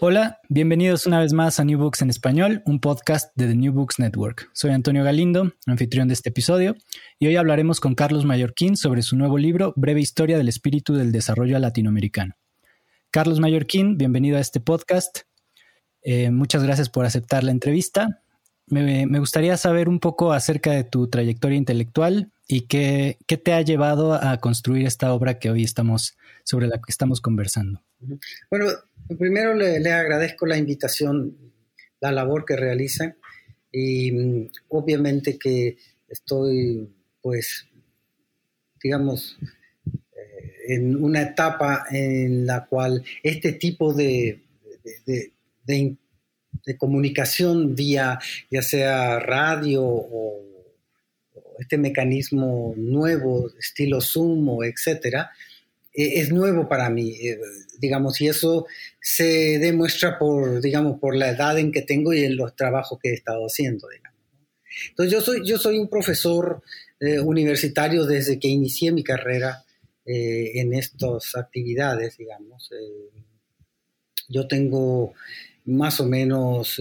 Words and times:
Hola, 0.00 0.40
bienvenidos 0.48 1.06
una 1.06 1.20
vez 1.20 1.32
más 1.32 1.60
a 1.60 1.64
New 1.64 1.78
Books 1.78 2.02
en 2.02 2.10
Español, 2.10 2.62
un 2.66 2.80
podcast 2.80 3.30
de 3.36 3.46
The 3.46 3.54
New 3.54 3.72
Books 3.72 4.00
Network. 4.00 4.50
Soy 4.52 4.72
Antonio 4.72 5.04
Galindo, 5.04 5.52
anfitrión 5.66 6.08
de 6.08 6.14
este 6.14 6.30
episodio, 6.30 6.74
y 7.18 7.28
hoy 7.28 7.36
hablaremos 7.36 7.78
con 7.78 7.94
Carlos 7.94 8.24
Mallorquín 8.24 8.76
sobre 8.76 9.02
su 9.02 9.16
nuevo 9.16 9.38
libro 9.38 9.72
Breve 9.76 10.00
Historia 10.00 10.36
del 10.36 10.48
Espíritu 10.48 10.94
del 10.94 11.12
Desarrollo 11.12 11.58
Latinoamericano. 11.60 12.34
Carlos 13.10 13.38
Mallorquín, 13.38 13.96
bienvenido 13.96 14.36
a 14.36 14.40
este 14.40 14.58
podcast. 14.58 15.20
Eh, 16.02 16.30
muchas 16.30 16.64
gracias 16.64 16.90
por 16.90 17.06
aceptar 17.06 17.44
la 17.44 17.52
entrevista. 17.52 18.20
Me, 18.66 19.06
gustaría 19.18 19.56
saber 19.56 19.88
un 19.88 20.00
poco 20.00 20.32
acerca 20.32 20.72
de 20.72 20.84
tu 20.84 21.08
trayectoria 21.08 21.56
intelectual 21.56 22.32
y 22.48 22.62
qué, 22.62 23.18
qué 23.26 23.36
te 23.36 23.52
ha 23.52 23.60
llevado 23.60 24.14
a 24.14 24.38
construir 24.38 24.86
esta 24.86 25.12
obra 25.12 25.38
que 25.38 25.50
hoy 25.50 25.62
estamos, 25.62 26.16
sobre 26.42 26.66
la 26.66 26.78
que 26.78 26.90
estamos 26.90 27.20
conversando. 27.20 27.82
Bueno, 28.50 28.66
primero 29.18 29.54
le, 29.54 29.92
agradezco 29.92 30.46
la 30.46 30.56
invitación, 30.56 31.36
la 32.00 32.12
labor 32.12 32.44
que 32.44 32.56
realizan 32.56 33.16
y 33.70 34.12
mm, 34.12 34.50
obviamente 34.68 35.38
que 35.38 35.76
estoy, 36.08 36.88
pues, 37.20 37.66
digamos, 38.82 39.38
eh, 39.86 40.74
en 40.74 41.02
una 41.02 41.22
etapa 41.22 41.86
en 41.90 42.46
la 42.46 42.66
cual 42.66 43.04
este 43.22 43.52
tipo 43.52 43.92
de, 43.92 44.42
de, 45.64 45.96
comunicación 46.78 47.74
vía 47.74 48.18
ya 48.50 48.62
sea 48.62 49.18
radio 49.18 49.84
o, 49.84 50.40
o, 51.34 51.56
este 51.58 51.78
mecanismo 51.78 52.74
nuevo, 52.76 53.50
estilo 53.58 54.00
Zoom 54.00 54.48
o 54.48 54.64
etcétera, 54.64 55.30
es 55.94 56.32
nuevo 56.32 56.68
para 56.68 56.90
mí, 56.90 57.12
eh, 57.12 57.38
digamos, 57.78 58.20
y 58.20 58.28
eso 58.28 58.66
se 59.00 59.58
demuestra 59.58 60.18
por, 60.18 60.60
digamos, 60.60 60.98
por 60.98 61.16
la 61.16 61.30
edad 61.30 61.58
en 61.58 61.70
que 61.70 61.82
tengo 61.82 62.12
y 62.12 62.24
en 62.24 62.36
los 62.36 62.56
trabajos 62.56 62.98
que 63.00 63.10
he 63.10 63.14
estado 63.14 63.44
haciendo, 63.44 63.88
digamos. 63.88 64.18
Entonces, 64.90 65.12
yo 65.12 65.20
soy, 65.20 65.46
yo 65.46 65.56
soy 65.56 65.78
un 65.78 65.88
profesor 65.88 66.62
eh, 66.98 67.20
universitario 67.20 68.06
desde 68.06 68.40
que 68.40 68.48
inicié 68.48 68.90
mi 68.92 69.04
carrera 69.04 69.64
en 70.06 70.74
estas 70.74 71.34
actividades, 71.34 72.18
digamos. 72.18 72.68
yo 74.28 74.46
tengo 74.46 75.14
más 75.64 75.98
o 75.98 76.04
menos, 76.04 76.78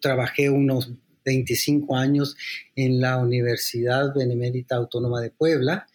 trabajé 0.00 0.50
unos 0.50 0.90
25 1.26 1.96
años 1.96 2.36
en 2.74 3.00
la 3.00 3.18
Universidad 3.18 4.14
Benemérita 4.14 4.74
Autónoma 4.74 5.20
de 5.20 5.30
Puebla, 5.30 5.86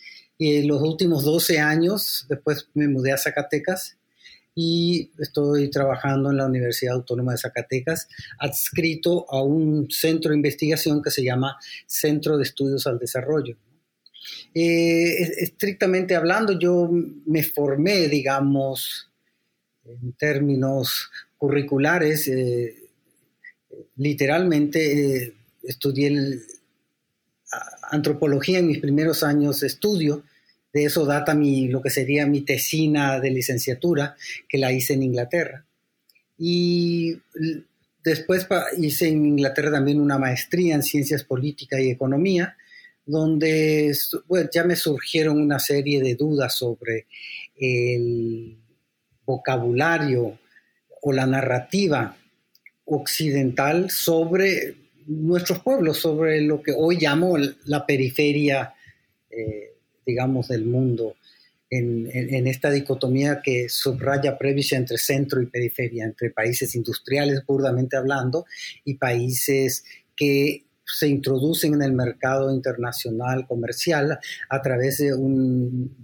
en 0.41 0.67
los 0.67 0.81
últimos 0.81 1.23
12 1.23 1.59
años, 1.59 2.25
después 2.27 2.67
me 2.73 2.87
mudé 2.87 3.11
a 3.11 3.17
Zacatecas 3.17 3.97
y 4.55 5.11
estoy 5.19 5.69
trabajando 5.69 6.31
en 6.31 6.37
la 6.37 6.45
Universidad 6.45 6.95
Autónoma 6.95 7.33
de 7.33 7.37
Zacatecas, 7.37 8.07
adscrito 8.39 9.25
a 9.29 9.41
un 9.43 9.89
centro 9.89 10.31
de 10.31 10.37
investigación 10.37 11.01
que 11.01 11.11
se 11.11 11.23
llama 11.23 11.57
Centro 11.85 12.37
de 12.37 12.43
Estudios 12.43 12.87
al 12.87 12.99
Desarrollo. 12.99 13.55
Eh, 14.53 15.21
estrictamente 15.39 16.15
hablando, 16.15 16.57
yo 16.59 16.89
me 17.25 17.43
formé, 17.43 18.07
digamos, 18.07 19.09
en 19.85 20.13
términos 20.13 21.09
curriculares, 21.37 22.27
eh, 22.27 22.89
literalmente 23.95 25.17
eh, 25.17 25.33
estudié 25.63 26.07
el, 26.07 26.43
antropología 27.91 28.59
en 28.59 28.67
mis 28.67 28.79
primeros 28.79 29.23
años 29.23 29.59
de 29.59 29.67
estudio, 29.67 30.23
de 30.73 30.85
eso 30.85 31.05
data 31.05 31.33
mi, 31.33 31.67
lo 31.67 31.81
que 31.81 31.89
sería 31.89 32.25
mi 32.25 32.41
tesina 32.41 33.19
de 33.19 33.31
licenciatura, 33.31 34.15
que 34.47 34.57
la 34.57 34.71
hice 34.71 34.93
en 34.93 35.03
Inglaterra. 35.03 35.65
Y 36.37 37.17
después 38.03 38.47
hice 38.77 39.09
en 39.09 39.25
Inglaterra 39.25 39.71
también 39.71 39.99
una 39.99 40.17
maestría 40.17 40.75
en 40.75 40.83
ciencias 40.83 41.23
políticas 41.23 41.79
y 41.81 41.89
economía, 41.89 42.55
donde 43.05 43.95
bueno, 44.27 44.49
ya 44.53 44.63
me 44.63 44.75
surgieron 44.75 45.41
una 45.41 45.59
serie 45.59 46.01
de 46.01 46.15
dudas 46.15 46.55
sobre 46.55 47.07
el 47.55 48.57
vocabulario 49.25 50.39
o 51.01 51.11
la 51.11 51.25
narrativa 51.25 52.15
occidental 52.85 53.89
sobre 53.89 54.75
nuestros 55.07 55.59
pueblos, 55.59 55.97
sobre 55.97 56.41
lo 56.41 56.61
que 56.61 56.73
hoy 56.75 56.97
llamo 56.97 57.37
la 57.65 57.85
periferia 57.85 58.73
eh, 59.29 59.70
digamos, 60.05 60.47
del 60.47 60.65
mundo, 60.65 61.15
en, 61.69 62.09
en, 62.13 62.47
esta 62.47 62.69
dicotomía 62.69 63.41
que 63.41 63.69
subraya 63.69 64.37
Previs 64.37 64.73
entre 64.73 64.97
centro 64.97 65.41
y 65.41 65.45
periferia, 65.45 66.03
entre 66.03 66.29
países 66.29 66.75
industriales, 66.75 67.41
puramente 67.45 67.95
hablando, 67.95 68.45
y 68.83 68.95
países 68.95 69.85
que 70.15 70.65
se 70.85 71.07
introducen 71.07 71.73
en 71.75 71.81
el 71.81 71.93
mercado 71.93 72.53
internacional 72.53 73.47
comercial 73.47 74.19
a 74.49 74.61
través 74.61 74.97
de 74.97 75.13
un, 75.13 75.95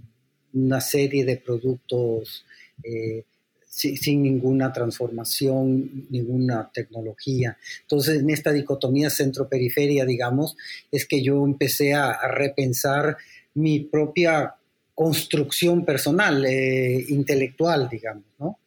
una 0.54 0.80
serie 0.80 1.24
de 1.24 1.36
productos 1.36 2.44
eh, 2.82 3.24
sin, 3.66 3.96
sin, 3.96 4.22
ninguna 4.22 4.72
transformación, 4.72 6.06
ninguna 6.10 6.70
tecnología. 6.72 7.58
Entonces, 7.82 8.20
en 8.20 8.30
esta 8.30 8.52
dicotomía 8.52 9.10
centro-periferia, 9.10 10.04
digamos, 10.04 10.56
es 10.90 11.06
que 11.06 11.22
yo 11.22 11.44
empecé 11.44 11.94
a, 11.94 12.10
a 12.10 12.28
repensar 12.28 13.18
mi 13.58 13.80
propia 13.80 14.54
construcción 14.94 15.84
personal, 15.84 16.44
eh, 16.44 17.04
intelectual, 17.08 17.88
digamos, 17.88 18.24
¿no? 18.38 18.58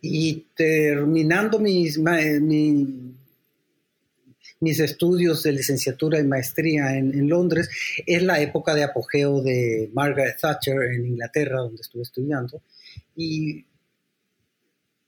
Y 0.00 0.46
terminando 0.56 1.58
mis, 1.58 1.98
mi, 1.98 3.14
mis 4.60 4.80
estudios 4.80 5.42
de 5.42 5.52
licenciatura 5.52 6.18
y 6.20 6.24
maestría 6.24 6.96
en, 6.96 7.28
Londres, 7.28 7.68
es 8.06 8.22
la 8.22 8.40
época 8.40 8.74
de 8.74 8.84
apogeo 8.84 9.42
de 9.42 9.90
Margaret 9.92 10.38
Thatcher 10.40 10.82
en 10.94 11.06
Inglaterra, 11.06 11.58
donde 11.58 11.82
estuve 11.82 12.02
estudiando, 12.02 12.62
y 13.16 13.64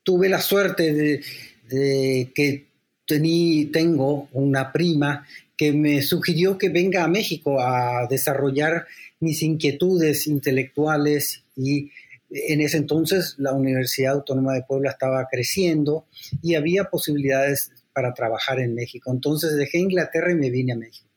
tuve 0.02 0.28
la 0.28 0.40
suerte 0.40 0.92
de, 0.92 1.20
de 1.68 2.32
que 2.34 2.66
tení, 3.06 3.66
tengo 3.66 4.28
una 4.32 4.72
prima 4.72 5.26
que 5.58 5.72
me 5.72 6.00
sugirió 6.02 6.56
que 6.56 6.68
venga 6.70 7.04
a 7.04 7.08
México 7.08 7.60
a 7.60 8.06
desarrollar 8.08 8.86
mis 9.18 9.42
inquietudes 9.42 10.28
intelectuales 10.28 11.42
y 11.56 11.90
en 12.30 12.60
ese 12.60 12.76
entonces 12.76 13.34
la 13.38 13.52
Universidad 13.52 14.14
Autónoma 14.14 14.54
de 14.54 14.62
Puebla 14.62 14.90
estaba 14.90 15.26
creciendo 15.28 16.06
y 16.42 16.54
había 16.54 16.84
posibilidades 16.84 17.72
para 17.92 18.14
trabajar 18.14 18.60
en 18.60 18.74
México. 18.74 19.10
Entonces 19.10 19.56
dejé 19.56 19.78
Inglaterra 19.78 20.30
y 20.30 20.36
me 20.36 20.50
vine 20.50 20.74
a 20.74 20.76
México. 20.76 21.08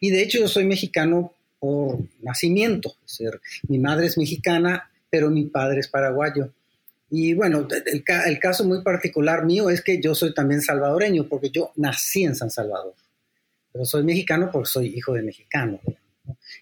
Y 0.00 0.10
de 0.10 0.22
hecho 0.22 0.38
yo 0.38 0.46
soy 0.46 0.64
mexicano 0.64 1.34
por 1.58 1.98
nacimiento. 2.22 2.94
Es 3.04 3.18
decir, 3.18 3.40
mi 3.66 3.78
madre 3.78 4.06
es 4.06 4.16
mexicana, 4.16 4.88
pero 5.10 5.30
mi 5.30 5.46
padre 5.46 5.80
es 5.80 5.88
paraguayo. 5.88 6.52
Y 7.10 7.34
bueno, 7.34 7.66
el, 7.86 8.04
el, 8.26 8.38
caso 8.38 8.64
muy 8.64 8.82
particular 8.84 9.44
mío 9.44 9.68
es 9.68 9.82
que 9.82 10.00
yo 10.00 10.14
soy 10.14 10.32
también 10.32 10.62
salvadoreño, 10.62 11.28
porque 11.28 11.50
yo 11.50 11.72
nací 11.74 12.22
en 12.22 12.36
San 12.36 12.50
Salvador. 12.50 12.94
Pero 13.72 13.84
soy 13.84 14.04
mexicano 14.04 14.50
porque 14.52 14.68
soy 14.68 14.86
hijo 14.88 15.14
de 15.14 15.22
mexicano. 15.22 15.80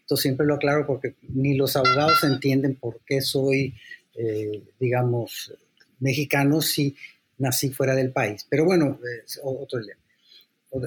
Entonces 0.01 0.23
siempre 0.23 0.47
lo 0.47 0.55
aclaro 0.55 0.87
porque 0.87 1.15
ni 1.29 1.57
los 1.57 1.77
abogados 1.77 2.23
entienden 2.25 2.77
por 2.77 3.01
qué 3.07 3.21
soy, 3.21 3.75
eh, 4.15 4.63
digamos, 4.79 5.55
mexicano 6.01 6.61
si 6.61 6.97
nací 7.39 7.71
fuera 7.71 7.95
del 7.95 8.11
país. 8.11 8.47
Pero 8.49 8.65
bueno, 8.65 8.99
es 9.25 9.41
otro, 9.43 9.81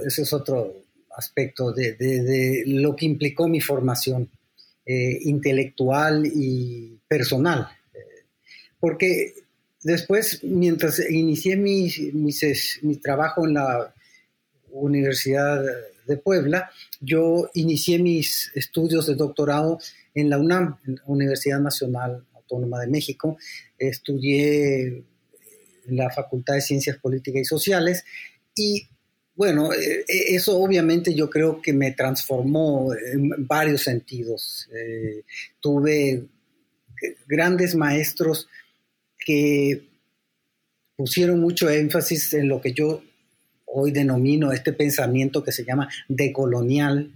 ese 0.05 0.21
es 0.21 0.33
otro 0.33 0.75
aspecto 1.15 1.71
de, 1.71 2.63
lo 2.67 2.95
que 2.95 3.05
implicó 3.05 3.47
mi 3.47 3.61
formación 3.61 4.29
eh, 4.85 5.19
intelectual 5.23 6.25
y 6.25 6.99
personal. 7.07 7.67
Eh, 7.93 8.25
porque 8.79 9.33
después, 9.83 10.43
mientras 10.43 10.99
inicié 11.09 11.55
mi, 11.57 11.89
mi, 12.13 12.95
trabajo 12.97 13.45
en 13.45 13.55
la 13.55 13.93
Universidad 14.71 15.63
de 16.11 16.17
Puebla, 16.17 16.69
yo 16.99 17.49
inicié 17.53 17.99
mis 17.99 18.51
estudios 18.55 19.07
de 19.07 19.15
doctorado 19.15 19.79
en 20.13 20.29
la 20.29 20.37
UNAM, 20.37 20.77
Universidad 21.05 21.59
Nacional 21.59 22.25
Autónoma 22.33 22.79
de 22.79 22.87
México. 22.87 23.37
Estudié 23.77 25.03
en 25.87 25.95
la 25.95 26.09
Facultad 26.09 26.55
de 26.55 26.61
Ciencias 26.61 26.97
Políticas 26.97 27.41
y 27.41 27.45
Sociales 27.45 28.03
y 28.55 28.87
bueno, 29.33 29.73
eh, 29.73 30.05
eh, 30.07 30.35
eso 30.35 30.57
obviamente 30.59 31.15
yo 31.15 31.29
creo 31.29 31.61
que 31.61 31.73
me 31.73 31.93
transformó 31.93 32.93
en 32.93 33.47
varios 33.47 33.81
sentidos. 33.81 34.69
Eh, 34.73 35.23
tuve 35.59 36.25
grandes 37.27 37.73
maestros 37.73 38.47
que 39.17 39.87
pusieron 40.95 41.39
mucho 41.39 41.69
énfasis 41.69 42.33
en 42.33 42.49
lo 42.49 42.61
que 42.61 42.73
yo 42.73 43.01
hoy 43.73 43.91
denomino 43.91 44.51
este 44.51 44.73
pensamiento 44.73 45.43
que 45.43 45.51
se 45.51 45.63
llama 45.63 45.89
decolonial. 46.07 47.11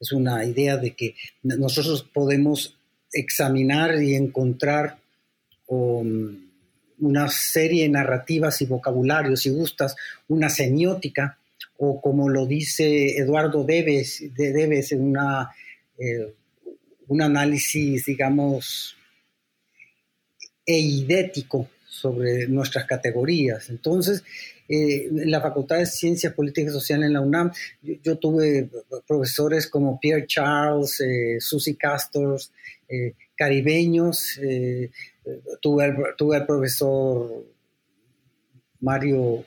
Es 0.00 0.12
una 0.12 0.44
idea 0.44 0.76
de 0.76 0.94
que 0.94 1.14
nosotros 1.42 2.06
podemos 2.12 2.76
examinar 3.12 4.00
y 4.02 4.14
encontrar 4.14 4.98
una 5.66 7.28
serie 7.28 7.84
de 7.84 7.88
narrativas 7.88 8.60
y 8.62 8.66
vocabularios, 8.66 9.40
si 9.40 9.50
gustas, 9.50 9.96
una 10.28 10.48
semiótica, 10.48 11.38
o 11.78 12.00
como 12.00 12.28
lo 12.28 12.46
dice 12.46 13.18
Eduardo 13.18 13.64
Debes, 13.64 14.34
de 14.34 14.52
Debes 14.52 14.92
en 14.92 15.02
una, 15.02 15.50
eh, 15.98 16.34
un 17.06 17.22
análisis, 17.22 18.06
digamos, 18.06 18.96
eidético 20.66 21.68
sobre 21.86 22.46
nuestras 22.48 22.84
categorías. 22.84 23.70
Entonces, 23.70 24.22
eh, 24.68 25.06
en 25.06 25.30
la 25.30 25.40
Facultad 25.40 25.78
de 25.78 25.86
Ciencias 25.86 26.34
Políticas 26.34 26.70
y 26.70 26.74
Sociales 26.74 27.06
en 27.06 27.14
la 27.14 27.22
UNAM, 27.22 27.50
yo, 27.80 28.18
tuve 28.18 28.68
profesores 29.06 29.66
como 29.66 29.98
Pierre 29.98 30.26
Charles, 30.26 31.00
eh, 31.00 31.38
Susie 31.40 31.76
Castors, 31.76 32.52
eh, 32.88 33.14
caribeños, 33.34 34.38
tuve, 35.62 35.84
al, 35.84 35.96
tuve 36.16 36.40
profesor 36.42 37.46
Mario 38.80 39.44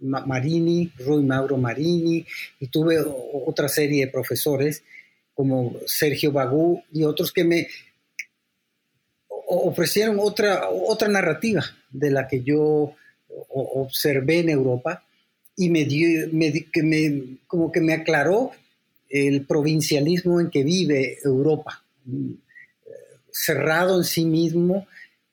Marini, 0.00 0.92
Rui 0.98 1.22
Mauro 1.22 1.56
Marini, 1.56 2.26
y 2.60 2.66
tuve 2.68 2.98
otra 3.46 3.68
serie 3.68 4.06
de 4.06 4.12
profesores 4.12 4.82
como 5.34 5.76
Sergio 5.86 6.32
Bagú 6.32 6.82
y 6.92 7.04
otros 7.04 7.32
que 7.32 7.44
me 7.44 7.68
ofrecieron 9.28 10.18
otra, 10.18 10.68
otra 10.68 11.08
narrativa 11.08 11.62
de 11.90 12.10
la 12.10 12.26
que 12.26 12.42
yo 12.42 12.94
observé 13.48 14.40
en 14.40 14.50
Europa 14.50 15.04
y 15.56 15.70
me 15.70 15.84
dio, 15.84 16.28
me, 16.32 17.38
como 17.46 17.70
que 17.70 17.80
me 17.80 17.92
aclaró 17.92 18.52
el 19.08 19.46
provincialismo 19.46 20.40
en 20.40 20.50
que 20.50 20.64
vive 20.64 21.18
Europa, 21.22 21.84
cerrado 23.30 23.98
en 23.98 24.04
sí 24.04 24.24
mismo, 24.24 24.86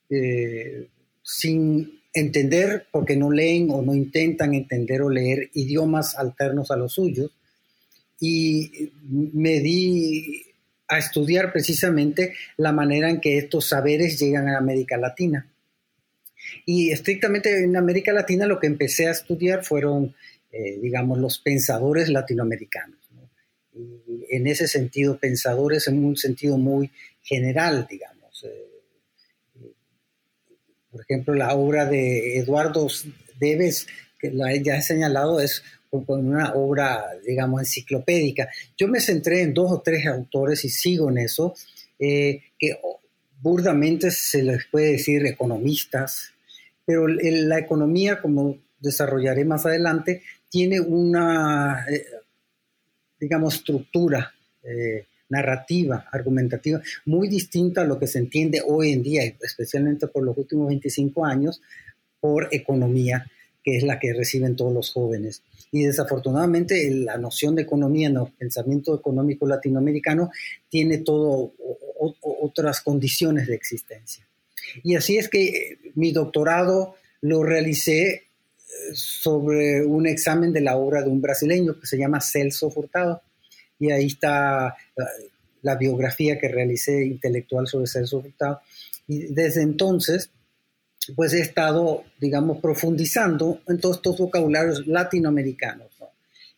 eh, 0.10 0.88
sin 1.24 2.02
entender, 2.14 2.88
porque 2.92 3.16
no 3.16 3.32
leen 3.32 3.70
o 3.72 3.82
no 3.82 3.94
intentan 3.94 4.54
entender 4.54 5.02
o 5.02 5.10
leer 5.10 5.50
idiomas 5.54 6.18
alternos 6.18 6.72
a 6.72 6.76
los 6.76 6.94
suyos. 6.94 7.32
Y 8.20 8.92
me 9.04 9.60
di 9.62 10.44
a 10.90 10.98
estudiar 10.98 11.54
precisamente 11.54 12.34
la 12.58 12.72
manera 12.74 13.10
en 13.10 13.22
que 13.22 13.38
estos 13.38 13.66
saberes 13.68 14.20
llegan 14.20 14.50
a 14.50 14.58
América 14.58 14.98
Latina. 14.98 15.48
Y 16.66 16.92
estrictamente 16.92 17.64
en 17.64 17.76
América 17.76 18.14
Latina 18.14 18.46
lo 18.46 18.60
que 18.60 18.68
empecé 18.68 19.08
a 19.08 19.12
estudiar 19.12 19.64
fueron, 19.64 20.16
eh, 20.52 20.80
digamos, 20.82 21.18
los 21.20 21.40
pensadores 21.40 22.10
latinoamericanos. 22.10 22.98
Y 23.74 24.26
en 24.30 24.48
ese 24.48 24.68
sentido, 24.68 25.18
pensadores 25.18 25.88
en 25.88 26.04
un 26.04 26.18
sentido 26.18 26.58
muy 26.58 26.92
general, 27.22 27.88
digamos. 27.90 28.44
Eh, 28.44 29.72
por 30.92 31.02
ejemplo, 31.02 31.34
la 31.34 31.54
obra 31.56 31.86
de 31.86 32.38
Eduardo 32.38 32.88
Deves, 33.40 33.88
que 34.20 34.34
ya 34.64 34.76
he 34.76 34.82
señalado, 34.82 35.40
es 35.40 35.64
una 35.92 36.54
obra, 36.54 37.06
digamos, 37.26 37.62
enciclopédica. 37.62 38.50
Yo 38.78 38.88
me 38.88 39.00
centré 39.00 39.42
en 39.42 39.54
dos 39.54 39.72
o 39.72 39.82
tres 39.82 40.06
autores 40.08 40.64
y 40.66 40.70
sigo 40.70 41.10
en 41.10 41.20
eso, 41.20 41.56
eh, 41.98 42.42
que 42.58 42.80
burdamente 43.42 44.12
se 44.12 44.44
les 44.44 44.66
puede 44.66 44.94
decir 44.94 45.26
economistas, 45.26 46.34
pero 46.90 47.08
la 47.08 47.60
economía, 47.60 48.20
como 48.20 48.58
desarrollaré 48.80 49.46
más 49.46 49.64
adelante, 49.64 50.24
tiene 50.50 50.80
una, 50.80 51.86
eh, 51.88 52.04
digamos, 53.20 53.58
estructura 53.58 54.34
eh, 54.64 55.06
narrativa, 55.30 56.08
argumentativa, 56.12 56.82
muy 57.06 57.28
distinta 57.28 57.82
a 57.82 57.86
lo 57.86 58.00
que 58.00 58.08
se 58.08 58.18
entiende 58.18 58.64
hoy 58.66 58.92
en 58.92 59.04
día, 59.04 59.22
especialmente 59.40 60.08
por 60.08 60.24
los 60.24 60.36
últimos 60.36 60.70
25 60.70 61.24
años, 61.24 61.62
por 62.20 62.48
economía, 62.50 63.30
que 63.64 63.78
es 63.78 63.84
la 63.84 64.00
que 64.00 64.12
reciben 64.12 64.56
todos 64.56 64.74
los 64.74 64.92
jóvenes. 64.92 65.44
Y 65.72 65.84
desafortunadamente 65.84 66.90
la 66.90 67.20
noción 67.20 67.54
de 67.54 67.62
economía 67.62 68.08
en 68.08 68.18
el 68.18 68.32
pensamiento 68.36 68.96
económico 68.96 69.46
latinoamericano 69.48 70.32
tiene 70.70 70.98
todo 70.98 71.54
otras 72.00 72.82
condiciones 72.82 73.46
de 73.46 73.54
existencia. 73.54 74.29
Y 74.84 74.96
así 74.96 75.18
es 75.18 75.30
que 75.30 75.48
eh, 75.48 75.80
mi 75.96 76.12
doctorado 76.12 76.96
lo 77.22 77.44
realicé 77.44 78.08
eh, 78.10 78.24
sobre 78.94 79.86
un 79.86 80.08
examen 80.08 80.54
de 80.54 80.62
la 80.62 80.78
obra 80.78 81.02
de 81.02 81.10
un 81.10 81.22
brasileño 81.22 81.80
que 81.80 81.88
se 81.88 81.98
llama 81.98 82.22
Celso 82.22 82.70
Furtado. 82.70 83.22
Y 83.80 83.92
ahí 83.92 84.08
está 84.08 84.76
eh, 84.98 85.30
la, 85.62 85.76
biografía 85.76 86.40
que 86.40 86.48
realicé 86.48 87.06
intelectual 87.06 87.68
sobre 87.68 87.88
Celso 87.88 88.22
Furtado. 88.22 88.62
Y 89.08 89.34
desde 89.34 89.62
entonces, 89.62 90.30
pues 91.16 91.34
he 91.34 91.42
estado, 91.42 92.04
digamos, 92.20 92.60
profundizando 92.60 93.62
en 93.68 93.80
todos 93.80 93.98
estos 93.98 94.18
vocabularios 94.18 94.86
latinoamericanos. 94.88 95.88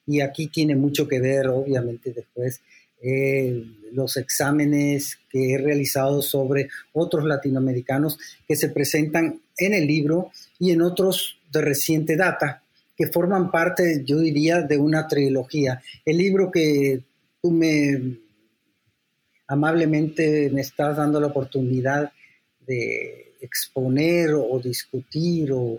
Y 0.05 0.21
aquí 0.21 0.47
tiene 0.47 0.75
mucho 0.75 1.07
que 1.07 1.19
ver, 1.19 1.47
obviamente, 1.47 2.11
después 2.11 2.61
eh, 3.01 3.63
los 3.93 4.15
exámenes 4.17 5.19
que 5.29 5.53
he 5.53 5.57
realizado 5.57 6.21
sobre 6.21 6.69
otros 6.93 7.25
latinoamericanos 7.25 8.19
que 8.47 8.55
se 8.55 8.69
presentan 8.69 9.41
en 9.57 9.73
el 9.73 9.87
libro 9.87 10.31
y 10.59 10.71
en 10.71 10.81
otros 10.81 11.39
de 11.51 11.61
reciente 11.61 12.15
data, 12.15 12.63
que 12.95 13.07
forman 13.07 13.51
parte, 13.51 14.03
yo 14.05 14.19
diría, 14.19 14.61
de 14.61 14.77
una 14.77 15.07
trilogía. 15.07 15.81
El 16.05 16.17
libro 16.17 16.51
que 16.51 17.01
tú 17.41 17.51
me 17.51 18.19
amablemente 19.47 20.49
me 20.53 20.61
estás 20.61 20.95
dando 20.95 21.19
la 21.19 21.27
oportunidad 21.27 22.11
de 22.65 23.33
exponer 23.41 24.33
o 24.33 24.59
discutir 24.59 25.51
o, 25.51 25.77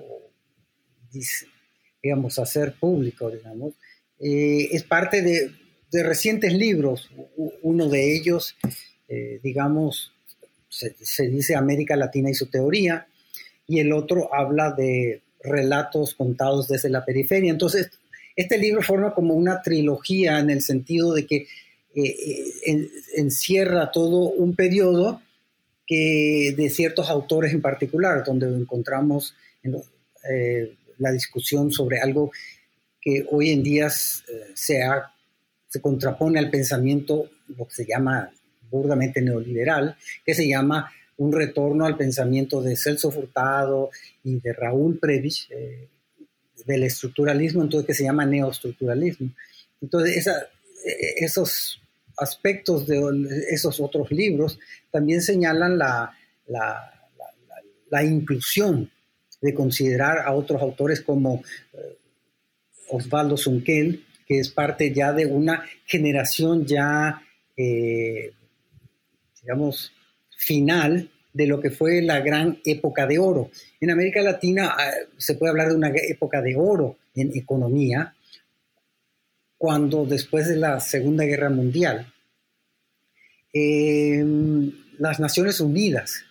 digamos, 2.03 2.39
hacer 2.39 2.75
público, 2.79 3.31
digamos, 3.31 3.73
eh, 4.19 4.69
es 4.73 4.83
parte 4.83 5.23
de 5.23 5.62
de 5.93 6.03
recientes 6.03 6.55
libros. 6.55 7.11
Uno 7.63 7.89
de 7.89 8.17
ellos, 8.17 8.57
eh, 9.09 9.39
digamos, 9.43 10.13
se, 10.69 11.29
dice 11.29 11.55
América 11.55 11.97
Latina 11.97 12.31
y 12.31 12.35
su 12.35 12.47
teoría, 12.47 13.07
y 13.69 13.79
el 13.79 13.93
otro 13.93 14.35
habla 14.35 14.73
de 14.73 15.21
relatos 15.45 16.15
contados 16.15 16.67
desde 16.67 16.89
la 16.89 17.05
periferia. 17.05 17.51
Entonces, 17.51 17.91
este 18.35 18.57
libro 18.57 18.83
forma 18.83 19.15
como 19.15 19.35
una 19.35 19.61
trilogía 19.61 20.39
en 20.39 20.49
el 20.49 20.63
sentido 20.63 21.13
de 21.13 21.27
que 21.27 21.47
eh, 21.95 22.17
eh, 22.67 22.89
encierra 23.17 23.91
todo 23.93 24.31
un 24.31 24.57
periodo 24.57 25.21
que, 25.87 26.55
de 26.57 26.71
ciertos 26.71 27.11
autores 27.11 27.53
en 27.53 27.61
particular, 27.61 28.25
donde 28.25 28.47
encontramos 28.47 29.35
la 30.99 31.13
discusión 31.13 31.71
sobre 31.71 32.01
algo 32.01 32.33
que 33.01 33.27
hoy 33.31 33.51
en 33.51 33.63
día 33.63 33.91
se, 33.91 34.81
se 35.73 35.81
contrapone 35.81 36.39
al 36.39 36.51
pensamiento, 36.51 37.31
lo 37.57 37.67
que 37.67 37.75
se 37.75 37.87
llama 37.87 38.31
burdamente 38.71 39.23
neoliberal, 39.23 39.97
que 40.23 40.35
se 40.35 40.47
llama 40.47 40.93
un 41.17 41.33
retorno 41.33 41.87
al 41.87 41.97
pensamiento 41.97 42.61
de 42.61 42.77
Celso 42.77 43.11
Furtado 43.11 43.89
y 44.23 44.39
de 44.39 44.53
Raúl 44.53 44.99
Previch, 44.99 45.51
eh, 45.51 45.89
del 46.67 46.83
estructuralismo, 46.83 47.63
entonces 47.63 47.87
que 47.87 47.95
se 47.95 48.05
llama 48.05 48.27
neoestructuralismo. 48.27 49.31
Entonces, 49.81 50.27
eh, 50.27 51.15
esos 51.17 51.81
aspectos 52.19 52.87
de 52.87 53.01
esos 53.51 53.81
otros 53.81 54.11
libros 54.11 54.59
también 54.91 55.23
señalan 55.23 55.79
la, 55.79 56.15
la, 56.49 57.09
la, 57.89 58.05
inclusión 58.05 58.91
de 59.41 59.55
considerar 59.55 60.19
a 60.19 60.35
otros 60.35 60.61
autores 60.61 61.01
como 61.01 61.43
eh, 61.73 61.97
Osvaldo 62.91 63.39
Sunkel, 63.39 64.05
que 64.27 64.39
es 64.39 64.51
parte 64.51 64.93
ya 64.93 65.13
de 65.13 65.27
una 65.27 65.65
generación 65.85 66.67
ya, 66.67 67.23
eh, 67.57 68.33
digamos, 69.41 69.93
final 70.37 71.11
de 71.33 71.47
lo 71.47 71.61
que 71.61 71.71
fue 71.71 72.03
la 72.03 72.21
gran 72.21 72.59
época 72.65 73.07
de 73.07 73.19
oro. 73.19 73.51
En 73.81 73.91
América 73.91 74.23
Latina 74.23 74.75
ah, 74.77 74.91
se 75.17 75.35
puede 75.35 75.51
hablar 75.51 75.69
de 75.69 75.77
una 75.77 75.93
época 75.95 76.43
de 76.43 76.57
oro 76.57 76.97
en 77.15 77.37
economía, 77.37 78.15
cuando 79.57 80.05
después 80.05 80.49
de 80.49 80.57
la 80.57 80.81
Segunda 80.81 81.25
Guerra 81.25 81.49
Mundial, 81.49 82.13
em, 83.53 84.73
las 84.99 85.21
Naciones 85.21 85.61
Unidas 85.61 86.25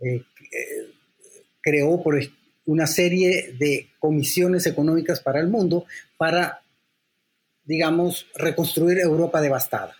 eh, 0.00 0.22
creó 1.60 2.02
una 2.66 2.86
serie 2.86 3.54
de 3.58 3.88
comisiones 3.98 4.66
económicas 4.66 5.20
para 5.20 5.40
el 5.40 5.48
mundo 5.48 5.86
para, 6.16 6.60
digamos, 7.68 8.26
reconstruir 8.34 8.98
Europa 8.98 9.42
devastada. 9.42 9.94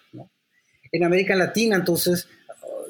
En 0.91 1.05
América 1.05 1.37
Latina, 1.37 1.77
entonces, 1.77 2.27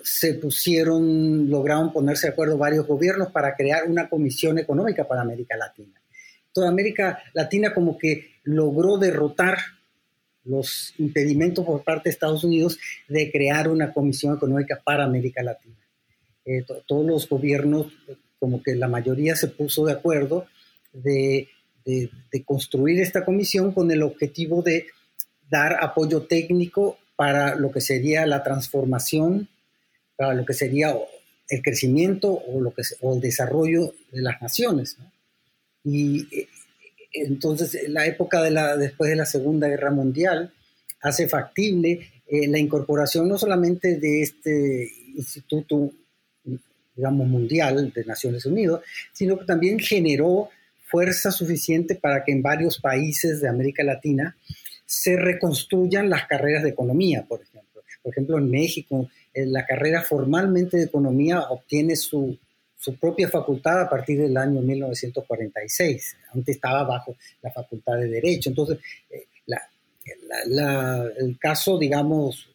se 0.04 0.34
pusieron, 0.34 1.50
lograron 1.50 1.92
ponerse 1.92 2.28
de 2.28 2.32
acuerdo 2.32 2.56
varios 2.56 2.86
gobiernos 2.86 3.32
para 3.32 3.56
crear 3.56 3.88
una 3.88 4.08
comisión 4.08 4.56
económica 4.56 5.02
para 5.02 5.22
América 5.22 5.56
Latina. 5.56 6.00
Toda 6.52 6.68
América 6.68 7.18
Latina 7.34 7.74
como 7.74 7.98
que 7.98 8.36
logró 8.44 8.98
derrotar 8.98 9.58
los 10.44 10.94
impedimentos 10.98 11.66
por 11.66 11.82
parte 11.82 12.08
de 12.08 12.12
Estados 12.12 12.44
Unidos 12.44 12.78
de 13.08 13.32
crear 13.32 13.68
una 13.68 13.92
comisión 13.92 14.36
económica 14.36 14.80
para 14.82 15.02
América 15.02 15.42
Latina. 15.42 15.76
Eh, 16.44 16.64
todos 16.86 17.04
los 17.04 17.28
gobiernos, 17.28 17.88
como 18.38 18.62
que 18.62 18.76
la 18.76 18.86
mayoría 18.86 19.34
se 19.34 19.48
puso 19.48 19.84
de 19.84 19.92
acuerdo 19.92 20.46
de, 20.92 21.48
de, 21.88 22.44
construir 22.44 23.00
esta 23.00 23.24
comisión 23.24 23.72
con 23.72 23.90
el 23.90 24.02
objetivo 24.02 24.62
de 24.62 24.86
dar 25.50 25.82
apoyo 25.82 26.22
técnico 26.22 26.98
para 27.16 27.54
lo 27.54 27.72
que 27.72 27.80
sería 27.80 28.26
la 28.26 28.42
transformación 28.42 29.48
para 30.16 30.34
lo 30.34 30.44
que 30.44 30.52
sería 30.52 30.94
el 31.48 31.62
crecimiento 31.62 32.32
o, 32.32 32.60
lo 32.60 32.74
que, 32.74 32.82
o 33.00 33.14
el 33.14 33.20
desarrollo 33.20 33.94
de 34.10 34.20
las 34.20 34.42
naciones. 34.42 34.96
Y 35.84 36.26
eh, 36.36 36.48
entonces 37.12 37.88
la 37.88 38.04
época 38.04 38.42
de 38.42 38.50
la, 38.50 38.76
después 38.76 39.10
de 39.10 39.16
la 39.16 39.26
Segunda 39.26 39.68
Guerra 39.68 39.92
Mundial 39.92 40.52
hace 41.00 41.28
factible 41.28 42.10
eh, 42.26 42.48
la 42.48 42.58
incorporación 42.58 43.28
no 43.28 43.38
solamente 43.38 43.96
de 43.96 44.22
este 44.22 44.90
instituto, 45.16 45.92
digamos, 46.96 47.28
mundial 47.28 47.92
de 47.94 48.04
Naciones 48.04 48.44
Unidas, 48.44 48.80
sino 49.12 49.38
que 49.38 49.44
también 49.44 49.78
generó 49.78 50.50
fuerza 50.88 51.30
suficiente 51.30 51.94
para 51.94 52.24
que 52.24 52.32
en 52.32 52.42
varios 52.42 52.80
países 52.80 53.40
de 53.40 53.48
América 53.48 53.82
Latina 53.84 54.36
se 54.86 55.16
reconstruyan 55.16 56.08
las 56.08 56.26
carreras 56.26 56.62
de 56.62 56.70
economía, 56.70 57.24
por 57.28 57.42
ejemplo. 57.42 57.82
Por 58.02 58.12
ejemplo, 58.12 58.38
en 58.38 58.50
México 58.50 59.08
la 59.34 59.66
carrera 59.66 60.02
formalmente 60.02 60.78
de 60.78 60.84
economía 60.84 61.42
obtiene 61.42 61.96
su, 61.96 62.38
propia 63.00 63.28
facultad 63.28 63.82
a 63.82 63.90
partir 63.90 64.18
del 64.18 64.36
año 64.36 64.60
1946. 64.62 66.16
Antes 66.32 66.56
estaba 66.56 66.84
bajo 66.84 67.16
la 67.42 67.50
facultad 67.50 67.98
de 67.98 68.08
Derecho. 68.08 68.48
Entonces, 68.48 68.78
eh, 69.10 69.26
el 71.18 71.38
caso, 71.38 71.78
digamos, 71.78 72.48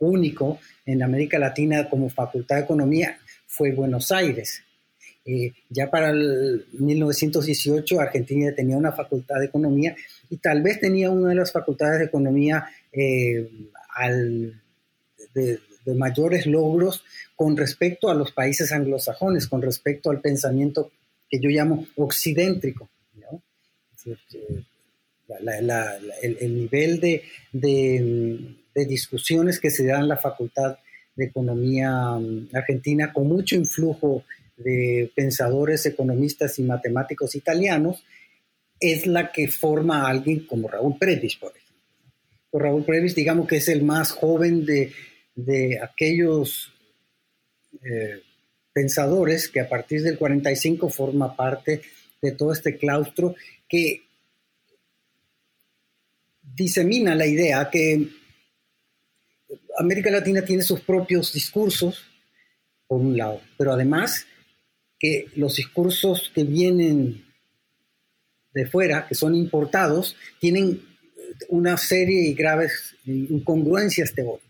único 0.00 0.58
en 0.84 1.02
América 1.02 1.38
Latina 1.38 1.88
como 1.88 2.08
facultad 2.08 2.56
de 2.56 2.62
economía 2.62 3.18
fue 3.46 3.72
Buenos 3.72 4.10
Aires. 4.10 4.62
Eh, 5.30 5.52
ya 5.68 5.90
para 5.90 6.08
el 6.08 6.64
1918 6.72 8.00
Argentina 8.00 8.50
tenía 8.54 8.78
una 8.78 8.92
facultad 8.92 9.38
de 9.40 9.44
economía 9.44 9.94
y 10.30 10.38
tal 10.38 10.62
vez 10.62 10.80
tenía 10.80 11.10
una 11.10 11.28
de 11.28 11.34
las 11.34 11.52
facultades 11.52 11.98
de 11.98 12.06
economía 12.06 12.64
eh, 12.90 13.46
de, 15.34 15.58
mayores 15.94 16.46
logros 16.46 17.04
con 17.36 17.58
respecto 17.58 18.08
a 18.08 18.14
los 18.14 18.32
países 18.32 18.72
anglosajones, 18.72 19.46
con 19.46 19.60
respecto 19.60 20.10
al 20.10 20.22
pensamiento 20.22 20.90
que 21.28 21.40
yo 21.40 21.50
llamo 21.50 21.86
occidéntrico. 21.96 22.88
el, 26.22 26.54
nivel 26.54 27.00
de, 27.00 27.22
de, 27.52 28.86
discusiones 28.86 29.60
que 29.60 29.70
se 29.70 29.86
dan 29.86 30.02
en 30.02 30.08
la 30.08 30.16
Facultad 30.16 30.78
de 31.16 31.24
Economía 31.26 31.90
mm, 32.18 32.48
Argentina, 32.54 33.12
con 33.12 33.26
mucho 33.26 33.56
influjo 33.56 34.24
de 34.58 35.10
pensadores, 35.14 35.86
economistas 35.86 36.58
y 36.58 36.62
matemáticos 36.62 37.34
italianos, 37.34 38.04
es 38.80 39.06
la 39.06 39.32
que 39.32 39.48
forma 39.48 40.02
a 40.02 40.10
alguien 40.10 40.46
como 40.46 40.68
Raúl 40.68 40.98
Previs, 40.98 41.36
por 41.36 41.52
ejemplo. 41.56 41.68
Raúl 42.52 42.84
Previs, 42.84 43.14
digamos 43.14 43.46
que 43.46 43.56
es 43.56 43.68
el 43.68 43.82
más 43.82 44.12
joven 44.12 44.64
de, 44.64 44.92
de 45.34 45.80
aquellos 45.80 46.72
eh, 47.82 48.22
pensadores 48.72 49.48
que 49.48 49.60
a 49.60 49.68
partir 49.68 50.02
del 50.02 50.18
45 50.18 50.88
forma 50.88 51.34
parte 51.34 51.82
de 52.20 52.32
todo 52.32 52.52
este 52.52 52.76
claustro 52.76 53.34
que 53.68 54.02
disemina 56.42 57.14
la 57.14 57.26
idea 57.26 57.68
que 57.70 58.08
América 59.78 60.10
Latina 60.10 60.44
tiene 60.44 60.62
sus 60.62 60.80
propios 60.80 61.32
discursos, 61.32 62.04
por 62.86 63.00
un 63.00 63.16
lado, 63.16 63.40
pero 63.56 63.72
además 63.72 64.26
que 64.98 65.26
los 65.36 65.56
discursos 65.56 66.30
que 66.34 66.44
vienen 66.44 67.24
de 68.52 68.66
fuera, 68.66 69.06
que 69.06 69.14
son 69.14 69.34
importados, 69.34 70.16
tienen 70.40 70.82
una 71.48 71.76
serie 71.76 72.28
de 72.28 72.34
graves 72.34 72.96
incongruencias 73.06 74.14
teóricas. 74.14 74.48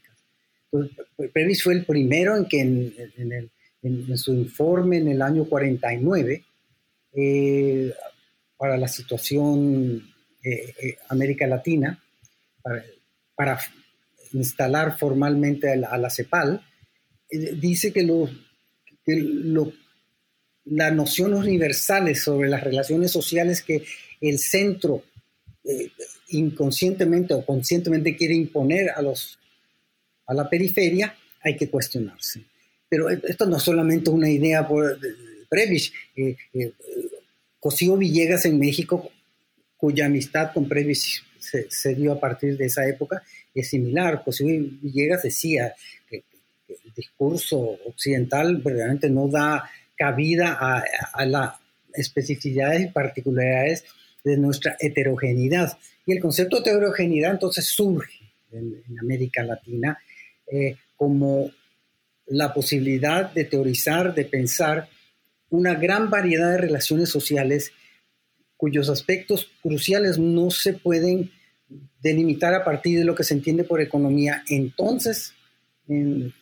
Previs 1.33 1.63
fue 1.63 1.75
el 1.75 1.85
primero 1.85 2.37
en 2.37 2.47
que 2.47 2.61
en, 2.61 4.17
su 4.17 4.33
informe 4.33 4.99
en 4.99 5.09
el 5.09 5.23
año 5.23 5.45
49 5.45 6.45
eh, 7.15 7.95
para 8.57 8.77
la 8.77 8.89
situación 8.89 10.03
eh, 10.43 10.75
eh, 10.83 10.99
América 11.09 11.47
Latina, 11.47 12.03
para, 13.35 13.61
instalar 14.33 14.99
formalmente 14.99 15.73
a 15.73 15.97
la, 15.97 16.11
CEPAL, 16.11 16.63
dice 17.31 17.93
que, 17.93 18.03
lo, 18.03 18.29
las 20.71 20.93
nociones 20.93 21.41
universales 21.41 22.23
sobre 22.23 22.49
las 22.49 22.63
relaciones 22.63 23.11
sociales 23.11 23.63
que 23.63 23.85
el 24.21 24.39
centro 24.39 25.05
inconscientemente 26.29 27.35
o 27.35 27.45
conscientemente 27.45 28.17
quiere 28.17 28.35
imponer 28.35 28.91
a 28.91 29.03
los 29.03 29.39
a 30.29 30.35
la 30.35 30.49
periferia, 30.49 31.17
hay 31.41 31.57
que 31.57 31.69
cuestionarse. 31.69 32.45
Pero 32.89 33.09
esto 33.09 33.47
no 33.47 33.57
es 33.57 33.63
solamente 33.63 34.11
una 34.11 34.29
idea 34.31 34.67
por 34.67 34.99
Previs. 35.49 35.93
Eh, 36.15 36.37
eh, 36.53 36.73
Cosío 37.59 37.97
Villegas 37.97 38.45
en 38.45 38.59
México, 38.59 39.11
cuya 39.77 40.07
amistad 40.07 40.53
con 40.53 40.69
Previs 40.69 41.23
se, 41.39 41.95
dio 41.95 42.13
a 42.13 42.21
partir 42.21 42.57
de 42.57 42.67
esa 42.67 42.87
época, 42.87 43.23
es 43.55 43.69
similar. 43.69 44.23
Cosío 44.23 44.47
Villegas 44.47 45.23
decía 45.23 45.75
que, 46.09 46.23
el 46.69 46.93
discurso 46.95 47.59
occidental 47.87 48.59
verdaderamente 48.59 49.09
no 49.09 49.29
da 49.29 49.71
cabida 49.99 50.57
a, 50.59 50.85
a 51.13 51.27
las 51.27 51.55
especificidades 51.93 52.83
y 52.83 52.89
particularidades 52.89 53.85
de 54.25 54.37
nuestra 54.37 54.77
heterogeneidad. 54.79 55.77
Y 56.07 56.13
el 56.13 56.21
concepto 56.21 56.61
de 56.61 56.71
heterogeneidad 56.71 57.33
entonces 57.33 57.67
surge 57.67 58.33
en 58.53 58.99
América 58.99 59.43
Latina 59.43 59.99
eh, 60.51 60.77
como 60.97 61.51
la 62.27 62.53
posibilidad 62.53 63.31
de 63.33 63.45
teorizar, 63.45 64.15
de 64.15 64.25
pensar 64.25 64.89
una 65.51 65.75
gran 65.75 66.11
variedad 66.11 66.53
de 66.53 66.59
relaciones 66.59 67.11
sociales 67.11 67.73
cuyos 68.57 68.89
aspectos 68.89 69.51
cruciales 69.63 70.19
no 70.19 70.51
se 70.51 70.75
pueden 70.75 71.31
delimitar 72.01 72.55
a 72.55 72.65
partir 72.65 72.99
de 72.99 73.05
lo 73.05 73.15
que 73.15 73.25
se 73.25 73.35
entiende 73.35 73.65
por 73.65 73.81
economía 73.81 74.43
entonces 74.49 75.33
en, 75.87 76.35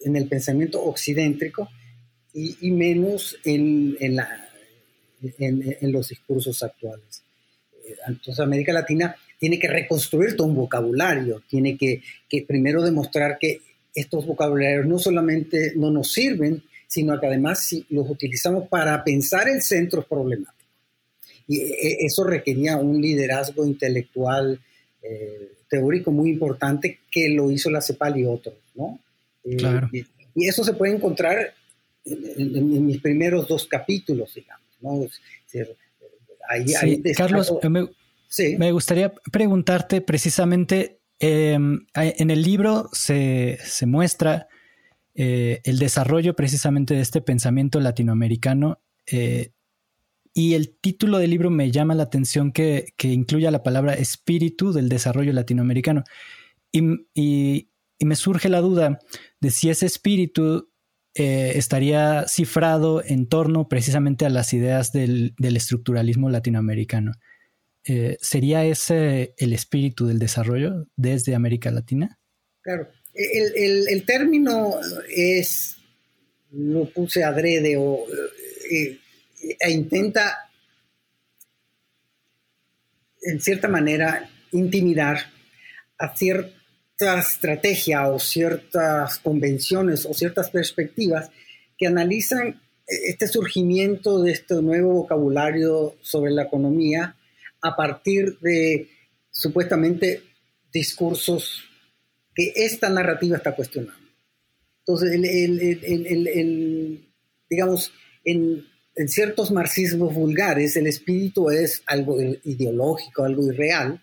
el 0.00 0.28
pensamiento 0.28 0.82
occidentrico 0.82 1.68
y, 2.38 2.70
menos 2.70 3.38
en, 3.44 3.96
en, 4.00 5.92
los 5.92 6.08
discursos 6.08 6.62
actuales. 6.62 7.22
entonces 8.06 8.38
América 8.40 8.74
Latina 8.74 9.16
tiene 9.38 9.58
que 9.58 9.68
reconstruir 9.68 10.36
todo 10.36 10.46
un 10.46 10.54
vocabulario, 10.54 11.42
tiene 11.48 11.78
que, 11.78 12.02
que 12.28 12.42
primero 12.42 12.82
demostrar 12.82 13.38
que 13.38 13.60
estos 13.94 14.26
vocabularios 14.26 14.86
no 14.86 14.98
solamente 14.98 15.72
no 15.76 15.90
nos 15.90 16.12
sirven, 16.12 16.62
sino 16.86 17.18
que 17.18 17.26
además 17.26 17.64
si 17.64 17.86
los 17.90 18.08
utilizamos 18.08 18.68
para 18.68 19.02
pensar 19.02 19.48
el 19.48 19.62
centro 19.62 20.06
problemático. 20.06 20.56
Y 21.48 21.60
eh, 21.60 21.96
eso 22.00 22.24
requería 22.24 22.76
un 22.76 23.00
liderazgo 23.00 23.64
intelectual 23.64 24.60
eh, 25.02 25.52
teórico 25.68 26.10
muy 26.10 26.30
importante 26.30 27.00
que 27.10 27.28
lo 27.30 27.50
hizo 27.50 27.70
la 27.70 27.80
CEPAL 27.80 28.18
y 28.18 28.26
otros, 28.26 28.54
¿no? 28.74 28.98
Eh, 29.44 29.56
y, 29.92 30.46
eso 30.46 30.62
se 30.62 30.74
puede 30.74 30.94
encontrar 30.94 31.54
en, 32.06 32.86
mis 32.86 33.00
primeros 33.00 33.48
dos 33.48 33.66
capítulos, 33.66 34.34
digamos, 34.34 34.66
¿no? 34.80 35.06
Carlos, 37.16 37.52
me, 38.58 38.72
gustaría 38.72 39.12
preguntarte 39.32 40.00
precisamente, 40.00 41.00
em, 41.18 41.86
en 41.94 42.30
el 42.30 42.42
libro 42.42 42.88
se, 42.92 43.58
se 43.64 43.86
muestra 43.86 44.48
el 45.14 45.78
desarrollo 45.78 46.36
precisamente 46.36 46.94
de 46.94 47.00
este 47.00 47.22
pensamiento 47.22 47.80
latinoamericano 47.80 48.80
y 50.38 50.52
el 50.52 50.76
título 50.78 51.16
del 51.16 51.30
libro 51.30 51.48
me 51.48 51.70
llama 51.70 51.94
la 51.94 52.02
atención 52.02 52.52
que, 52.52 52.92
que 52.98 53.08
incluya 53.08 53.50
la 53.50 53.62
palabra 53.62 53.94
espíritu 53.94 54.70
del 54.70 54.90
desarrollo 54.90 55.32
latinoamericano. 55.32 56.04
Y, 56.70 57.70
me 58.00 58.16
surge 58.16 58.50
la 58.50 58.60
duda 58.60 58.98
de 59.40 59.50
si 59.50 59.70
ese 59.70 59.86
espíritu 59.86 60.68
eh, 61.18 61.56
estaría 61.56 62.28
cifrado 62.28 63.02
en 63.02 63.26
torno 63.26 63.68
precisamente 63.68 64.26
a 64.26 64.28
las 64.28 64.52
ideas 64.52 64.92
del, 64.92 65.34
estructuralismo 65.38 66.28
latinoamericano. 66.28 67.12
Eh, 67.84 68.18
¿Sería 68.20 68.66
ese 68.66 69.32
el 69.38 69.54
espíritu 69.54 70.06
del 70.06 70.18
desarrollo 70.18 70.86
desde 70.94 71.34
América 71.34 71.70
Latina? 71.70 72.18
Claro. 72.60 72.88
El, 73.14 74.04
término 74.04 74.74
es, 75.08 75.76
lo 76.50 76.84
puse 76.90 77.24
adrede 77.24 77.78
o 77.78 78.04
eh, 78.70 78.98
e 79.58 79.70
intenta, 79.70 80.50
en 83.22 83.40
cierta 83.40 83.68
manera, 83.68 84.28
intimidar 84.52 85.32
a 85.96 86.14
cierta 86.96 87.20
estrategia 87.20 88.08
o 88.08 88.18
ciertas 88.18 89.18
convenciones 89.18 90.06
o 90.06 90.14
ciertas 90.14 90.50
perspectivas 90.50 91.30
que 91.76 91.86
analizan 91.86 92.60
este 92.86 93.28
surgimiento 93.28 94.22
de 94.22 94.32
este 94.32 94.54
nuevo 94.62 94.92
vocabulario 94.94 95.96
sobre 96.00 96.30
la 96.30 96.44
economía 96.44 97.16
a 97.60 97.76
partir 97.76 98.38
de 98.38 98.88
supuestamente 99.30 100.22
discursos 100.72 101.64
que 102.34 102.52
esta 102.54 102.88
narrativa 102.88 103.36
está 103.36 103.54
cuestionando. 103.54 104.06
Entonces, 104.86 105.10
digamos, 107.50 107.92
en, 108.24 108.64
en 108.94 109.08
ciertos 109.08 109.50
marxismos 109.50 110.14
vulgares 110.14 110.76
el 110.76 110.86
espíritu 110.86 111.50
es 111.50 111.82
algo 111.86 112.18
ideológico, 112.44 113.24
algo 113.24 113.52
irreal 113.52 114.00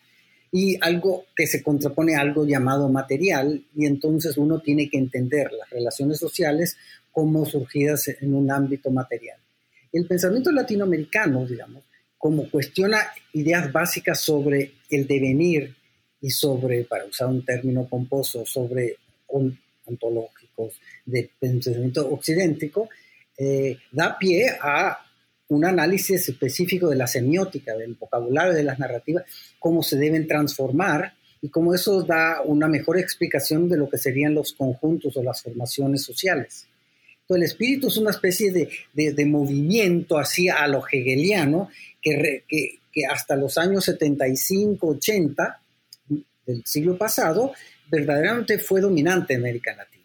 y 0.56 0.78
algo 0.82 1.26
que 1.36 1.48
se 1.48 1.64
contrapone 1.64 2.16
a 2.16 2.22
algo 2.22 2.46
llamado 2.46 2.88
material 2.88 3.66
y 3.76 3.88
entonces 3.88 4.38
uno 4.38 4.60
tiene 4.60 4.88
que 4.88 5.00
entender 5.00 5.52
las 5.52 5.68
relaciones 5.72 6.20
sociales 6.20 6.78
como 7.12 7.44
surgidas 7.44 8.08
en 8.08 8.36
un 8.36 8.52
ámbito 8.52 8.92
material. 8.92 9.40
El 9.92 10.06
pensamiento 10.06 10.52
latinoamericano, 10.52 11.44
digamos, 11.48 11.84
como 12.20 12.48
cuestiona 12.52 13.00
ideas 13.34 13.72
básicas 13.72 14.20
sobre 14.20 14.74
el 14.92 15.08
devenir 15.08 15.76
y 16.22 16.30
sobre, 16.30 16.84
para 16.84 17.06
usar 17.06 17.30
un 17.30 17.44
término 17.44 17.88
pomposo, 17.88 18.46
sobre 18.46 18.98
ontológicos 19.86 20.80
de 21.04 21.32
pensamiento 21.40 22.08
occidentíco, 22.12 22.90
eh, 23.36 23.76
da 23.92 24.16
pie 24.20 24.52
a 24.62 25.00
un 25.50 25.66
análisis 25.66 26.30
específico 26.30 26.90
de 26.90 26.96
la 26.96 27.08
semiótica, 27.08 27.76
del 27.76 27.96
vocabulario, 27.96 28.54
de 28.54 28.64
las 28.64 28.80
narrativas, 28.80 29.26
cómo 29.60 29.84
se 29.84 29.98
deben 29.98 30.28
transformar 30.28 31.14
y 31.42 31.50
cómo 31.50 31.74
eso 31.74 32.04
da 32.04 32.42
una 32.44 32.68
mejor 32.68 32.98
explicación 32.98 33.68
de 33.68 33.78
lo 33.78 33.90
que 33.90 33.98
serían 33.98 34.34
los 34.34 34.54
conjuntos 34.54 35.18
o 35.18 35.24
las 35.24 35.42
formaciones 35.42 36.04
sociales. 36.04 36.68
Entonces, 37.22 37.38
el 37.38 37.44
espíritu 37.44 37.88
es 37.88 37.98
una 37.98 38.12
especie 38.12 38.52
de, 38.52 39.26
movimiento 39.26 40.18
así 40.18 40.50
a 40.50 40.68
lo 40.68 40.84
hegeliano 40.88 41.70
que, 42.02 42.44
que 42.48 43.06
hasta 43.06 43.36
los 43.36 43.58
años 43.58 43.86
75, 43.86 44.88
80 44.88 45.62
del 46.46 46.66
siglo 46.66 46.98
pasado 46.98 47.54
verdaderamente 47.90 48.60
fue 48.60 48.82
dominante 48.82 49.34
en 49.34 49.42
América 49.42 49.76
Latina 49.76 50.03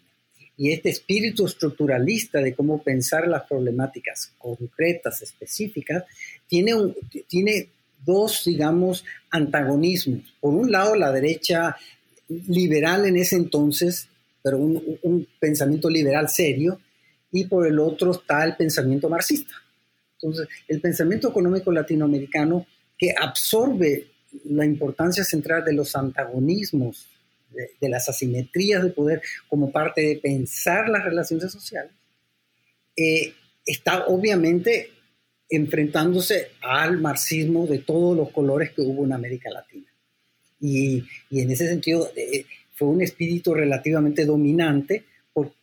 y 0.59 0.73
este 0.73 0.89
espíritu 0.89 1.45
estructuralista 1.45 2.41
de 2.41 2.53
cómo 2.53 2.83
pensar 2.83 3.25
las 3.29 3.43
problemáticas 3.43 4.33
concretas, 4.37 5.21
específicas, 5.21 6.03
tiene, 6.47 6.73
tiene 7.27 7.69
dos, 8.05 8.43
digamos, 8.43 9.05
antagonismos. 9.29 10.35
Por 10.41 10.53
un 10.53 10.69
lado, 10.69 10.97
la 10.97 11.13
derecha 11.13 11.77
liberal 12.27 13.05
en 13.05 13.15
ese 13.15 13.37
entonces, 13.37 14.09
pero 14.43 14.57
un, 14.57 14.99
un 15.03 15.25
pensamiento 15.39 15.89
liberal 15.89 16.27
serio, 16.27 16.81
y 17.31 17.45
por 17.45 17.65
el 17.65 17.79
otro 17.79 18.11
está 18.11 18.43
el 18.43 18.57
pensamiento 18.57 19.07
marxista. 19.07 19.53
Entonces, 20.15 20.49
el 20.67 20.81
pensamiento 20.81 21.29
económico 21.29 21.71
latinoamericano 21.71 22.67
que 22.97 23.15
absorbe 23.17 24.07
la 24.43 24.65
importancia 24.65 25.23
central 25.23 25.63
de 25.63 25.71
los 25.71 25.95
antagonismos 25.95 27.07
de, 27.51 27.89
las 27.89 28.09
asimetrías 28.09 28.83
de 28.83 28.89
poder 28.89 29.21
como 29.47 29.71
parte 29.71 30.01
de 30.01 30.15
pensar 30.17 30.89
las 30.89 31.03
relaciones 31.03 31.51
sociales, 31.51 31.91
eh, 32.95 33.33
está 33.65 34.05
obviamente 34.07 34.91
enfrentándose 35.49 36.49
al 36.61 36.99
marxismo 36.99 37.65
de 37.65 37.79
todos 37.79 38.15
los 38.15 38.29
colores 38.31 38.71
que 38.71 38.81
hubo 38.81 39.05
en 39.05 39.13
América 39.13 39.49
Latina. 39.49 39.87
Y, 40.59 41.03
y 41.29 41.41
en 41.41 41.51
ese 41.51 41.67
sentido 41.67 42.11
eh, 42.15 42.45
fue 42.75 42.89
un 42.89 43.01
espíritu 43.01 43.53
relativamente 43.53 44.25
dominante, 44.25 45.05
por, 45.33 45.53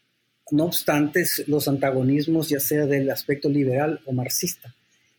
no 0.50 0.64
obstante 0.64 1.24
los 1.46 1.68
antagonismos 1.68 2.48
ya 2.48 2.60
sea 2.60 2.86
del 2.86 3.10
aspecto 3.10 3.48
liberal 3.48 4.00
o 4.06 4.12
marxista. 4.12 4.74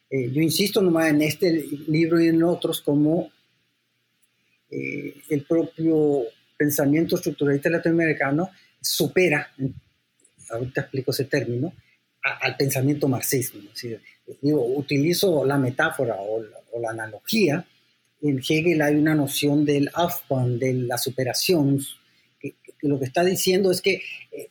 Eh, 0.09 0.31
yo 0.31 0.41
insisto 0.41 0.81
nomás 0.81 1.09
en 1.09 1.21
este 1.21 1.65
libro 1.87 2.19
y 2.19 2.27
en 2.27 2.43
otros 2.43 2.81
como 2.81 3.31
el 4.69 5.45
propio 5.47 6.25
pensamiento 6.57 7.15
estructuralista 7.15 7.69
latinoamericano 7.69 8.49
supera, 8.81 9.47
ahorita 10.49 10.81
explico 10.81 11.11
ese 11.11 11.25
término, 11.25 11.73
al 12.41 12.55
pensamiento 12.57 13.07
marxismo. 13.07 13.61
digo, 14.41 14.65
utilizo 14.75 15.45
la 15.45 15.57
metáfora 15.57 16.15
o 16.19 16.41
la, 16.79 16.89
analogía. 16.89 17.65
En 18.21 18.39
Hegel 18.39 18.81
hay 18.81 18.95
una 18.95 19.15
noción 19.15 19.65
del 19.65 19.89
Aufbau, 19.93 20.57
de 20.57 20.73
la 20.73 20.97
superación, 20.97 21.79
que, 22.39 22.55
lo 22.81 22.99
que 22.99 23.05
está 23.05 23.23
diciendo 23.23 23.71
es 23.71 23.81
que 23.81 24.01
eh, 24.31 24.49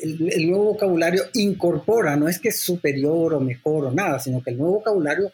el, 0.00 0.48
nuevo 0.48 0.72
vocabulario 0.72 1.24
incorpora, 1.34 2.16
no 2.16 2.28
es 2.28 2.38
que 2.38 2.48
es 2.48 2.60
superior 2.60 3.34
o 3.34 3.40
mejor 3.40 3.86
o 3.86 3.92
nada, 3.92 4.18
sino 4.18 4.42
que 4.42 4.50
el 4.50 4.58
nuevo 4.58 4.74
vocabulario 4.74 5.32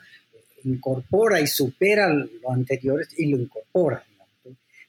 incorpora 0.64 1.40
y 1.40 1.46
supera 1.46 2.08
lo 2.08 2.50
anterior 2.50 3.06
y 3.16 3.26
lo 3.26 3.38
incorpora. 3.38 4.04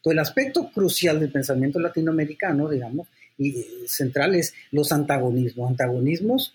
El 0.04 0.20
aspecto 0.20 0.70
crucial 0.72 1.20
del 1.20 1.32
pensamiento 1.32 1.80
latinoamericano, 1.80 2.70
digamos, 2.70 3.08
y 3.38 3.66
central 3.88 4.36
es 4.36 4.54
los 4.72 4.92
antagonismos. 4.92 5.70
Antagonismos 5.70 6.54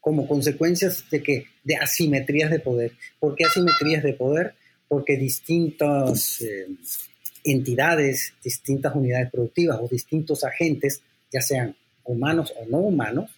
como 0.00 0.26
consecuencias 0.26 1.04
de 1.10 1.22
que 1.22 1.46
de 1.64 1.76
asimetrías 1.76 2.50
de 2.50 2.60
poder. 2.60 2.92
¿Por 3.18 3.34
qué 3.34 3.44
asimetrías 3.44 4.02
de 4.02 4.14
poder? 4.14 4.54
Porque 4.88 5.16
distintas 5.16 6.40
eh, 6.42 6.66
entidades, 7.44 8.34
distintas 8.42 8.94
unidades 8.94 9.30
productivas 9.30 9.78
o 9.80 9.88
distintos 9.88 10.44
agentes, 10.44 11.02
ya 11.32 11.40
sean 11.40 11.76
humanos 12.04 12.52
o 12.58 12.66
no 12.66 12.78
humanos, 12.78 13.30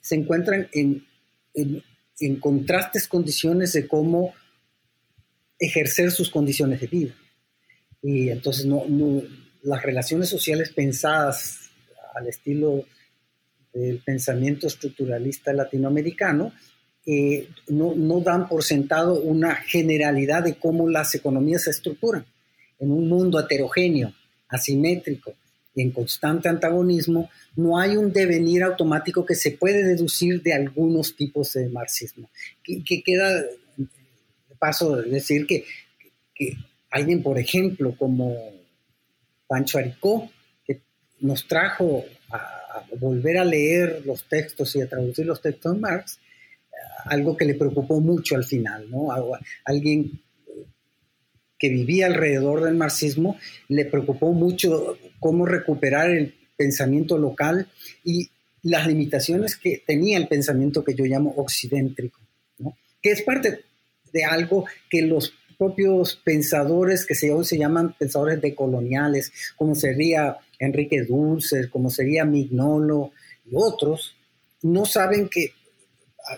se 0.00 0.16
encuentran 0.16 0.68
en, 0.72 1.06
en, 1.54 1.82
en 2.20 2.36
contrastes 2.40 3.08
condiciones 3.08 3.72
de 3.72 3.86
cómo 3.86 4.34
ejercer 5.58 6.10
sus 6.10 6.30
condiciones 6.30 6.80
de 6.80 6.86
vida. 6.88 7.14
Y 8.02 8.30
entonces 8.30 8.66
no, 8.66 8.84
las 9.62 9.82
relaciones 9.82 10.28
sociales 10.28 10.72
pensadas 10.72 11.70
al 12.14 12.26
estilo 12.26 12.84
del 13.72 13.98
pensamiento 13.98 14.66
estructuralista 14.66 15.52
latinoamericano 15.52 16.52
eh, 17.06 17.48
no, 17.68 17.94
no, 17.94 18.20
dan 18.20 18.48
por 18.48 18.62
sentado 18.62 19.20
una 19.20 19.54
generalidad 19.56 20.44
de 20.44 20.54
cómo 20.54 20.88
las 20.88 21.14
economías 21.14 21.64
se 21.64 21.70
estructuran. 21.70 22.26
En 22.78 22.92
un 22.92 23.08
mundo 23.08 23.40
heterogéneo, 23.40 24.12
asimétrico 24.48 25.34
y 25.74 25.82
en 25.82 25.90
constante 25.90 26.48
antagonismo, 26.48 27.30
no 27.56 27.78
hay 27.78 27.96
un 27.96 28.12
devenir 28.12 28.62
automático 28.62 29.24
que 29.24 29.34
se 29.34 29.52
puede 29.52 29.84
deducir 29.84 30.42
de 30.42 30.52
algunos 30.52 31.16
tipos 31.16 31.54
de 31.54 31.68
marxismo. 31.70 32.28
Que, 32.62 32.84
que 32.84 33.02
queda, 33.02 33.42
de 33.76 34.56
paso, 34.58 34.96
decir 34.96 35.46
que 35.46 35.64
que 36.34 36.56
alguien, 36.92 37.22
por 37.22 37.38
ejemplo, 37.38 37.96
como 37.96 38.36
Pancho 39.46 39.78
Aricó, 39.78 40.30
que 40.64 40.82
nos 41.20 41.48
trajo 41.48 42.04
a, 42.30 42.84
volver 43.00 43.38
a 43.38 43.44
leer 43.44 44.02
los 44.04 44.28
textos 44.28 44.76
y 44.76 44.82
a 44.82 44.88
traducir 44.88 45.26
los 45.26 45.40
textos 45.40 45.74
de 45.74 45.80
Marx, 45.80 46.20
algo 47.06 47.36
que 47.36 47.46
le 47.46 47.54
preocupó 47.54 48.00
mucho 48.00 48.36
al 48.36 48.44
final, 48.44 48.88
¿no? 48.90 49.08
alguien 49.64 50.20
que 51.58 51.68
vivía 51.68 52.06
alrededor 52.06 52.62
del 52.64 52.74
marxismo, 52.74 53.38
le 53.68 53.84
preocupó 53.86 54.32
mucho 54.32 54.98
cómo 55.20 55.46
recuperar 55.46 56.10
el 56.10 56.34
pensamiento 56.56 57.16
local 57.18 57.68
y 58.04 58.30
las 58.62 58.86
limitaciones 58.86 59.56
que 59.56 59.82
tenía 59.86 60.18
el 60.18 60.28
pensamiento 60.28 60.84
que 60.84 60.94
yo 60.94 61.04
llamo 61.04 61.34
occidentrico, 61.36 62.20
que 63.00 63.10
es 63.10 63.22
parte 63.22 63.60
de 64.12 64.24
algo 64.24 64.66
que 64.90 65.02
los 65.02 65.32
propios 65.62 66.16
pensadores 66.16 67.06
que 67.06 67.14
se, 67.14 67.30
hoy 67.30 67.44
se 67.44 67.56
llaman 67.56 67.94
pensadores 67.96 68.40
decoloniales, 68.40 69.32
como 69.54 69.76
sería 69.76 70.38
Enrique 70.58 71.04
Dulce, 71.04 71.70
como 71.70 71.88
sería 71.88 72.24
Mignolo 72.24 73.12
y 73.46 73.54
otros, 73.54 74.16
no 74.62 74.84
saben 74.84 75.28
que 75.28 75.52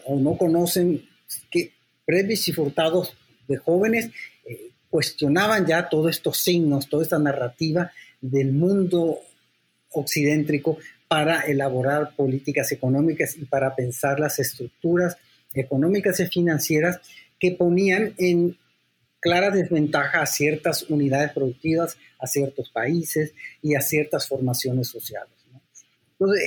o 0.04 0.16
no 0.20 0.36
conocen 0.36 1.08
que 1.50 1.72
Previs 2.04 2.48
y 2.48 2.52
Furtados 2.52 3.16
de 3.48 3.56
jóvenes 3.56 4.10
eh, 4.44 4.72
cuestionaban 4.90 5.64
ya 5.64 5.88
todos 5.88 6.10
estos 6.10 6.36
signos, 6.42 6.90
toda 6.90 7.04
esta 7.04 7.18
narrativa 7.18 7.92
del 8.20 8.52
mundo 8.52 9.20
occidentrico 9.92 10.76
para 11.08 11.40
elaborar 11.46 12.14
políticas 12.14 12.72
económicas 12.72 13.38
y 13.38 13.46
para 13.46 13.74
pensar 13.74 14.20
las 14.20 14.38
estructuras 14.38 15.16
económicas 15.54 16.20
y 16.20 16.26
financieras 16.26 17.00
que 17.40 17.52
ponían 17.52 18.12
en 18.18 18.58
clara 19.24 19.50
desventaja 19.50 20.20
a 20.20 20.26
ciertas 20.26 20.82
unidades 20.90 21.32
productivas, 21.32 21.96
a 22.18 22.26
ciertos 22.26 22.68
países 22.68 23.32
y 23.62 23.74
a 23.74 23.80
ciertas 23.80 24.28
formaciones 24.28 24.88
sociales. 24.88 25.32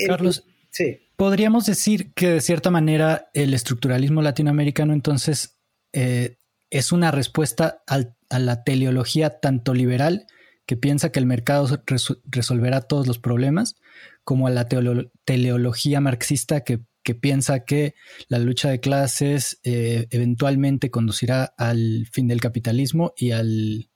Carlos, 0.05 0.43
sí. 0.69 0.99
podríamos 1.15 1.65
decir 1.65 2.13
que 2.13 2.33
de 2.33 2.41
cierta 2.41 2.69
manera 2.69 3.29
el 3.33 3.55
estructuralismo 3.55 4.21
latinoamericano 4.21 4.93
entonces 4.93 5.57
eh, 5.91 6.37
es 6.69 6.91
una 6.91 7.09
respuesta 7.09 7.83
a 7.87 8.39
la 8.39 8.63
teleología 8.63 9.39
tanto 9.39 9.73
liberal 9.73 10.27
que 10.67 10.77
piensa 10.77 11.11
que 11.11 11.19
el 11.19 11.25
mercado 11.25 11.81
resolverá 12.25 12.81
todos 12.81 13.07
los 13.07 13.17
problemas, 13.17 13.75
como 14.23 14.45
a 14.45 14.51
la 14.51 14.67
teleología 14.67 16.01
marxista 16.01 16.61
que, 16.61 16.81
piensa 17.15 17.65
que 17.65 17.95
la 18.27 18.39
lucha 18.39 18.69
de 18.69 18.79
clases 18.79 19.59
eh, 19.63 20.07
eventualmente 20.11 20.91
conducirá 20.91 21.53
al 21.57 22.07
fin 22.11 22.27
del 22.27 22.41
capitalismo 22.41 23.13
y 23.17 23.31
al, 23.31 23.89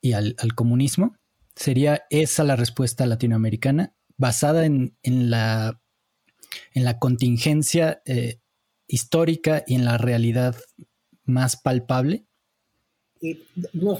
y 0.00 0.12
al, 0.12 0.34
comunismo. 0.54 1.16
¿Sería 1.54 2.02
esa 2.10 2.44
la 2.44 2.56
respuesta 2.56 3.06
latinoamericana 3.06 3.94
basada 4.16 4.64
en, 4.64 4.94
la, 5.02 5.80
en 6.74 6.84
la 6.84 6.98
contingencia 6.98 8.02
eh, 8.06 8.40
histórica 8.86 9.64
y 9.66 9.74
en 9.74 9.84
la 9.84 9.98
realidad 9.98 10.56
más 11.24 11.56
palpable? 11.56 12.26
no, 13.72 13.98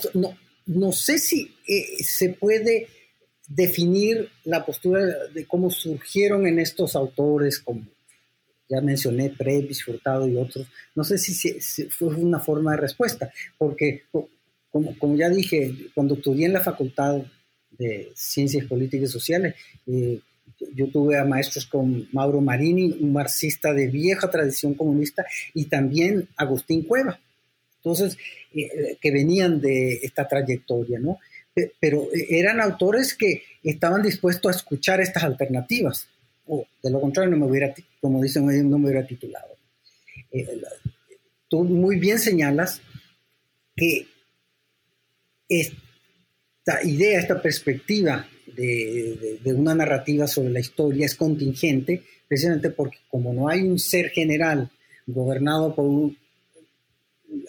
no, 0.67 0.93
sé 0.93 1.19
si 1.19 1.55
eh, 1.69 2.03
se 2.03 2.31
puede 2.31 2.89
definir 3.49 4.31
la 4.45 4.65
postura 4.65 5.05
de 5.33 5.47
cómo 5.47 5.71
surgieron 5.71 6.47
en 6.47 6.59
estos 6.59 6.97
autores, 6.97 7.61
como 7.61 7.83
ya 8.73 8.81
mencioné, 8.81 9.31
Previs, 9.31 9.85
Furtado 9.85 10.27
y 10.27 10.37
otros, 10.37 10.67
no 10.95 11.05
sé 11.05 11.19
si, 11.19 11.61
fue 11.91 12.09
una 12.15 12.41
forma 12.41 12.73
de 12.73 12.79
respuesta, 12.79 13.31
porque 13.59 14.05
como, 14.71 15.17
ya 15.17 15.29
dije, 15.29 15.75
cuando 15.95 16.15
estudié 16.15 16.47
en 16.47 16.55
la 16.55 16.61
Facultad 16.61 17.23
de 17.71 18.11
Ciencias 18.15 18.65
Políticas 18.65 19.11
y 19.11 19.13
Sociales, 19.13 19.55
eh, 19.87 20.21
yo 20.75 20.89
tuve 20.89 21.19
a 21.19 21.25
maestros 21.25 21.67
como 21.67 22.07
Mauro 22.13 22.41
Marini, 22.41 22.97
un 23.01 23.13
marxista 23.13 23.75
de 23.75 23.89
vieja 23.89 24.31
tradición 24.31 24.75
comunista, 24.75 25.27
y 25.53 25.67
también 25.67 26.29
Agustín 26.37 26.85
Cueva. 26.85 27.21
Entonces, 27.79 28.17
eh, 28.55 28.97
que 29.01 29.11
venían 29.11 29.61
de 29.61 29.95
esta 30.03 30.27
trayectoria, 30.27 30.99
¿no? 30.99 31.19
pero 31.79 32.09
eran 32.31 32.63
autores 32.63 33.15
que 33.15 33.43
estaban 33.63 34.03
dispuestos 34.03 34.51
a 34.51 34.57
escuchar 34.57 35.03
estas 35.03 35.25
alternativas, 35.25 36.09
o 36.47 36.65
de 36.83 36.91
lo 36.91 36.99
contrario, 36.99 37.31
no 37.31 37.45
me 37.45 37.51
hubiera, 37.51 37.75
como 38.03 38.21
dicen 38.21 38.45
no 38.69 38.79
me 38.81 38.91
hubiera 38.91 39.07
titulado. 39.07 39.57
Eh, 40.33 40.61
tú 41.49 41.63
muy 41.63 42.01
bien 42.01 42.19
señalas 42.19 42.83
que 43.77 44.09
esta 45.49 46.83
idea, 46.85 47.21
esta 47.21 47.41
perspectiva 47.41 48.27
de, 48.57 49.41
una 49.55 49.77
narrativa 49.77 50.27
sobre 50.27 50.51
la 50.51 50.59
historia 50.59 51.07
es 51.07 51.15
contingente, 51.15 52.03
precisamente 52.27 52.71
porque 52.71 52.99
como 53.09 53.33
no 53.33 53.49
hay 53.49 53.63
un 53.63 53.79
ser 53.79 54.11
general 54.11 54.69
gobernado 55.07 55.73
por 55.73 56.11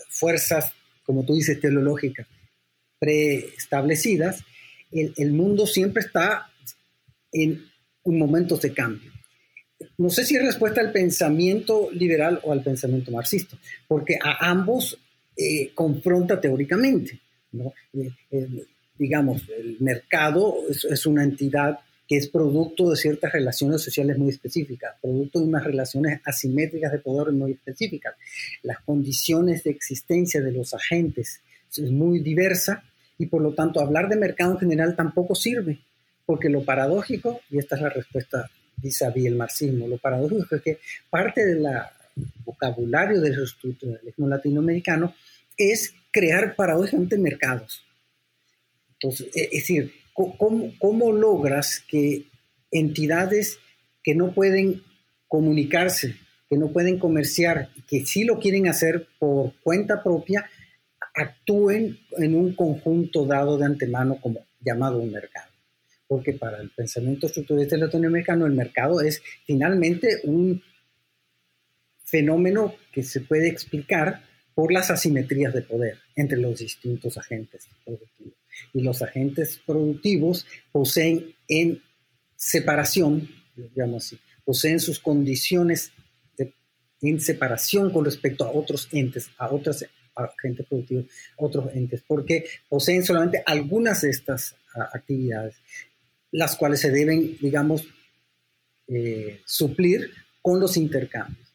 fuerzas, 0.10 0.72
como 1.04 1.26
tú 1.26 1.34
dices, 1.34 1.60
teleológicas, 1.60 2.28
preestablecidas, 3.00 4.44
el, 4.92 5.16
el 5.18 5.34
mundo 5.34 5.66
siempre 5.66 6.04
está 6.04 6.52
en 7.32 7.66
momentos 8.06 8.62
de 8.62 8.72
cambio. 8.72 9.12
No 9.98 10.10
sé 10.10 10.26
si 10.26 10.36
es 10.36 10.44
respuesta 10.44 10.82
al 10.82 10.92
pensamiento 10.92 11.90
liberal 11.92 12.40
o 12.44 12.52
al 12.52 12.64
pensamiento 12.64 13.12
marxista, 13.12 13.58
porque 13.88 14.18
a 14.22 14.50
ambos 14.50 14.98
eh, 15.38 15.72
confronta 15.74 16.40
teóricamente. 16.40 17.20
¿no? 17.52 17.74
Eh, 17.94 18.10
eh, 18.32 18.48
digamos, 18.98 19.44
el 19.58 19.78
mercado 19.80 20.56
es, 20.70 21.06
una 21.06 21.24
entidad 21.24 21.80
que 22.08 22.18
es 22.18 22.28
producto 22.28 22.90
de 22.90 22.96
ciertas 22.96 23.32
relaciones 23.32 23.82
sociales 23.82 24.18
muy 24.18 24.30
específicas, 24.30 24.96
producto 25.02 25.40
de 25.40 25.46
unas 25.46 25.64
relaciones 25.64 26.22
asimétricas 26.26 26.92
de 26.92 27.00
poder 27.00 27.34
muy 27.34 27.54
específicas. 27.54 28.16
Las 28.62 28.82
condiciones 28.82 29.64
de 29.64 29.72
existencia 29.72 30.42
de 30.42 30.52
los 30.52 30.74
agentes 30.74 31.42
es 31.72 31.92
muy 31.92 32.20
diversa 32.20 32.84
y 33.18 33.26
por 33.28 33.42
lo 33.42 33.54
tanto 33.54 33.80
hablar 33.80 34.10
de 34.10 34.16
mercado 34.16 34.54
en 34.54 34.60
general 34.60 34.96
tampoco 34.96 35.34
sirve, 35.34 35.80
porque 36.26 36.50
lo 36.50 36.64
paradójico, 36.64 37.42
y 37.50 37.58
esta 37.58 37.76
es 37.76 37.82
la 37.82 37.90
respuesta 37.90 38.50
vis 38.84 39.02
a 39.02 39.08
el 39.10 39.36
marxismo, 39.36 39.88
lo 39.88 39.98
paradójico 39.98 40.56
es 40.56 40.62
que 40.62 40.80
parte 41.10 41.46
del 41.46 41.65
vocabulario 42.46 43.22
del 43.22 43.41
estructuralismo 43.41 44.28
latinoamericano 44.28 45.15
es 45.58 45.96
crear 46.12 46.56
paradójicamente 46.56 47.17
mercados. 47.17 47.84
Entonces, 48.93 49.28
e, 49.36 49.46
es 49.46 49.62
decir, 49.62 49.93
¿cómo, 50.13 50.74
¿cómo 50.80 51.12
logras 51.12 51.84
que 51.88 52.26
entidades 52.72 53.60
que 54.04 54.15
no 54.15 54.34
pueden 54.34 54.84
comunicarse, 55.28 56.15
que 56.50 56.58
no 56.58 56.72
pueden 56.72 57.00
comerciar, 57.00 57.69
que 57.88 58.06
sí 58.06 58.24
lo 58.24 58.39
quieren 58.39 58.67
hacer 58.67 59.08
por 59.17 59.54
cuenta 59.63 60.04
propia, 60.04 60.50
actúen 61.13 62.00
en 62.17 62.36
un 62.36 62.56
conjunto 62.56 63.26
dado 63.26 63.58
de 63.58 63.65
antemano 63.65 64.19
como 64.22 64.46
llamado 64.60 65.00
un 65.00 65.12
mercado. 65.12 65.53
Porque 66.13 66.34
para 66.34 66.62
el 66.62 66.69
pensamiento 66.69 67.26
estructuralista 67.26 67.76
latinoamericano, 67.76 68.45
el 68.45 68.54
mercado 68.54 69.02
es 69.02 69.19
finalmente 69.47 70.19
un 70.26 70.62
fenómeno 72.04 72.76
que 72.91 73.02
se 73.02 73.21
puede 73.21 73.47
explicar 73.47 74.21
por 74.54 74.71
las 74.71 74.91
asimetrías 74.91 75.56
de 75.56 75.63
poder 75.63 75.97
entre 76.15 76.38
los 76.38 76.60
distintos 76.60 77.17
agentes 77.17 77.67
productivos. 77.84 78.36
Y 78.76 78.82
los 78.84 79.02
agentes 79.02 79.60
productivos 79.65 80.45
poseen 80.71 81.34
en 81.47 81.82
separación, 82.36 83.28
digamos 83.56 84.06
así, 84.06 84.19
poseen 84.45 84.80
sus 84.80 84.99
condiciones 84.99 85.93
en 87.02 87.19
separación 87.19 87.91
con 87.91 88.06
respecto 88.06 88.45
a 88.45 88.52
otros 88.52 88.88
entes, 88.91 89.32
a 89.39 89.52
otras 89.52 89.84
agentes 90.13 90.67
productivos, 90.67 91.06
otros 91.38 91.73
entes, 91.73 92.04
porque 92.06 92.45
poseen 92.69 93.04
solamente 93.04 93.41
algunas 93.47 94.02
de 94.02 94.12
estas 94.12 94.56
actividades, 94.93 95.56
las 96.34 96.58
cuales 96.58 96.82
se 96.82 96.91
deben, 96.91 97.38
digamos, 97.39 97.86
eh, 98.88 99.39
suplir 99.46 100.10
con 100.41 100.60
los 100.60 100.76
intercambios. 100.76 101.48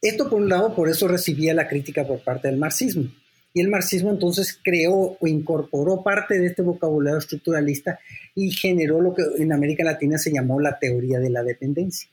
Esto, 0.00 0.30
por 0.30 0.40
un 0.40 0.48
lado, 0.48 0.74
por 0.74 0.88
eso 0.88 1.08
recibía 1.08 1.52
la 1.52 1.68
crítica 1.68 2.06
por 2.06 2.20
parte 2.20 2.48
del 2.48 2.56
marxismo. 2.56 3.10
Y 3.52 3.60
el 3.60 3.68
marxismo 3.68 4.10
entonces 4.10 4.58
creó 4.62 5.18
o 5.20 5.26
incorporó 5.26 6.02
parte 6.02 6.38
de 6.38 6.46
este 6.46 6.62
vocabulario 6.62 7.18
estructuralista 7.18 7.98
y 8.34 8.52
generó 8.52 9.00
lo 9.00 9.12
que 9.12 9.22
en 9.38 9.52
América 9.52 9.82
Latina 9.82 10.16
se 10.16 10.32
llamó 10.32 10.60
la 10.60 10.78
teoría 10.78 11.18
de 11.18 11.30
la 11.30 11.42
dependencia. 11.42 12.08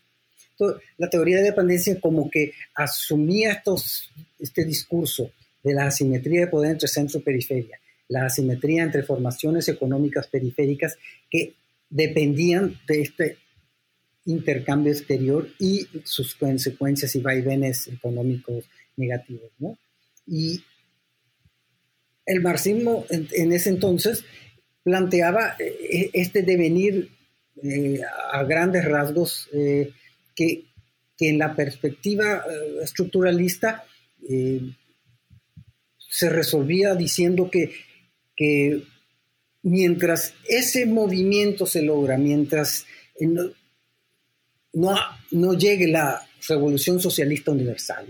La 0.97 1.09
teoría 1.09 1.37
de 1.37 1.43
dependencia 1.43 2.01
como 2.01 2.31
que 2.31 2.53
asumía 2.73 3.51
estos, 3.51 4.09
este 4.39 4.65
discurso 4.65 5.29
de 5.63 5.75
la 5.75 5.85
asimetría 5.85 6.41
de 6.41 6.47
poder 6.47 6.71
entre 6.71 6.87
centro 6.87 7.19
y 7.19 7.21
periferia, 7.23 7.79
la 8.07 8.25
asimetría 8.25 8.81
entre 8.81 9.03
formaciones 9.03 9.67
económicas 9.67 10.27
periféricas 10.27 10.97
que 11.29 11.53
dependían 11.89 12.79
de 12.87 13.01
este 13.01 13.37
intercambio 14.25 14.91
exterior 14.91 15.49
y 15.57 15.87
sus 16.03 16.35
consecuencias 16.35 17.15
y 17.15 17.21
vaivenes 17.21 17.87
económicos 17.87 18.65
negativos. 18.97 19.51
¿no? 19.59 19.77
Y 20.25 20.61
el 22.25 22.41
marxismo 22.41 23.05
en, 23.09 23.53
ese 23.53 23.69
entonces 23.69 24.25
planteaba 24.83 25.55
eh, 25.59 26.09
este 26.13 26.41
devenir 26.41 27.09
eh, 27.63 28.01
a 28.31 28.43
grandes 28.43 28.85
rasgos 28.85 29.49
que, 29.51 30.65
que, 31.17 31.29
en 31.29 31.39
la 31.39 31.55
perspectiva 31.55 32.43
estructuralista 32.83 33.83
se 36.17 36.29
resolvía 36.29 36.95
diciendo 36.95 37.49
que, 37.51 37.71
que 38.35 38.83
mientras 39.63 40.33
ese 40.47 40.85
movimiento 40.85 41.65
se 41.65 41.81
logra, 41.81 42.17
mientras 42.17 42.85
no, 44.73 44.95
no, 45.31 45.53
llegue 45.53 45.87
la 45.87 46.21
revolución 46.47 46.99
socialista 46.99 47.51
universal, 47.51 48.05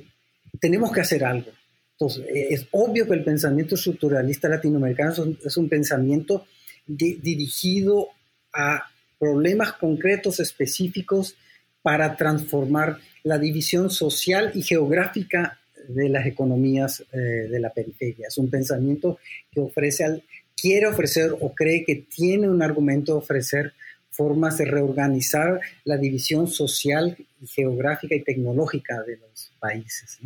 tenemos 0.60 0.92
que 0.92 1.02
hacer 1.02 1.24
algo. 1.24 1.52
Entonces, 1.94 2.26
eh, 2.28 2.48
es 2.52 2.68
obvio 2.72 3.08
que 3.08 3.14
el 3.14 3.24
pensamiento 3.24 3.76
estructuralista 3.76 4.50
latinoamericano 4.50 5.14
es 5.44 5.58
un, 5.58 5.70
pensamiento 5.70 6.46
dirigido 6.86 8.10
a 8.54 8.84
problemas 9.20 9.74
concretos, 9.74 10.40
específicos, 10.40 11.36
para 11.82 12.16
transformar 12.16 13.00
la 13.24 13.38
división 13.38 13.90
social 13.90 14.52
y 14.54 14.62
geográfica 14.62 15.60
de 15.88 16.10
las 16.10 16.26
economías 16.26 17.04
eh, 17.14 17.18
de 17.18 17.60
la 17.60 17.72
periferia. 17.72 18.28
Es 18.28 18.38
un 18.38 18.50
pensamiento 18.50 19.20
que 19.52 19.62
ofrece 19.62 20.04
al, 20.04 20.24
quiere 20.60 20.88
ofrecer 20.88 21.32
o 21.40 21.54
cree 21.54 21.86
que 21.86 21.96
tiene 21.96 22.50
un 22.50 22.62
argumento 22.62 23.14
de 23.14 23.20
ofrecer 23.20 23.74
formas 24.10 24.58
de 24.58 24.66
reorganizar 24.66 25.62
la 25.86 25.98
división 25.98 26.48
social, 26.48 27.16
geográfica 27.46 28.16
y 28.16 28.24
tecnológica 28.24 29.04
de 29.04 29.18
los 29.18 29.52
países. 29.60 30.18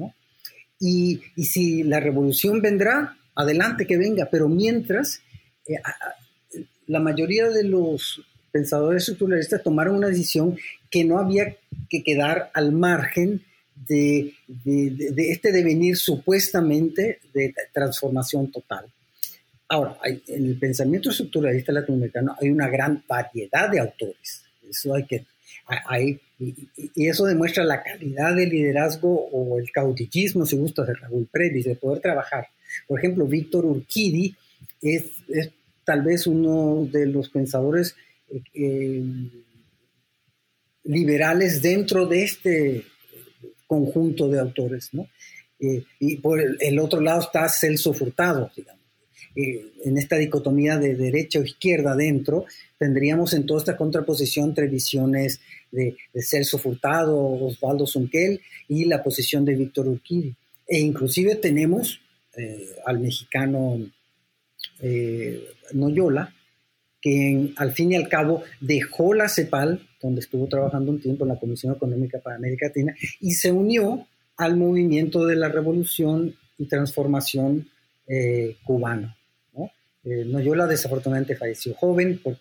Y, 0.79 1.21
si 1.43 1.83
la 1.83 1.99
revolución 1.99 2.61
vendrá, 2.61 3.17
adelante 3.35 3.85
que 3.85 3.97
venga, 3.97 4.29
pero 4.31 4.47
mientras, 4.47 5.21
eh, 5.67 5.75
la 6.87 7.01
mayoría 7.01 7.49
de 7.49 7.65
los 7.65 8.21
pensadores 8.51 9.03
estructuralistas 9.03 9.61
tomaron 9.61 9.97
una 9.97 10.07
decisión 10.07 10.57
que 10.89 11.03
no 11.03 11.19
había 11.19 11.57
que 11.89 12.03
quedar 12.03 12.49
al 12.53 12.71
margen 12.71 13.43
de, 13.75 14.33
de 14.47 15.31
este 15.31 15.51
devenir 15.51 15.97
supuestamente 15.97 17.19
de 17.33 17.53
transformación 17.73 18.51
total. 18.51 18.85
Ahora, 19.71 19.97
en 20.03 20.45
el 20.47 20.59
pensamiento 20.59 21.11
estructuralista 21.11 21.71
latinoamericano 21.71 22.35
hay 22.41 22.49
una 22.49 22.67
gran 22.67 23.01
variedad 23.07 23.69
de 23.69 23.79
autores. 23.79 24.43
Eso 24.69 24.93
hay 24.93 25.05
que, 25.05 25.25
hay, 25.87 26.19
y, 26.37 27.07
eso 27.07 27.25
demuestra 27.25 27.63
la 27.63 27.81
calidad 27.81 28.35
del 28.35 28.49
liderazgo 28.49 29.29
o 29.31 29.57
el 29.57 29.71
caudillismo, 29.71 30.45
si 30.45 30.57
gusta, 30.57 30.83
de 30.83 30.93
Raúl 30.93 31.25
Previs, 31.31 31.63
de 31.63 31.75
poder 31.75 32.01
trabajar. 32.01 32.49
Por 32.85 32.99
ejemplo, 32.99 33.25
Víctor 33.25 33.63
Urquidi 33.63 34.35
es, 34.81 35.05
tal 35.85 36.01
vez 36.01 36.27
uno 36.27 36.85
de 36.91 37.05
los 37.05 37.29
pensadores 37.29 37.95
eh, 38.29 38.41
eh, 38.53 39.03
liberales 40.83 41.61
dentro 41.61 42.07
de 42.07 42.23
este 42.23 42.83
conjunto 43.67 44.27
de 44.27 44.37
autores, 44.37 44.89
¿no? 44.91 45.07
Eh, 45.61 45.85
y 45.99 46.17
por 46.17 46.41
el, 46.41 46.79
otro 46.79 46.99
lado 46.99 47.21
está 47.21 47.47
Celso 47.47 47.93
Furtado, 47.93 48.51
digamos 48.53 48.80
eh, 49.33 49.71
en 49.85 49.97
esta 49.97 50.17
dicotomía 50.17 50.77
de 50.77 50.95
derecha 50.95 51.39
o 51.39 51.43
izquierda 51.43 51.95
dentro, 51.95 52.45
tendríamos 52.77 53.33
en 53.33 53.45
toda 53.45 53.61
esta 53.61 53.77
contraposición 53.77 54.49
entre 54.49 54.67
visiones 54.67 55.39
de, 55.71 55.95
Celso 56.15 56.57
Furtado, 56.57 57.17
Osvaldo 57.17 57.87
Zunquel 57.87 58.41
y 58.67 58.85
la 58.85 59.01
posición 59.01 59.45
de 59.45 59.55
Víctor 59.55 59.87
Urquidi. 59.87 60.35
E 60.67 60.79
inclusive 60.79 61.35
tenemos 61.35 62.01
eh, 62.35 62.75
al 62.85 62.99
mexicano 62.99 63.79
eh, 64.81 65.45
Noyola, 65.73 66.35
que 66.99 67.53
al 67.55 67.71
fin 67.71 67.93
y 67.93 67.95
al 67.95 68.09
cabo 68.09 68.43
dejó 68.59 69.13
la 69.13 69.29
CEPAL, 69.29 69.87
donde 70.01 70.19
estuvo 70.19 70.47
trabajando 70.47 70.91
un 70.91 71.01
tiempo 71.01 71.23
en 71.23 71.29
la 71.29 71.39
Comisión 71.39 71.73
Económica 71.73 72.19
para 72.19 72.35
América 72.35 72.67
Latina, 72.67 72.93
y 73.21 73.31
se 73.31 73.51
unió 73.51 74.07
al 74.35 74.57
movimiento 74.57 75.25
de 75.25 75.35
la 75.37 75.47
revolución 75.47 76.35
y 76.57 76.65
transformación 76.65 77.69
cubano. 78.65 79.15
Eh, 80.03 80.25
Noyola 80.25 80.67
desafortunadamente 80.67 81.35
falleció 81.35 81.73
joven 81.75 82.19
por 82.19 82.37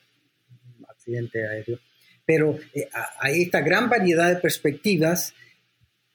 accidente 0.89 1.47
aéreo, 1.47 1.79
pero 2.25 2.59
eh, 2.75 2.89
hay 3.21 3.43
esta 3.43 3.61
gran 3.61 3.89
variedad 3.89 4.29
de 4.29 4.41
perspectivas 4.41 5.35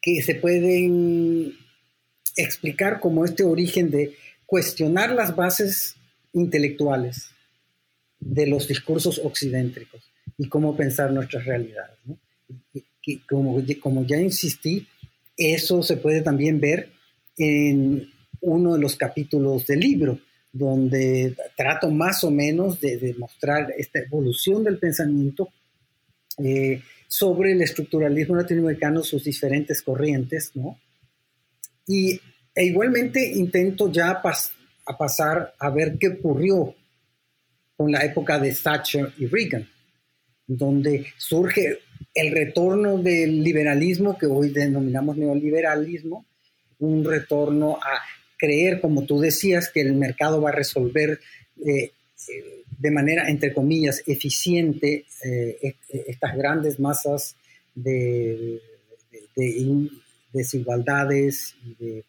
que 0.02 0.22
se 0.22 0.36
pueden 0.36 1.58
explicar 2.36 3.00
como 3.00 3.26
este 3.26 3.44
origen 3.44 3.90
de 3.90 4.16
cuestionar 4.46 5.12
las 5.12 5.36
bases 5.36 5.96
intelectuales 6.34 7.30
de 8.20 8.48
los 8.48 8.68
discursos 8.68 9.20
occidentricos 9.24 10.12
y 10.38 10.50
cómo 10.50 10.76
pensar 10.76 11.12
nuestras 11.12 11.46
realidades. 11.46 11.98
como, 13.28 13.62
como 13.82 14.06
ya 14.06 14.18
insistí, 14.18 14.88
eso 15.38 15.84
se 15.84 15.98
puede 15.98 16.22
también 16.22 16.60
ver 16.60 16.90
en 17.38 18.10
uno 18.42 18.74
de 18.74 18.80
los 18.80 18.96
capítulos 18.96 19.66
del 19.66 19.80
libro, 19.80 20.20
donde 20.56 21.36
trato 21.58 21.92
más 21.92 22.24
o 22.24 22.32
menos 22.32 22.80
de 22.80 22.96
demostrar 22.96 23.74
esta 23.78 24.00
evolución 24.00 24.64
del 24.64 24.78
pensamiento 24.78 25.50
eh, 26.38 26.82
sobre 27.10 27.52
el 27.52 27.62
estructuralismo 27.62 28.38
latinoamericano, 28.38 29.04
sus 29.04 29.26
diferentes 29.26 29.82
corrientes, 29.82 30.52
¿no? 30.56 30.80
Y 31.86 32.22
e 32.56 32.64
igualmente 32.64 33.34
intento 33.34 33.92
ya 33.92 34.12
a 34.12 34.98
pasar 34.98 35.54
a 35.60 35.70
ver 35.72 35.98
qué 36.00 36.08
ocurrió 36.08 36.74
con 37.76 37.92
la 37.92 38.06
época 38.06 38.40
de 38.40 38.56
Thatcher 38.56 39.12
y 39.18 39.26
Reagan, 39.28 39.68
donde 40.48 41.08
surge 41.18 41.80
el 42.14 42.32
retorno 42.32 42.98
del 42.98 43.44
liberalismo 43.44 44.18
que 44.18 44.26
hoy 44.26 44.52
denominamos 44.52 45.18
neoliberalismo, 45.18 46.26
un 46.80 47.04
retorno 47.04 47.78
a 47.82 48.00
creer, 48.46 48.80
como 48.80 49.06
tú 49.06 49.20
decías, 49.20 49.70
que 49.70 49.82
el 49.82 49.94
mercado 49.94 50.40
va 50.42 50.50
a 50.50 50.54
resolver 50.54 51.20
eh, 51.66 51.72
eh, 51.74 51.92
de 52.78 52.92
manera, 52.92 53.30
entre 53.30 53.54
comillas, 53.54 54.04
eficiente 54.06 55.06
eh, 55.24 55.58
e-, 55.62 56.04
estas 56.08 56.38
grandes 56.38 56.80
masas 56.80 57.36
de, 57.74 58.62
desigualdades 60.32 61.56
y, 61.80 62.04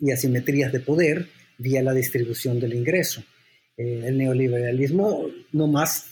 y, 0.00 0.10
asimetrías 0.10 0.72
de 0.72 0.80
poder 0.80 1.28
vía 1.58 1.82
la 1.82 1.92
distribución 1.92 2.60
del 2.60 2.74
ingreso. 2.74 3.22
el 3.76 4.16
neoliberalismo 4.16 5.26
no 5.52 5.66
más 5.66 6.06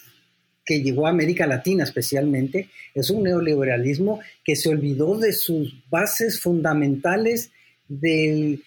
que 0.67 0.83
llegó 0.83 1.07
a 1.07 1.11
América 1.11 1.47
Latina 1.47 1.85
especialmente, 1.85 2.69
es 2.93 3.09
un 3.09 3.23
neoliberalismo 3.23 4.21
que 4.45 4.57
se 4.57 4.69
olvidó 4.69 5.17
de 5.17 5.33
sus 5.33 5.73
bases 5.89 6.41
fundamentales 6.41 7.53
del, 7.89 8.63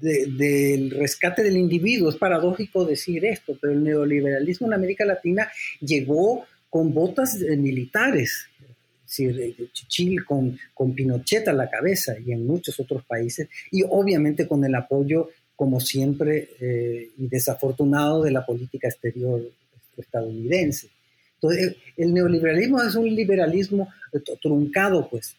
rescate 0.00 1.42
del 1.42 1.58
individuo. 1.58 2.08
Es 2.08 2.16
paradójico 2.16 2.86
decir 2.86 3.26
esto, 3.26 3.56
pero 3.60 3.74
el 3.74 3.84
neoliberalismo 3.84 4.66
en 4.66 4.72
América 4.72 5.04
Latina 5.04 5.48
llegó 5.80 6.46
con 6.70 6.94
botas 6.94 7.38
militares, 7.38 8.46
Chile 9.86 10.24
con, 10.26 10.58
con 10.72 10.94
Pinochet 10.94 11.46
a 11.46 11.52
la 11.52 11.68
cabeza 11.70 12.14
y 12.18 12.32
en 12.32 12.46
muchos 12.46 12.80
otros 12.80 13.04
países, 13.04 13.48
y 13.70 13.82
obviamente 13.88 14.48
con 14.48 14.64
el 14.64 14.74
apoyo, 14.74 15.28
como 15.54 15.78
siempre, 15.78 16.48
eh, 16.58 17.10
y 17.16 17.28
desafortunado 17.28 18.22
de 18.22 18.32
la 18.32 18.44
política 18.44 18.88
exterior 18.88 19.42
estadounidense. 19.96 20.88
Entonces, 21.44 21.76
el 21.98 22.14
neoliberalismo 22.14 22.82
es 22.82 22.94
un 22.94 23.14
liberalismo 23.14 23.92
eh, 24.12 24.20
truncado, 24.40 25.08
pues, 25.10 25.36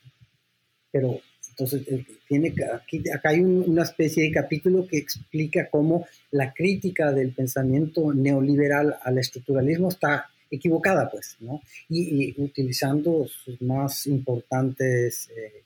pero 0.92 1.20
entonces 1.50 1.82
eh, 1.88 2.06
tiene 2.28 2.54
aquí, 2.74 3.02
acá 3.10 3.30
hay 3.30 3.40
una 3.40 3.84
especie 3.84 4.24
de 4.24 4.32
capítulo 4.32 4.86
que 4.86 4.98
explica 4.98 5.68
cómo 5.70 6.06
la 6.32 6.54
crítica 6.54 7.12
del 7.12 7.32
pensamiento 7.32 8.14
neoliberal 8.14 8.96
al 9.02 9.18
estructuralismo 9.18 9.90
está 9.90 10.30
equivocada, 10.52 11.10
pues, 11.10 11.38
¿no? 11.40 11.62
Y, 11.90 12.40
utilizando 12.40 13.26
sus 13.26 13.60
más 13.64 14.06
importantes 14.06 15.30
eh, 15.36 15.64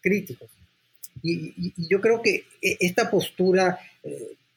críticos. 0.00 0.50
Y, 1.20 1.72
yo 1.88 2.00
creo 2.00 2.22
que 2.22 2.44
esta 2.62 3.10
postura 3.10 3.78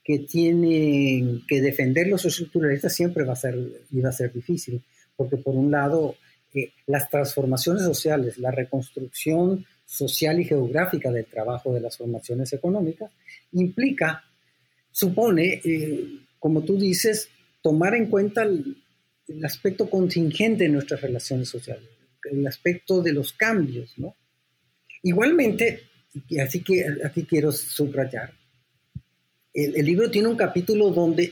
que 0.04 0.20
tienen 0.20 1.42
que 1.48 1.62
defender 1.62 2.08
los 2.08 2.24
estructuralistas 2.24 2.94
siempre 2.94 3.24
va 3.24 3.34
a 3.34 3.38
ser, 3.38 3.58
va 3.58 4.10
a 4.10 4.14
ser 4.14 4.32
difícil 4.32 4.82
porque 5.16 5.38
por 5.38 5.56
un 5.56 5.72
lado, 5.72 6.16
eh, 6.54 6.74
las 6.88 7.10
transformaciones 7.10 7.84
sociales, 7.84 8.38
la 8.38 8.52
reconstrucción 8.52 9.66
social 9.86 10.40
y 10.40 10.46
geográfica 10.46 11.12
del 11.12 11.26
trabajo 11.26 11.74
de 11.74 11.82
las 11.82 11.98
formaciones 11.98 12.52
económicas, 12.54 13.12
implica, 13.52 14.24
supone, 14.92 15.62
eh, 15.64 16.20
como 16.40 16.64
tú 16.64 16.78
dices, 16.78 17.30
tomar 17.62 17.96
en 17.96 18.08
cuenta 18.08 18.44
el, 18.44 18.78
aspecto 19.44 19.90
contingente 19.90 20.66
de 20.66 20.70
nuestras 20.70 21.02
relaciones 21.02 21.48
sociales, 21.48 21.90
el 22.30 22.46
aspecto 22.46 23.02
de 23.02 23.14
los 23.14 23.32
cambios, 23.34 23.98
¿no? 23.98 24.16
Igualmente, 25.02 25.84
y 26.28 26.40
así 26.40 26.62
que 26.62 26.86
aquí 27.04 27.24
quiero 27.24 27.52
subrayar, 27.52 28.34
el, 29.54 29.86
libro 29.86 30.12
tiene 30.12 30.28
un 30.28 30.36
capítulo 30.36 30.90
donde 30.90 31.32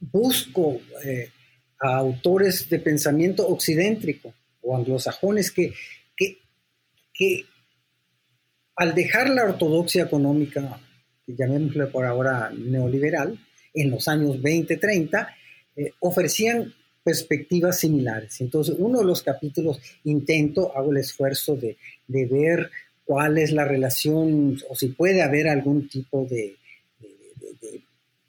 busco 0.00 0.80
eh, 1.04 1.30
a 1.80 1.96
autores 1.96 2.68
de 2.68 2.78
pensamiento 2.78 3.46
occidéntrico 3.46 4.34
o 4.62 4.76
anglosajones 4.76 5.50
que, 5.50 5.72
que, 6.16 6.38
que 7.14 7.44
al 8.76 8.94
dejar 8.94 9.28
la 9.30 9.44
ortodoxia 9.44 10.04
económica, 10.04 10.80
llamémosle 11.26 11.86
por 11.86 12.04
ahora 12.04 12.50
neoliberal, 12.50 13.38
en 13.74 13.90
los 13.90 14.08
años 14.08 14.40
20, 14.40 14.76
30, 14.76 15.36
eh, 15.76 15.92
ofrecían 16.00 16.72
perspectivas 17.02 17.78
similares. 17.78 18.40
Entonces, 18.40 18.74
uno 18.78 19.00
de 19.00 19.04
los 19.04 19.22
capítulos 19.22 19.80
intento, 20.04 20.76
hago 20.76 20.90
el 20.90 20.98
esfuerzo 20.98 21.56
de, 21.56 21.76
de 22.06 22.26
ver 22.26 22.70
cuál 23.04 23.38
es 23.38 23.52
la 23.52 23.64
relación 23.64 24.60
o 24.68 24.74
si 24.74 24.88
puede 24.88 25.22
haber 25.22 25.48
algún 25.48 25.88
tipo 25.88 26.26
de, 26.28 26.56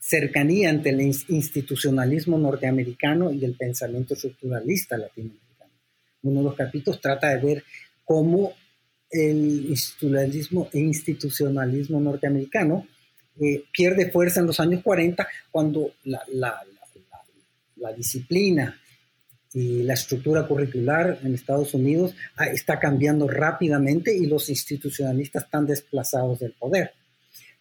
cercanía 0.09 0.71
entre 0.71 0.91
el 0.91 1.01
institucionalismo 1.01 2.39
norteamericano 2.39 3.31
y 3.31 3.45
el 3.45 3.53
pensamiento 3.53 4.15
estructuralista 4.15 4.97
latinoamericano. 4.97 5.71
Uno 6.23 6.39
de 6.39 6.45
los 6.45 6.55
capítulos 6.55 6.99
trata 6.99 7.29
de 7.29 7.45
ver 7.45 7.63
cómo 8.03 8.53
el 9.11 9.67
institucionalismo, 9.69 10.67
e 10.73 10.79
institucionalismo 10.79 11.99
norteamericano 11.99 12.87
eh, 13.39 13.65
pierde 13.71 14.09
fuerza 14.09 14.39
en 14.39 14.47
los 14.47 14.59
años 14.59 14.81
40 14.83 15.27
cuando 15.51 15.91
la, 16.05 16.23
la, 16.33 16.59
la, 17.75 17.93
disciplina 17.93 18.79
y 19.53 19.83
la 19.83 19.93
estructura 19.93 20.47
curricular 20.47 21.19
en 21.23 21.35
Estados 21.35 21.75
Unidos 21.75 22.15
ah, 22.35 22.47
está 22.47 22.79
cambiando 22.79 23.27
rápidamente 23.27 24.15
y 24.15 24.25
los 24.25 24.49
institucionalistas 24.49 25.43
están 25.43 25.67
desplazados 25.67 26.39
del 26.39 26.53
poder. 26.53 26.93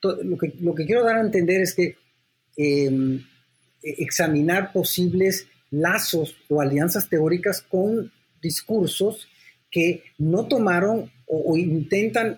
lo, 0.02 0.38
que, 0.38 0.54
lo 0.60 0.74
que 0.74 0.86
quiero 0.86 1.04
dar 1.04 1.16
a 1.16 1.20
entender 1.20 1.60
es 1.60 1.74
que 1.74 2.07
Em, 2.60 3.22
examinar 3.84 4.72
posibles 4.72 5.46
lazos 5.70 6.34
o 6.48 6.60
alianzas 6.60 7.08
teóricas 7.08 7.62
con 7.62 8.10
discursos 8.42 9.28
que 9.70 10.02
no 10.18 10.48
tomaron 10.48 11.08
o, 11.26 11.56
intentan 11.56 12.36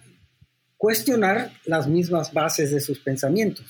cuestionar 0.76 1.50
las 1.64 1.88
mismas 1.88 2.34
bases 2.34 2.70
de 2.70 2.80
sus 2.80 2.98
pensamientos. 2.98 3.64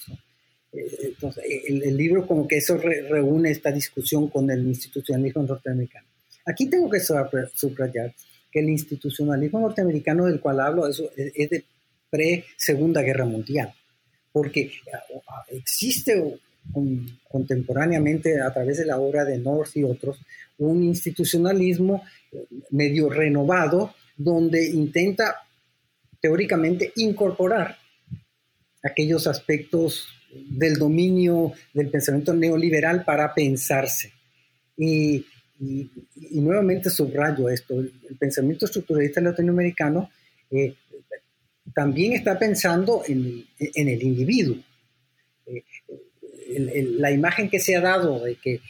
Eh, 0.72 1.12
entonces, 1.14 1.44
el, 1.68 1.96
libro 1.96 2.26
como 2.26 2.48
que 2.48 2.56
eso 2.56 2.76
reúne 2.78 3.52
esta 3.52 3.70
discusión 3.70 4.28
con 4.28 4.50
el 4.50 4.66
institucionalismo 4.66 5.44
norteamericano. 5.44 6.08
Aquí 6.46 6.68
tengo 6.68 6.90
que 6.90 6.98
subrayar 6.98 8.12
que 8.50 8.58
el 8.58 8.70
institucionalismo 8.70 9.60
norteamericano 9.60 10.26
del 10.26 10.40
cual 10.40 10.58
hablo 10.58 10.88
es, 10.88 11.00
es 11.16 11.48
de 11.48 11.64
pre-segunda 12.10 13.02
guerra 13.02 13.24
mundial 13.24 13.72
porque 14.32 14.72
ah, 14.92 15.44
existe 15.50 16.38
contemporáneamente 17.28 18.40
a 18.40 18.52
través 18.52 18.78
de 18.78 18.86
la 18.86 18.98
obra 18.98 19.24
de 19.24 19.38
North 19.38 19.76
y 19.76 19.82
otros 19.82 20.20
un 20.58 20.82
institucionalismo 20.82 22.04
eh, 22.32 22.44
medio 22.70 23.08
renovado 23.08 23.94
donde 24.16 24.68
intenta 24.68 25.36
teóricamente 26.20 26.92
incorporar 26.96 27.78
aquellos 28.82 29.26
aspectos 29.26 30.06
del 30.32 30.74
dominio 30.76 31.52
del 31.72 31.88
pensamiento 31.90 32.34
neoliberal 32.34 33.04
para 33.04 33.32
pensarse. 33.34 34.12
Y, 34.76 35.26
nuevamente 36.32 36.88
subrayo 36.88 37.50
esto, 37.50 37.80
el, 37.80 37.92
pensamiento 38.18 38.64
estructuralista 38.64 39.20
latinoamericano 39.20 40.10
eh, 40.50 40.74
también 41.74 42.12
está 42.12 42.38
pensando 42.38 43.02
en, 43.06 43.44
el 43.58 44.02
individuo. 44.02 44.56
Eh, 45.46 45.62
la 46.98 47.10
imagen 47.10 47.48
que 47.48 47.60
se 47.60 47.76
ha 47.76 47.80
dado 47.80 48.24
de 48.24 48.36
que 48.36 48.60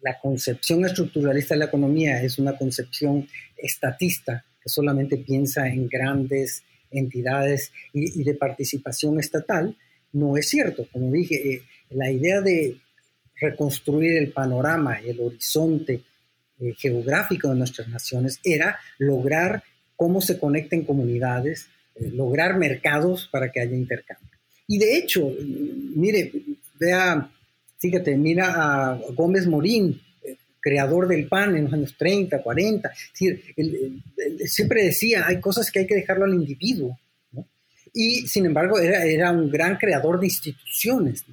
la 0.00 0.18
concepción 0.20 0.84
estructuralista 0.84 1.54
de 1.54 1.60
la 1.60 1.64
economía 1.66 2.22
es 2.22 2.38
una 2.38 2.56
concepción 2.56 3.28
estatista, 3.56 4.44
que 4.60 4.68
solamente 4.68 5.18
piensa 5.18 5.68
en 5.68 5.88
grandes 5.88 6.62
entidades 6.90 7.72
y, 7.92 8.24
de 8.24 8.34
participación 8.34 9.18
estatal, 9.20 9.76
no 10.12 10.36
es 10.36 10.48
cierto. 10.48 10.88
Como 10.90 11.12
dije, 11.12 11.54
eh, 11.54 11.62
la 11.90 12.10
idea 12.10 12.40
de 12.40 12.78
reconstruir 13.40 14.16
el 14.16 14.32
panorama, 14.32 14.98
el 15.00 15.20
horizonte 15.20 16.02
eh, 16.60 16.74
geográfico 16.76 17.48
de 17.48 17.56
nuestras 17.56 17.88
naciones 17.88 18.40
era 18.42 18.78
lograr 18.98 19.62
cómo 19.98 20.20
se 20.20 20.38
conecten 20.38 20.84
comunidades, 20.84 21.66
eh, 21.96 22.12
lograr 22.14 22.56
mercados 22.56 23.28
para 23.32 23.50
que 23.50 23.60
haya 23.60 23.76
intercambio. 23.76 24.30
Y 24.68 24.78
de 24.78 24.96
hecho, 24.96 25.28
mire, 25.96 26.30
vea, 26.78 27.28
fíjate, 27.78 28.16
mira 28.16 28.52
a 28.54 29.00
Gómez 29.12 29.48
Morín, 29.48 30.00
eh, 30.22 30.36
creador 30.60 31.08
del 31.08 31.26
PAN 31.26 31.56
en 31.56 31.64
los 31.64 31.72
años 31.72 31.96
30, 31.98 32.40
40. 32.40 32.92
siempre 34.46 34.84
decía, 34.84 35.24
hay 35.26 35.40
cosas 35.40 35.68
que 35.72 35.80
hay 35.80 35.86
que 35.88 35.96
dejarlo 35.96 36.26
al 36.26 36.34
individuo. 36.34 36.96
Y 37.92 38.28
sin 38.28 38.46
embargo, 38.46 38.78
era, 38.78 39.04
era, 39.04 39.32
un 39.32 39.50
gran 39.50 39.78
creador 39.78 40.20
de 40.20 40.26
instituciones. 40.26 41.24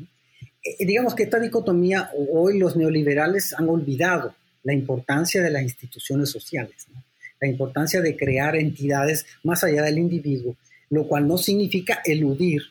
Eh, 0.64 0.86
digamos 0.88 1.14
que 1.14 1.22
esta 1.22 1.40
dicotomía, 1.40 2.10
hoy 2.32 2.58
los 2.58 2.76
neoliberales 2.76 3.54
han 3.54 3.70
olvidado 3.70 4.34
la 4.64 4.74
importancia 4.74 5.44
de 5.44 5.52
las 5.52 5.62
instituciones 5.62 6.32
sociales. 6.32 6.88
¿no? 6.92 7.05
La 7.46 7.52
importancia 7.52 8.02
de 8.02 8.18
crear 8.18 8.56
entidades 8.56 9.26
más 9.44 9.64
allá 9.64 9.84
del 9.84 9.98
individuo, 9.98 10.58
lo 10.90 11.08
cual 11.08 11.28
no 11.28 11.38
significa 11.38 12.02
eludir 12.04 12.62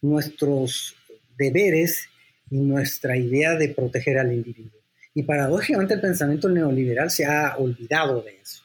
nuestros 0.00 0.96
deberes 1.36 2.08
y 2.50 2.56
nuestra 2.58 3.16
idea 3.16 3.56
de 3.56 3.68
proteger 3.68 4.18
al 4.18 4.32
individuo. 4.32 4.80
Y 5.14 5.22
paradójicamente 5.22 5.94
el 5.94 6.00
pensamiento 6.00 6.48
neoliberal 6.48 7.10
se 7.10 7.24
ha 7.24 7.56
olvidado 7.56 8.22
de 8.22 8.38
eso. 8.40 8.62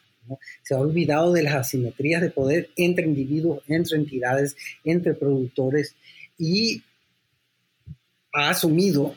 Se 0.62 0.74
ha 0.74 0.78
olvidado 0.78 1.32
de 1.32 1.42
las 1.42 1.54
asimetrías 1.54 2.22
de 2.22 2.30
poder 2.30 2.70
entre 2.76 3.06
individuos, 3.06 3.62
entre 3.68 3.98
entidades, 3.98 4.56
entre 4.84 5.14
productores 5.14 5.96
y 6.38 6.82
ha 8.32 8.50
asumido 8.50 9.14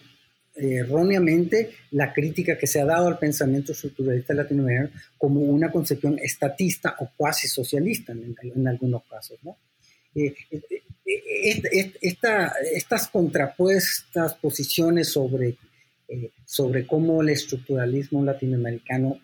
erróneamente 0.56 1.72
la 1.92 2.14
crítica 2.14 2.58
que 2.58 2.68
se 2.68 2.80
ha 2.80 2.86
dado 2.86 3.08
al 3.08 3.20
pensamiento 3.20 3.74
estructuralista 3.74 4.34
latinoamericano 4.34 4.90
como 5.18 5.42
una 5.42 5.70
concepción 5.70 6.18
estatista 6.20 6.96
o 7.00 7.12
cuasi 7.16 7.48
socialista 7.48 8.14
en, 8.14 8.68
algunos 8.68 9.04
casos. 9.04 9.38
Eh, 10.16 10.34
eh, 10.52 10.62
eh, 11.06 11.92
estas 12.76 13.08
contrapuestas 13.10 14.36
posiciones 14.36 15.10
sobre, 15.10 15.58
sobre 16.46 16.88
cómo 16.88 17.22
el 17.22 17.30
estructuralismo 17.30 18.24
latinoamericano 18.24 19.20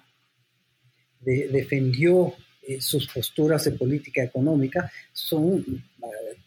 defendió 1.21 2.33
sus 2.79 3.07
posturas 3.07 3.63
de 3.65 3.71
política 3.71 4.23
económica 4.23 4.91
son 5.13 5.83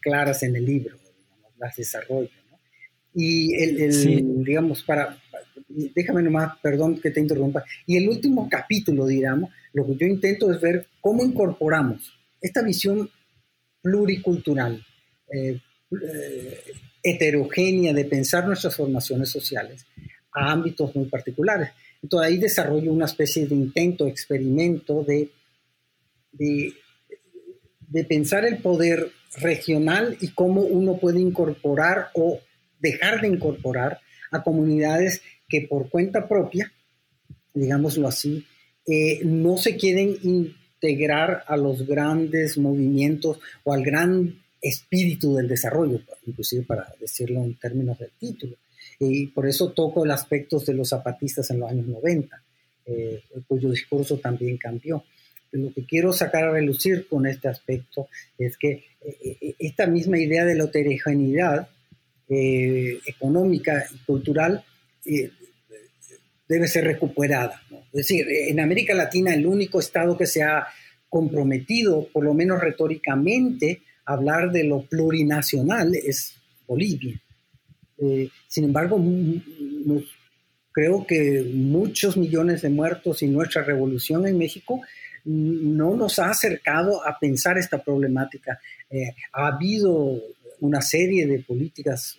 claras 0.01 0.43
en 0.43 0.57
el 0.57 0.65
libro, 0.65 0.97
las 1.59 1.77
desarrollo. 1.77 2.44
Y 3.15 3.55
el, 3.55 4.45
digamos, 4.45 4.83
para, 4.83 5.17
déjame 5.69 6.23
nomás, 6.23 6.59
perdón 6.61 7.01
que 7.01 7.11
te 7.11 7.21
interrumpa, 7.21 7.65
y 7.87 7.97
el 7.97 8.09
último 8.09 8.49
capítulo, 8.51 9.07
digamos, 9.07 9.51
lo 9.73 9.87
que 9.87 9.97
yo 9.97 10.07
intento 10.07 10.53
es 10.53 10.61
ver 10.61 10.87
cómo 11.01 11.25
incorporamos 11.25 12.13
esta 12.41 12.63
visión 12.63 13.09
pluricultural, 13.81 14.85
eh, 15.33 15.61
eh, 15.93 16.59
heterogénea 17.03 17.93
de 17.93 18.05
pensar 18.05 18.47
nuestras 18.47 18.77
formaciones 18.77 19.29
sociales 19.29 19.87
a 20.33 20.53
ámbitos 20.53 20.95
muy 20.97 21.07
particulares. 21.07 21.71
Entonces 22.03 22.31
ahí 22.31 22.39
desarrollo 22.39 22.93
una 22.93 23.05
especie 23.05 23.47
de 23.47 23.55
intento, 23.55 24.07
experimento 24.07 25.05
de, 25.05 25.31
de, 26.33 26.73
de 27.89 28.05
pensar 28.05 28.45
el 28.45 28.59
poder 28.59 29.11
regional 29.37 30.17
y 30.21 30.29
cómo 30.29 30.63
uno 30.63 30.99
puede 30.99 31.21
incorporar 31.21 32.09
o 32.15 32.41
dejar 32.85 33.21
de 33.23 33.29
incorporar 33.29 34.01
a 34.31 34.43
comunidades 34.43 35.23
que 35.49 35.63
por 35.63 35.89
cuenta 35.89 36.29
propia, 36.29 36.71
digámoslo 37.55 38.07
así, 38.07 38.47
eh, 38.87 39.21
no 39.25 39.57
se 39.57 39.77
quieren 39.77 40.17
integrar 40.23 41.45
a 41.47 41.57
los 41.57 41.87
grandes 41.87 42.59
movimientos 42.59 43.41
o 43.65 43.73
al 43.73 43.83
gran 43.83 44.39
espíritu 44.61 45.35
del 45.37 45.49
desarrollo, 45.49 46.01
inclusive 46.27 46.63
para 46.65 46.93
decirlo 47.01 47.43
en 47.43 47.55
términos 47.55 47.99
del 47.99 48.11
título. 48.19 48.57
Y 48.99 49.29
por 49.29 49.47
eso 49.49 49.73
toco 49.73 50.05
el 50.05 50.11
aspecto 50.11 50.59
de 50.59 50.75
los 50.75 50.91
zapatistas 50.91 51.51
en 51.51 51.61
los 51.61 51.71
años 51.71 51.87
90, 51.87 52.43
eh, 52.87 53.23
cuyo 53.49 53.71
discurso 53.71 54.19
también 54.19 54.59
cambió. 54.59 55.05
Lo 55.53 55.73
que 55.73 55.85
quiero 55.85 56.13
sacar 56.13 56.45
a 56.45 56.53
relucir 56.53 57.07
con 57.09 57.27
este 57.27 57.49
aspecto 57.49 58.09
es 58.39 58.59
que 58.59 58.85
eh, 59.01 59.55
esta 59.59 59.87
misma 59.87 60.19
idea 60.19 60.45
de 60.45 60.57
la 60.57 60.65
heterogeneidad 60.65 61.69
eh, 62.27 63.01
económica 63.05 63.85
y 63.93 63.99
cultural 63.99 64.65
eh, 65.05 65.31
debe 66.49 66.67
ser 66.69 66.85
recuperada. 66.85 67.61
Es 67.93 68.09
decir, 68.09 68.27
en 68.29 68.61
América 68.61 68.95
Latina 68.95 69.35
el 69.35 69.47
único 69.47 69.79
Estado 69.79 70.17
que 70.17 70.27
se 70.27 70.43
ha 70.43 70.67
comprometido, 71.11 72.09
por 72.11 72.25
lo 72.25 72.33
menos 72.33 72.63
retóricamente, 72.63 73.83
a 74.07 74.15
hablar 74.15 74.51
de 74.53 74.65
lo 74.65 74.87
plurinacional 74.87 75.95
es 75.95 76.37
Bolivia. 76.67 77.21
Eh, 77.99 78.31
sin 78.49 78.65
embargo, 78.65 78.99
creo 80.73 81.07
que 81.07 81.47
muchos 81.53 82.17
millones 82.17 82.63
de 82.63 82.71
muertos 82.71 83.23
y 83.23 83.29
nuestra 83.29 83.65
revolución 83.65 84.27
en 84.27 84.39
México 84.39 84.81
no 85.27 85.95
nos 85.95 86.19
ha 86.19 86.31
acercado 86.31 87.07
a 87.07 87.19
pensar 87.19 87.59
esta 87.59 87.83
problemática. 87.83 88.59
Ha 89.33 89.47
habido 89.47 90.21
una 90.65 90.81
serie 90.81 91.27
de 91.27 91.41
políticas, 91.41 92.19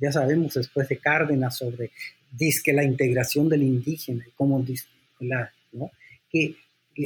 ya 0.00 0.12
sabemos 0.12 0.54
después 0.54 0.88
de 0.88 0.98
Cárdenas, 0.98 1.56
sobre 1.56 1.90
que 2.64 2.72
la 2.72 2.84
integración 2.84 3.48
del 3.48 3.62
indígena, 3.62 4.24
como 4.36 4.64
la, 5.20 5.52
¿no? 5.72 5.90
que, 6.30 6.56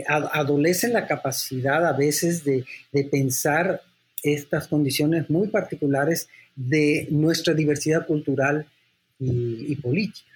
adolecen 0.06 0.92
la 0.92 1.06
capacidad 1.06 1.86
a 1.86 1.92
veces 1.92 2.44
de, 2.44 2.64
de 2.92 3.04
pensar 3.04 3.80
estas 4.22 4.68
condiciones 4.68 5.30
muy 5.30 5.48
particulares 5.48 6.28
de 6.54 7.08
nuestra 7.10 7.54
diversidad 7.54 8.06
cultural 8.06 8.66
y, 9.18 9.74
política 9.76 10.26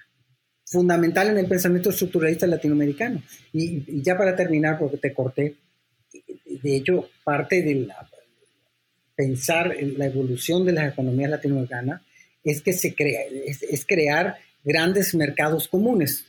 fundamental 0.64 1.28
en 1.28 1.36
el 1.36 1.46
pensamiento 1.46 1.90
estructuralista 1.90 2.46
latinoamericano. 2.46 3.22
Y, 3.52 4.02
ya 4.02 4.16
para 4.16 4.34
terminar, 4.34 4.78
porque 4.78 4.96
te 4.96 5.12
corté, 5.12 5.56
de 6.46 6.76
hecho, 6.76 7.10
parte 7.22 7.62
de 7.62 7.74
la, 7.74 8.08
pensar 9.22 9.72
en 9.78 9.96
la 9.98 10.06
evolución 10.06 10.66
de 10.66 10.72
las 10.72 10.92
economías 10.92 11.30
latinoamericanas 11.30 12.02
es 12.42 12.60
que 12.60 12.72
se 12.72 12.92
crea, 12.92 13.20
es, 13.46 13.84
crear 13.86 14.36
grandes 14.64 15.14
mercados 15.14 15.68
comunes, 15.68 16.24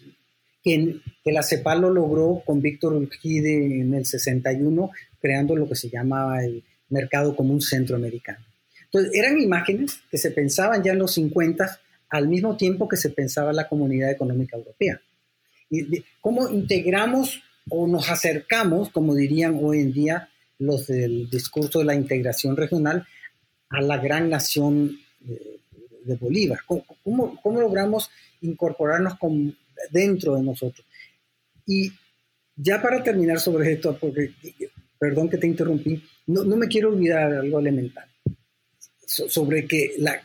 que, 0.64 1.00
que, 1.24 1.32
la 1.32 1.42
CEPAL 1.42 1.82
lo 1.82 1.90
logró 1.90 2.44
con 2.46 2.62
Víctor 2.62 2.94
Urquide 2.94 3.82
en 3.82 3.96
el 3.96 4.06
61, 4.06 4.92
creando 5.20 5.56
lo 5.56 5.68
que 5.68 5.76
se 5.76 5.90
llamaba 5.90 6.44
el 6.44 6.64
mercado 6.90 7.36
común 7.36 7.62
centroamericano. 7.62 8.46
Entonces, 8.86 9.12
eran 9.16 9.42
imágenes 9.42 10.00
que 10.12 10.20
se 10.20 10.30
pensaban 10.30 10.84
ya 10.84 10.92
en 10.92 11.00
los 11.00 11.16
50 11.16 11.80
al 12.10 12.28
mismo 12.28 12.56
tiempo 12.56 12.88
que 12.88 12.96
se 12.96 13.10
pensaba 13.10 13.52
la 13.54 13.68
comunidad 13.68 14.12
económica 14.12 14.56
europea. 14.56 15.02
Y 15.72 16.04
cómo 16.22 16.48
integramos 16.48 17.42
o 17.70 17.88
nos 17.88 18.08
acercamos, 18.08 18.92
como 18.92 19.16
dirían 19.16 19.60
hoy 19.60 19.80
en 19.80 19.94
día 19.94 20.30
los 20.60 20.88
del 20.88 21.30
discurso 21.30 21.80
de 21.80 21.86
la 21.86 21.96
integración 21.96 22.56
regional, 22.56 23.06
a 23.70 23.82
la 23.82 23.98
gran 23.98 24.30
nación 24.30 24.98
de, 25.20 26.16
Bolívar. 26.20 26.60
¿Cómo, 26.68 27.40
¿Cómo, 27.42 27.62
logramos 27.62 28.10
incorporarnos 28.42 29.18
con, 29.18 29.56
dentro 29.90 30.36
de 30.36 30.44
nosotros? 30.44 30.86
Y 31.66 31.92
ya 32.56 32.82
para 32.82 33.02
terminar 33.02 33.40
sobre 33.40 33.74
esto, 33.74 33.98
porque, 34.00 34.32
perdón 35.00 35.30
que 35.30 35.38
te 35.38 35.48
interrumpí, 35.48 36.04
no, 36.28 36.44
no 36.44 36.58
me 36.58 36.68
quiero 36.68 36.90
olvidar 36.90 37.34
algo 37.34 37.60
elemental, 37.60 38.06
sobre 39.06 39.66
que 39.66 39.94
la, 39.98 40.22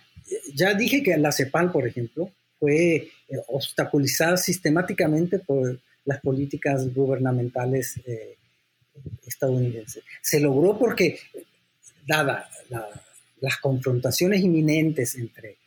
ya 0.55 0.74
dije 0.74 1.03
que 1.03 1.16
la 1.16 1.33
CEPAL, 1.33 1.70
por 1.70 1.87
ejemplo, 1.87 2.31
fue 2.59 2.97
eh, 2.97 3.11
obstaculizada 3.49 4.37
sistemáticamente 4.37 5.39
por 5.39 5.81
las 6.05 6.20
políticas 6.20 6.93
gubernamentales 6.93 8.01
eh, 8.07 8.37
estadounidenses. 9.27 10.03
Se 10.23 10.41
logró 10.41 10.79
porque, 10.79 11.19
dada 12.07 12.49
las 13.41 13.57
confrontaciones 13.59 14.43
inminentes 14.43 15.15
entre, 15.17 15.59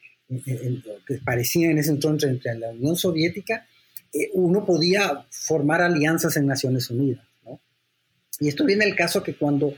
que 1.08 1.16
parecían 1.24 1.72
en 1.72 1.80
ese 1.80 1.92
entonces 1.92 2.30
entre 2.30 2.56
la 2.56 2.70
Unión 2.70 2.96
Soviética, 2.96 3.68
eh, 4.14 4.30
uno 4.34 4.66
podía 4.66 5.26
formar 5.30 5.82
alianzas 5.82 6.36
en 6.38 6.48
Naciones 6.48 6.90
Unidas. 6.90 7.26
Y 8.40 8.48
esto 8.48 8.66
viene 8.66 8.86
el 8.86 8.96
caso 8.96 9.22
que 9.22 9.36
cuando 9.36 9.76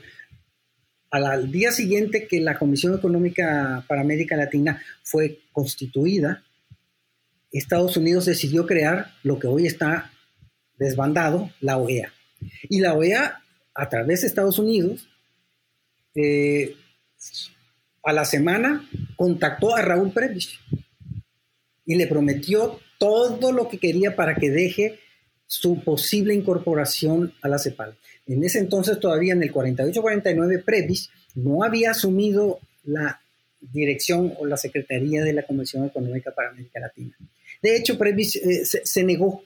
al 1.10 1.52
día 1.52 1.70
siguiente 1.70 2.26
que 2.26 2.40
la 2.40 2.58
Comisión 2.58 2.94
Económica 2.94 3.84
para 3.86 4.00
América 4.00 4.36
Latina 4.36 4.82
fue 5.02 5.40
constituida, 5.52 6.42
Estados 7.52 7.96
Unidos 7.96 8.24
decidió 8.24 8.66
crear 8.66 9.12
lo 9.22 9.38
que 9.38 9.46
hoy 9.46 9.66
está 9.66 10.10
desbandado, 10.76 11.50
la 11.60 11.76
OEA. 11.76 12.12
Y 12.68 12.80
la 12.80 12.94
OEA, 12.94 13.43
a 13.74 13.88
través 13.88 14.20
de 14.20 14.28
Estados 14.28 14.58
Unidos, 14.58 15.08
eh, 16.14 16.76
a 18.02 18.12
la 18.12 18.24
semana 18.24 18.88
contactó 19.16 19.74
a 19.74 19.82
Raúl 19.82 20.12
Prebisch 20.12 20.60
y 21.86 21.96
le 21.96 22.06
prometió 22.06 22.78
todo 22.98 23.52
lo 23.52 23.68
que 23.68 23.78
quería 23.78 24.14
para 24.14 24.34
que 24.36 24.50
deje 24.50 25.00
su 25.46 25.82
posible 25.82 26.34
incorporación 26.34 27.34
a 27.42 27.48
la 27.48 27.58
CEPAL. 27.58 27.96
En 28.26 28.42
ese 28.44 28.58
entonces, 28.58 28.98
todavía 28.98 29.34
en 29.34 29.42
el 29.42 29.52
48-49, 29.52 30.64
Previs 30.64 31.10
no 31.34 31.62
había 31.62 31.90
asumido 31.90 32.60
la 32.84 33.20
dirección 33.60 34.34
o 34.38 34.46
la 34.46 34.56
secretaría 34.56 35.22
de 35.22 35.32
la 35.32 35.42
Convención 35.42 35.84
Económica 35.84 36.30
para 36.32 36.50
América 36.50 36.80
Latina. 36.80 37.16
De 37.62 37.76
hecho, 37.76 37.96
Previs 37.98 38.36
eh, 38.36 38.64
se, 38.64 39.04
negó. 39.04 39.44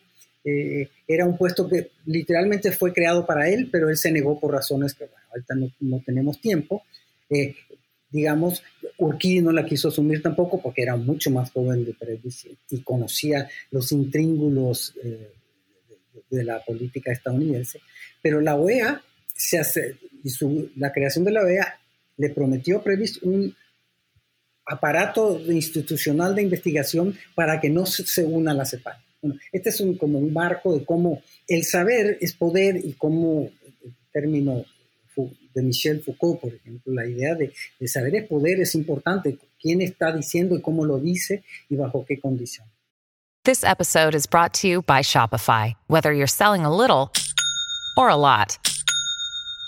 Eh, 0.48 0.88
era 1.06 1.24
un 1.26 1.36
puesto 1.36 1.68
que 1.68 1.90
literalmente 2.06 2.72
fue 2.72 2.92
creado 2.92 3.26
para 3.26 3.48
él, 3.48 3.68
pero 3.70 3.88
él 3.88 3.96
se 3.96 4.12
negó 4.12 4.38
por 4.38 4.52
razones 4.52 4.94
que, 4.94 5.04
bueno, 5.04 5.26
ahorita 5.30 5.54
no, 5.80 6.02
tenemos 6.04 6.40
tiempo. 6.40 6.82
Eh, 7.30 7.54
digamos, 8.10 8.62
Urquidi 8.96 9.40
no 9.40 9.52
la 9.52 9.66
quiso 9.66 9.88
asumir 9.88 10.22
tampoco 10.22 10.60
porque 10.62 10.82
era 10.82 10.96
mucho 10.96 11.30
más 11.30 11.50
joven 11.50 11.84
de 11.84 11.92
Previs 11.92 12.48
y 12.70 12.80
conocía 12.80 13.48
los 13.70 13.92
intríngulos 13.92 14.94
de 16.30 16.44
la 16.44 16.64
política 16.64 17.12
estadounidense, 17.12 17.80
pero 18.22 18.40
la 18.40 18.56
OEA 18.56 19.02
se 19.34 19.58
hace, 19.58 19.96
y 20.24 20.30
la 20.76 20.90
creación 20.92 21.24
de 21.24 21.32
la 21.32 21.42
OEA 21.42 21.78
le 22.16 22.30
prometió 22.30 22.82
previsto 22.82 23.20
un 23.28 23.54
aparato 24.66 25.40
institucional 25.50 26.34
de 26.34 26.42
investigación 26.42 27.16
para 27.34 27.60
que 27.60 27.70
no 27.70 27.86
se, 27.86 28.24
una 28.24 28.50
a 28.50 28.54
la 28.54 28.66
CEPAL. 28.66 28.96
Este 29.52 29.70
es 29.70 29.80
un, 29.80 29.96
como 29.96 30.18
un 30.18 30.32
marco 30.32 30.76
de 30.76 30.84
cómo 30.84 31.22
el 31.46 31.64
saber 31.64 32.18
es 32.20 32.34
poder 32.34 32.80
y 32.84 32.92
cómo, 32.92 33.50
el 33.84 33.94
término 34.12 34.64
de 35.54 35.62
Michel 35.62 36.00
Foucault, 36.02 36.40
por 36.40 36.54
ejemplo, 36.54 36.92
la 36.92 37.06
idea 37.06 37.34
de, 37.34 37.52
de 37.78 37.88
saber 37.88 38.14
es 38.14 38.28
poder 38.28 38.60
es 38.60 38.74
importante, 38.74 39.38
quién 39.60 39.82
está 39.82 40.12
diciendo 40.12 40.54
y 40.54 40.60
cómo 40.60 40.84
lo 40.84 40.98
dice 40.98 41.42
y 41.68 41.76
bajo 41.76 42.04
qué 42.06 42.20
condición. 42.20 42.66
This 43.44 43.64
episode 43.64 44.14
is 44.14 44.26
brought 44.26 44.52
to 44.60 44.68
you 44.68 44.82
by 44.82 45.00
Shopify. 45.00 45.74
Whether 45.86 46.12
you're 46.12 46.26
selling 46.26 46.64
a 46.64 46.74
little 46.74 47.12
or 47.96 48.08
a 48.08 48.16
lot, 48.16 48.58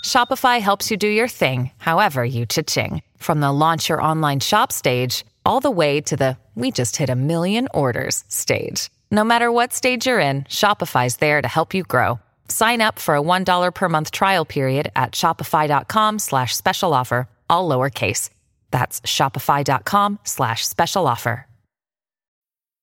Shopify 0.05 0.59
helps 0.59 0.91
you 0.91 0.97
do 0.97 1.07
your 1.07 1.27
thing, 1.27 1.71
however 1.77 2.23
you 2.23 2.45
cha-ching. 2.45 3.01
From 3.17 3.39
the 3.39 3.51
launch 3.51 3.89
your 3.89 4.01
online 4.01 4.39
shop 4.39 4.71
stage, 4.71 5.25
all 5.45 5.59
the 5.59 5.71
way 5.71 5.99
to 6.01 6.15
the 6.15 6.37
we 6.53 6.71
just 6.71 6.97
hit 6.97 7.09
a 7.09 7.15
million 7.15 7.67
orders 7.73 8.23
stage. 8.27 8.89
No 9.13 9.25
matter 9.25 9.51
what 9.51 9.73
stage 9.73 10.05
you're 10.05 10.21
in, 10.21 10.43
Shopify's 10.43 11.17
there 11.17 11.41
to 11.41 11.47
help 11.47 11.73
you 11.73 11.83
grow. 11.83 12.21
Sign 12.47 12.79
up 12.79 12.97
for 12.97 13.15
a 13.15 13.21
$1 13.21 13.75
per 13.75 13.89
month 13.89 14.11
trial 14.11 14.45
period 14.45 14.89
at 14.95 15.11
shopify.com 15.11 16.19
slash 16.19 16.55
special 16.55 16.93
offer, 16.93 17.27
all 17.49 17.67
lowercase. 17.67 18.29
That's 18.71 19.01
shopify.com 19.01 20.19
slash 20.23 20.65
special 20.65 21.07
offer. 21.07 21.45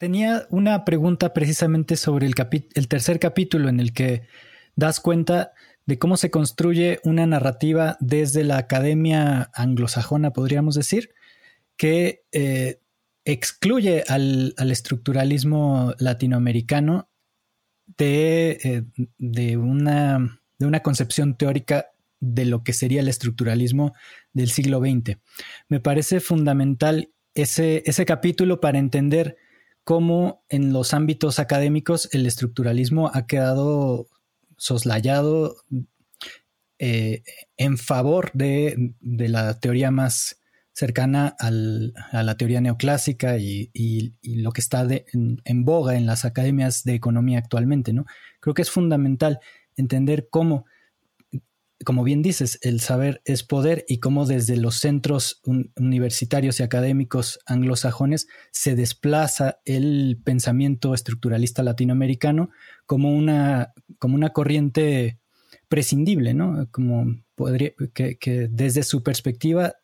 Tenía 0.00 0.46
una 0.48 0.86
pregunta 0.86 1.34
precisamente 1.34 1.96
sobre 1.96 2.26
el, 2.26 2.88
tercer 2.88 3.18
capítulo 3.20 3.68
en 3.68 3.80
el 3.80 3.92
que 3.92 4.22
das 4.74 4.98
cuenta 4.98 5.52
de 5.84 5.98
cómo 5.98 6.16
se 6.16 6.30
construye 6.30 7.00
una 7.04 7.26
narrativa 7.26 7.98
desde 8.00 8.42
la 8.42 8.56
academia 8.56 9.50
anglosajona, 9.52 10.32
podríamos 10.32 10.74
decir, 10.74 11.10
que 11.76 12.24
eh, 12.32 12.80
excluye 13.26 14.02
al, 14.08 14.54
estructuralismo 14.70 15.92
latinoamericano 15.98 17.10
de, 17.98 18.58
eh, 18.64 18.84
de, 19.18 19.58
una, 19.58 20.40
concepción 20.82 21.36
teórica 21.36 21.90
de 22.20 22.46
lo 22.46 22.64
que 22.64 22.72
sería 22.72 23.02
el 23.02 23.08
estructuralismo 23.08 23.92
del 24.32 24.48
siglo 24.48 24.80
XX. 24.80 25.18
Me 25.68 25.78
parece 25.78 26.20
fundamental 26.20 27.12
ese 27.34 28.06
capítulo 28.06 28.62
para 28.62 28.78
entender 28.78 29.36
cómo 29.90 30.44
en 30.48 30.72
los 30.72 30.94
ámbitos 30.94 31.40
académicos 31.40 32.08
el 32.12 32.24
estructuralismo 32.24 33.10
ha 33.12 33.26
quedado 33.26 34.06
soslayado 34.56 35.56
eh, 36.78 37.24
en 37.56 37.76
favor 37.76 38.30
de, 38.32 38.94
la 39.00 39.58
teoría 39.58 39.90
más, 39.90 40.38
cercana 40.72 41.34
a 41.40 42.22
la 42.22 42.36
teoría 42.36 42.60
neoclásica 42.60 43.38
y, 43.38 43.72
lo 44.22 44.52
que 44.52 44.60
está 44.60 44.86
en, 44.86 45.64
boga 45.64 45.96
en 45.96 46.06
las 46.06 46.24
academias 46.24 46.84
de 46.84 46.94
economía 46.94 47.40
actualmente, 47.40 47.92
¿no? 47.92 48.06
Creo 48.38 48.54
que 48.54 48.62
es 48.62 48.70
fundamental 48.70 49.40
entender 49.74 50.28
cómo, 50.30 50.66
como 51.84 52.04
bien 52.04 52.22
dices, 52.22 52.58
el 52.62 52.80
saber 52.80 53.22
es 53.24 53.42
poder 53.42 53.84
y 53.88 54.00
cómo 54.00 54.26
desde 54.26 54.56
los 54.56 54.76
centros 54.76 55.40
universitarios 55.76 56.60
y 56.60 56.62
académicos 56.62 57.40
anglosajones 57.46 58.26
se 58.50 58.74
desplaza 58.74 59.60
el 59.64 60.20
pensamiento 60.22 60.94
estructuralista 60.94 61.62
latinoamericano 61.62 62.50
como 62.86 63.14
una, 63.14 63.72
como 63.98 64.14
una 64.14 64.30
corriente 64.30 65.20
prescindible, 65.68 66.34
¿no? 66.34 66.68
Como 66.70 67.22
podría, 67.34 67.72
que 67.94 68.48
desde 68.50 68.82
su 68.82 69.02
perspectiva 69.02 69.74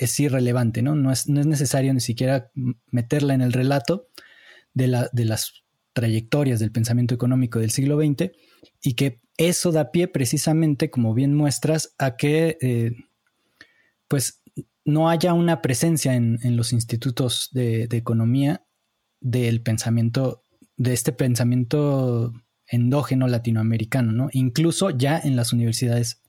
es 0.00 0.18
irrelevante, 0.18 0.80
¿no? 0.80 0.94
No 0.94 1.12
es, 1.12 1.28
necesario 1.28 1.92
ni 1.92 2.00
siquiera 2.00 2.50
meterla 2.90 3.34
en 3.34 3.42
el 3.42 3.52
relato 3.52 4.08
de, 4.72 4.88
las 4.88 5.62
trayectorias 6.00 6.60
del 6.60 6.72
pensamiento 6.72 7.14
económico 7.14 7.58
del 7.58 7.70
siglo 7.70 8.00
XX 8.00 8.30
y 8.82 8.94
que 8.94 9.20
eso 9.36 9.70
da 9.70 9.90
pie 9.90 10.08
precisamente, 10.08 10.90
como 10.90 11.12
bien 11.12 11.34
muestras, 11.34 11.94
a 11.98 12.16
que 12.16 12.56
eh, 12.62 12.92
pues 14.08 14.42
no 14.86 15.10
haya 15.10 15.34
una 15.34 15.60
presencia 15.60 16.14
en, 16.14 16.56
los 16.56 16.72
institutos 16.72 17.50
de, 17.52 17.82
economía 17.92 18.64
del 19.20 19.60
pensamiento, 19.60 20.42
de 20.78 20.94
este 20.94 21.12
pensamiento 21.12 22.32
endógeno 22.66 23.28
latinoamericano, 23.28 24.10
¿no? 24.10 24.30
Incluso 24.32 24.88
ya 24.88 25.18
en 25.18 25.36
las 25.36 25.52
universidades 25.52 26.22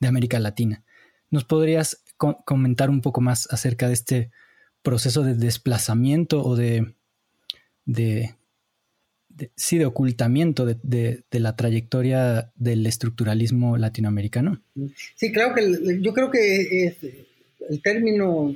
de 0.00 0.08
América 0.08 0.40
Latina. 0.40 0.82
¿Nos 1.30 1.44
podrías 1.44 2.02
comentar 2.44 2.90
un 2.90 3.00
poco 3.00 3.20
más 3.20 3.48
acerca 3.52 3.86
de 3.86 3.94
este 3.94 4.30
proceso 4.82 5.22
de 5.22 5.34
desplazamiento 5.34 6.44
o 6.44 6.56
de, 6.56 6.96
de, 7.84 8.34
sí, 9.56 9.78
de 9.78 9.86
ocultamiento 9.86 10.66
de, 10.66 11.24
la 11.30 11.56
trayectoria 11.56 12.52
del 12.54 12.86
estructuralismo 12.86 13.76
latinoamericano? 13.76 14.62
Sí, 15.16 15.32
claro 15.32 15.54
que 15.54 16.00
yo 16.00 16.12
creo 16.12 16.30
que 16.30 16.96
el 17.68 17.82
término 17.82 18.54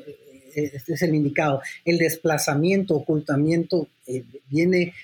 es, 0.54 1.02
el 1.02 1.14
indicado. 1.14 1.60
El 1.84 1.98
desplazamiento, 1.98 2.94
ocultamiento, 2.96 3.88
eh, 4.06 4.24
viene 4.48 4.94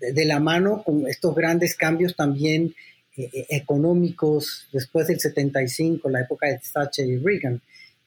de, 0.00 0.24
la 0.24 0.40
mano 0.40 0.82
con 0.82 1.06
estos 1.08 1.34
grandes 1.34 1.74
cambios 1.74 2.14
también 2.14 2.74
eh, 3.16 3.28
eh, 3.32 3.46
económicos 3.50 4.68
después 4.72 5.06
del 5.08 5.20
75, 5.20 6.08
la 6.08 6.22
época 6.22 6.46
de 6.46 6.60
Thatcher 6.72 7.06
y 7.06 7.18
Reagan. 7.18 7.60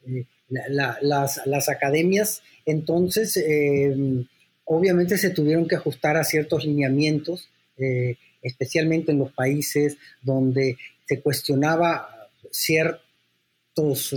Eh, 0.08 0.26
las, 0.70 1.70
academias 1.70 2.44
entonces 2.68 3.44
obviamente 4.66 5.18
se 5.18 5.30
tuvieron 5.30 5.68
que 5.68 5.76
ajustar 5.76 6.18
a 6.18 6.24
ciertos 6.24 6.66
lineamientos, 6.66 7.50
especialmente 8.42 9.12
en 9.12 9.20
los 9.20 9.32
países 9.32 9.98
donde 10.22 10.78
se 11.06 11.22
cuestionaba 11.22 12.30
cierto 12.52 13.06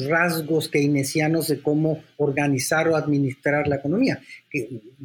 rasgos 0.09 0.69
keynesianos 0.69 1.49
de 1.49 1.61
cómo 1.61 2.03
organizar 2.17 2.89
o 2.89 2.95
administrar 2.95 3.67
la 3.67 3.77
economía. 3.77 4.21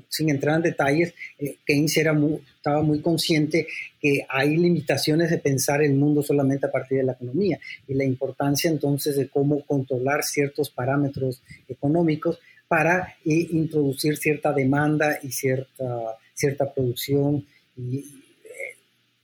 Sin 0.09 0.29
entrar 0.29 0.57
en 0.57 0.61
detalles, 0.61 1.13
eh, 1.39 1.57
Keynes 1.65 1.97
era 1.97 2.15
estaba 2.55 2.83
muy 2.83 3.01
consciente 3.01 3.65
que 3.99 4.25
hay 4.29 4.55
limitaciones 4.55 5.31
de 5.31 5.39
pensar 5.39 5.81
el 5.81 5.95
mundo 5.95 6.21
solamente 6.21 6.67
a 6.67 6.71
partir 6.71 6.99
de 6.99 7.03
la 7.03 7.13
economía 7.13 7.59
y 7.87 7.95
la 7.95 8.03
importancia 8.03 8.69
entonces 8.69 9.15
de 9.15 9.27
cómo 9.27 9.65
controlar 9.65 10.23
ciertos 10.23 10.69
parámetros 10.69 11.41
económicos 11.67 12.39
para 12.74 13.17
eh, 13.24 13.49
introducir 13.51 14.17
cierta 14.17 14.51
demanda 14.51 15.19
y 15.21 15.32
cierta, 15.32 16.17
cierta 16.34 16.74
producción 16.74 17.45
y 17.78 17.99
eh, 17.99 18.03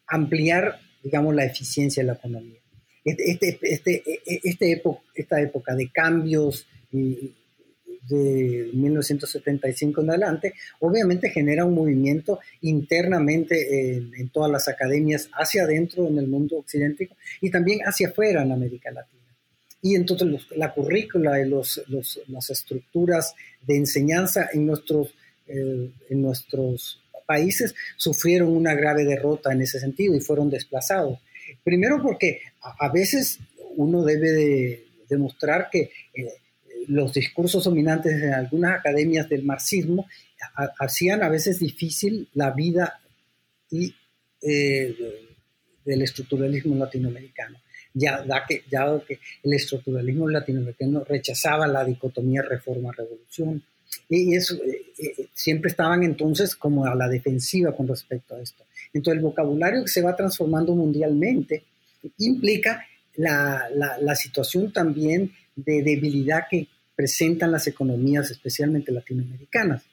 ampliar, 0.06 0.80
digamos, 1.02 1.34
la 1.34 1.46
eficiencia 1.46 2.04
de 2.04 2.08
la 2.08 2.14
economía. 2.14 2.60
Este, 3.04 3.32
este, 3.32 3.58
este, 3.64 4.04
este 4.44 4.84
esta 5.16 5.42
época 5.42 5.74
de 5.74 5.90
cambios 5.92 6.68
de 6.92 8.70
1975 8.72 10.02
en 10.04 10.10
adelante, 10.12 10.54
obviamente 10.80 11.32
genera 11.32 11.66
un 11.66 11.74
movimiento 11.74 12.40
internamente 12.62 13.96
en, 13.96 14.30
todas 14.30 14.52
las 14.52 14.68
academias, 14.68 15.28
hacia 15.34 15.64
adentro 15.64 16.08
en 16.08 16.20
el 16.20 16.28
mundo 16.28 16.60
occidental 16.60 17.10
y 17.42 17.50
también 17.50 17.80
hacia 17.80 18.10
afuera 18.10 18.44
en 18.44 18.52
América 18.52 18.92
Latina. 18.92 19.19
Y 19.82 19.96
entonces 19.96 20.28
la 20.56 20.74
currícula 20.74 21.40
y 21.40 21.48
los, 21.48 21.82
las 22.28 22.50
estructuras 22.50 23.34
de 23.66 23.78
enseñanza 23.78 24.50
en 24.54 24.66
nuestros, 24.66 25.14
eh, 25.48 25.90
en 26.10 26.22
nuestros 26.22 27.02
países 27.26 27.76
sufrieron 27.96 28.50
una 28.50 28.74
grave 28.74 29.06
derrota 29.06 29.54
en 29.54 29.62
ese 29.62 29.80
sentido 29.80 30.16
y 30.16 30.20
fueron 30.20 30.50
desplazados. 30.50 31.20
Primero 31.64 32.02
porque 32.02 32.42
a, 32.62 32.90
veces 32.90 33.40
uno 33.76 34.04
debe 34.04 34.32
de 34.32 34.86
demostrar 35.08 35.70
que 35.72 35.92
eh, 36.14 36.34
los 36.88 37.14
discursos 37.14 37.64
dominantes 37.64 38.14
en 38.14 38.34
algunas 38.34 38.80
academias 38.80 39.30
del 39.30 39.44
marxismo 39.44 40.08
hacían 40.80 41.22
a 41.22 41.30
veces 41.30 41.60
difícil 41.60 42.28
la 42.34 42.52
vida 42.52 43.00
y, 43.70 43.94
eh, 44.42 44.96
del 45.86 46.02
estructuralismo 46.02 46.76
latinoamericano. 46.76 47.60
Ya, 48.00 48.46
que, 48.48 48.64
ya 48.72 48.86
que 49.06 49.20
el 49.44 49.54
estructuralismo 49.54 50.30
latinoamericano 50.30 51.04
rechazaba 51.04 51.68
la 51.68 51.84
dicotomía 51.84 52.42
reforma-revolución. 52.42 53.62
Y 54.08 54.36
eso, 54.36 54.56
eh, 54.56 55.28
siempre 55.34 55.70
estaban 55.70 56.04
entonces 56.04 56.56
como 56.56 56.86
a 56.86 56.96
la 56.96 57.10
defensiva 57.10 57.76
con 57.76 57.88
respecto 57.88 58.36
a 58.36 58.42
esto. 58.42 58.64
Entonces 58.94 59.18
el 59.18 59.24
vocabulario 59.24 59.84
que 59.84 59.90
se 59.90 60.02
va 60.02 60.16
transformando 60.16 60.74
mundialmente 60.76 61.64
implica 62.20 62.86
la, 63.16 63.68
la, 64.00 64.16
situación 64.16 64.72
también 64.72 65.34
de 65.56 65.84
debilidad 65.84 66.44
que 66.50 66.68
presentan 66.96 67.52
las 67.52 67.68
economías, 67.68 68.32
especialmente 68.32 68.92
latinoamericanas. 68.92 69.84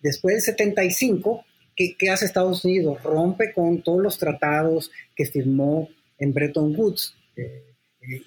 Después 0.00 0.36
del 0.36 0.42
75, 0.42 1.44
¿qué, 1.74 1.96
¿qué, 1.98 2.10
hace 2.10 2.26
Estados 2.26 2.64
Unidos? 2.64 3.02
Rompe 3.02 3.52
con 3.52 3.82
todos 3.82 4.00
los 4.00 4.18
tratados 4.18 4.92
que 5.16 5.26
firmó 5.26 5.88
en 6.18 6.32
Bretton 6.32 6.74
Woods 6.76 7.14
eh, 7.14 7.16
eh, 7.16 7.17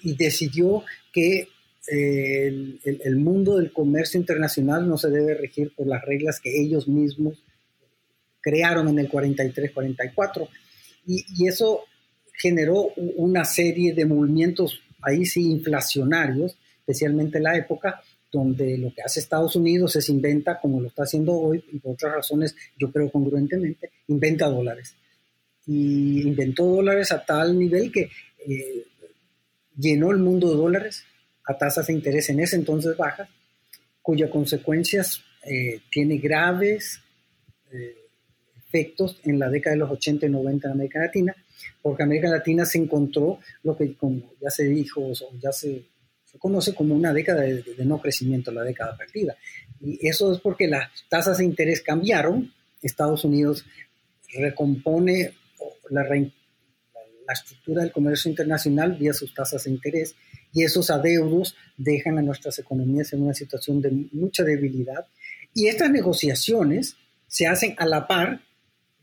y 0.02 0.16
decidió 0.16 0.84
que 1.12 1.48
eh, 1.90 2.46
el, 2.46 3.00
el, 3.04 3.16
mundo 3.16 3.56
del 3.56 3.72
comercio 3.72 4.18
internacional 4.20 4.88
no 4.88 4.96
se 4.96 5.10
debe 5.10 5.34
regir 5.34 5.72
por 5.74 5.86
las 5.86 6.04
reglas 6.04 6.38
que 6.40 6.60
ellos 6.60 6.86
mismos 6.86 7.42
crearon 8.40 8.88
en 8.88 8.98
el 9.00 9.10
43-44. 9.10 10.48
Y, 11.06 11.24
y, 11.36 11.48
eso 11.48 11.80
generó 12.34 12.88
una 13.16 13.44
serie 13.44 13.94
de 13.94 14.04
movimientos 14.04 14.80
ahí 15.02 15.24
sí 15.24 15.50
inflacionarios, 15.50 16.56
especialmente 16.80 17.38
en 17.38 17.44
la 17.44 17.56
época 17.56 18.00
donde 18.32 18.78
lo 18.78 18.92
que 18.94 19.02
hace 19.02 19.20
Estados 19.20 19.56
Unidos 19.56 19.94
es 19.96 20.08
inventa, 20.08 20.58
como 20.58 20.80
lo 20.80 20.88
está 20.88 21.02
haciendo 21.02 21.34
hoy, 21.34 21.62
y 21.70 21.78
por 21.78 21.92
otras 21.92 22.14
razones, 22.14 22.56
yo 22.78 22.90
creo 22.90 23.10
congruentemente, 23.10 23.90
inventa 24.08 24.48
dólares. 24.48 24.94
Y 25.66 26.22
inventó 26.22 26.64
dólares 26.64 27.12
a 27.12 27.24
tal 27.24 27.58
nivel 27.58 27.92
que 27.92 28.10
eh, 28.48 28.86
llenó 29.76 30.10
el 30.10 30.18
mundo 30.18 30.50
de 30.50 30.56
dólares 30.56 31.04
a 31.44 31.56
tasas 31.56 31.86
de 31.86 31.92
interés 31.92 32.28
en 32.30 32.40
ese 32.40 32.56
entonces 32.56 32.96
bajas, 32.96 33.28
cuya 34.00 34.30
consecuencias 34.30 35.22
eh, 35.44 35.80
tiene 35.90 36.18
graves 36.18 37.00
eh, 37.72 37.96
efectos 38.56 39.20
en 39.24 39.38
la 39.38 39.48
década 39.48 39.74
de 39.74 39.80
los 39.80 39.90
80 39.90 40.26
y 40.26 40.30
90 40.30 40.66
en 40.68 40.72
América 40.72 41.00
Latina, 41.00 41.36
porque 41.80 42.02
América 42.02 42.28
Latina 42.28 42.64
se 42.64 42.78
encontró 42.78 43.40
lo 43.62 43.76
que, 43.76 43.94
como 43.94 44.32
ya 44.40 44.50
se 44.50 44.64
dijo, 44.64 45.00
o 45.00 45.14
ya 45.40 45.52
se, 45.52 45.84
se 46.24 46.38
conoce 46.38 46.74
como 46.74 46.94
una 46.94 47.12
década 47.12 47.42
de, 47.42 47.62
no 47.84 48.00
crecimiento, 48.00 48.50
la 48.50 48.62
década 48.62 48.96
perdida. 48.96 49.36
Y 49.80 50.06
eso 50.06 50.32
es 50.32 50.40
porque 50.40 50.66
las 50.66 50.90
tasas 51.08 51.38
de 51.38 51.44
interés 51.44 51.82
cambiaron, 51.82 52.52
Estados 52.80 53.24
Unidos 53.24 53.66
recompone 54.34 55.34
la, 55.90 56.04
la 57.32 57.40
estructura 57.40 57.82
del 57.82 57.92
comercio 57.92 58.30
internacional 58.30 58.94
vía 58.94 59.14
sus 59.14 59.32
tasas 59.34 59.64
de 59.64 59.70
interés 59.70 60.14
y 60.52 60.62
esos 60.62 60.90
adeudos 60.90 61.56
dejan 61.76 62.18
a 62.18 62.22
nuestras 62.22 62.58
economías 62.58 63.12
en 63.12 63.22
una 63.22 63.32
situación 63.32 63.80
de 63.80 63.90
mucha 64.12 64.44
debilidad. 64.44 65.06
Y 65.54 65.68
estas 65.68 65.90
negociaciones 65.90 66.96
se 67.26 67.46
hacen 67.46 67.74
a 67.78 67.86
la 67.86 68.06
par 68.06 68.42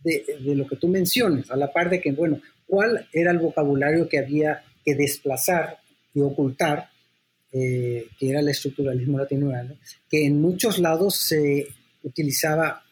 de, 0.04 0.24
lo 0.56 0.68
que 0.68 0.76
tú 0.76 0.88
mencionas, 0.88 1.50
a 1.50 1.56
la 1.56 1.74
par 1.74 1.90
de 1.90 2.00
que, 2.00 2.12
bueno, 2.12 2.40
cuál 2.68 3.08
era 3.12 3.32
el 3.32 3.40
vocabulario 3.40 4.08
que 4.08 4.20
había 4.20 4.64
que 4.86 4.94
desplazar 4.94 5.80
y 6.14 6.22
ocultar, 6.22 6.90
eh, 7.52 8.08
que 8.20 8.30
era 8.30 8.42
el 8.42 8.50
estructuralismo 8.50 9.18
latinoamericano, 9.18 9.80
que 10.08 10.26
en 10.26 10.40
muchos 10.40 10.78
lados 10.78 11.16
se 11.16 11.68
utilizaba 12.04 12.84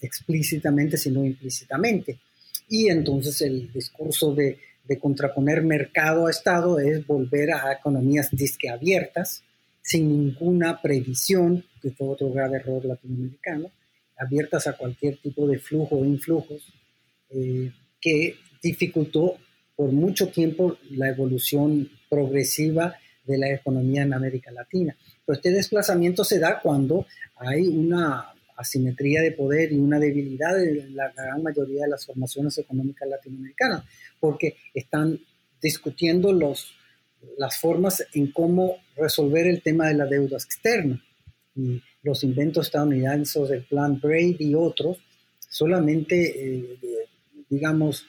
explícitamente, 0.00 0.96
sino 0.96 1.24
implícitamente. 1.24 2.18
Y 2.68 2.88
entonces 2.88 3.40
el 3.42 3.72
discurso 3.72 4.34
de, 4.34 4.58
de 4.90 4.98
contraponer 4.98 5.62
mercado 5.62 6.26
a 6.26 6.32
Estado 6.32 6.80
es 6.80 7.06
volver 7.06 7.52
a 7.52 7.72
economías 7.72 8.28
disque 8.32 8.68
abiertas, 8.68 9.44
sin 9.80 10.08
ninguna 10.08 10.82
previsión, 10.82 11.64
que 11.80 11.92
fue 11.92 12.08
otro 12.08 12.32
grave 12.32 12.56
error 12.56 12.84
latinoamericano, 12.84 13.70
abiertas 14.18 14.66
a 14.66 14.72
cualquier 14.72 15.18
tipo 15.18 15.46
de 15.46 15.60
flujo 15.60 15.94
o 15.94 16.04
influjos, 16.04 16.74
eh, 17.30 17.70
que 18.00 18.34
dificultó 18.60 19.36
por 19.76 19.92
mucho 19.92 20.26
tiempo 20.26 20.76
la 20.90 21.08
evolución 21.08 21.88
progresiva 22.08 22.96
de 23.24 23.38
la 23.38 23.48
economía 23.48 24.02
en 24.02 24.12
América 24.12 24.50
Latina. 24.50 24.96
Pero 25.24 25.36
este 25.36 25.52
desplazamiento 25.52 26.24
se 26.24 26.40
da 26.40 26.58
cuando 26.60 27.06
hay 27.36 27.68
una 27.68 28.34
asimetría 28.60 29.22
de 29.22 29.32
poder 29.32 29.72
y 29.72 29.78
una 29.78 29.98
debilidad 29.98 30.54
de 30.54 30.90
la 30.90 31.10
gran 31.12 31.42
mayoría 31.42 31.84
de 31.84 31.90
las 31.90 32.04
formaciones 32.04 32.58
económicas 32.58 33.08
latinoamericanas, 33.08 33.84
porque 34.20 34.56
están 34.74 35.18
discutiendo 35.62 36.32
los, 36.32 36.74
las 37.38 37.58
formas 37.58 38.04
en 38.12 38.32
cómo 38.32 38.76
resolver 38.96 39.46
el 39.46 39.62
tema 39.62 39.88
de 39.88 39.94
la 39.94 40.06
deuda 40.06 40.36
externa. 40.36 41.02
Y 41.56 41.82
los 42.02 42.22
inventos 42.22 42.66
estadounidenses 42.66 43.48
del 43.48 43.64
plan 43.64 43.98
Brady 43.98 44.36
y 44.38 44.54
otros 44.54 44.98
solamente, 45.48 46.16
eh, 46.56 46.78
digamos, 47.48 48.06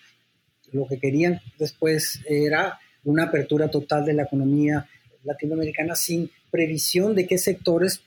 lo 0.71 0.85
que 0.87 0.99
querían 0.99 1.39
después 1.57 2.21
era 2.27 2.79
una 3.03 3.23
apertura 3.23 3.69
total 3.69 4.05
de 4.05 4.13
la 4.13 4.23
economía 4.23 4.87
latinoamericana 5.23 5.95
sin 5.95 6.29
previsión 6.49 7.15
de 7.15 7.25
qué 7.25 7.37
sectores, 7.37 8.01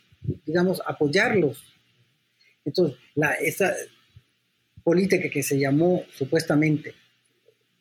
digamos, 0.46 0.82
apoyarlos. 0.86 1.73
Entonces, 2.64 2.98
la, 3.14 3.32
esa 3.34 3.74
política 4.82 5.28
que 5.28 5.42
se 5.42 5.58
llamó 5.58 6.04
supuestamente 6.14 6.94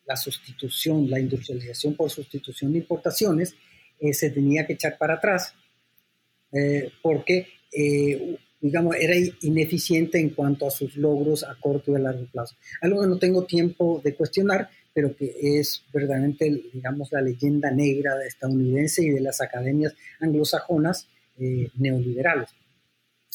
la 0.06 0.16
sustitución, 0.16 1.08
la 1.08 1.20
industrialización 1.20 1.94
por 1.94 2.10
sustitución 2.10 2.72
de 2.72 2.78
importaciones, 2.78 3.54
eh, 4.00 4.12
se 4.12 4.30
tenía 4.30 4.66
que 4.66 4.74
echar 4.74 4.98
para 4.98 5.14
atrás 5.14 5.54
eh, 6.52 6.90
porque, 7.02 7.46
eh, 7.72 8.36
digamos, 8.60 8.96
era 8.96 9.14
ineficiente 9.42 10.18
en 10.18 10.30
cuanto 10.30 10.66
a 10.66 10.70
sus 10.70 10.96
logros 10.96 11.44
a 11.44 11.54
corto 11.60 11.92
y 11.92 11.96
a 11.96 11.98
largo 11.98 12.26
plazo. 12.26 12.56
Algo 12.80 13.02
que 13.02 13.08
no 13.08 13.18
tengo 13.18 13.44
tiempo 13.44 14.00
de 14.02 14.14
cuestionar, 14.14 14.68
pero 14.92 15.14
que 15.16 15.34
es 15.58 15.84
verdaderamente, 15.92 16.62
digamos, 16.72 17.12
la 17.12 17.20
leyenda 17.20 17.70
negra 17.70 18.12
estadounidense 18.26 19.04
y 19.04 19.10
de 19.10 19.20
las 19.20 19.40
academias 19.40 19.94
anglosajonas 20.20 21.08
neoliberales. 21.74 22.50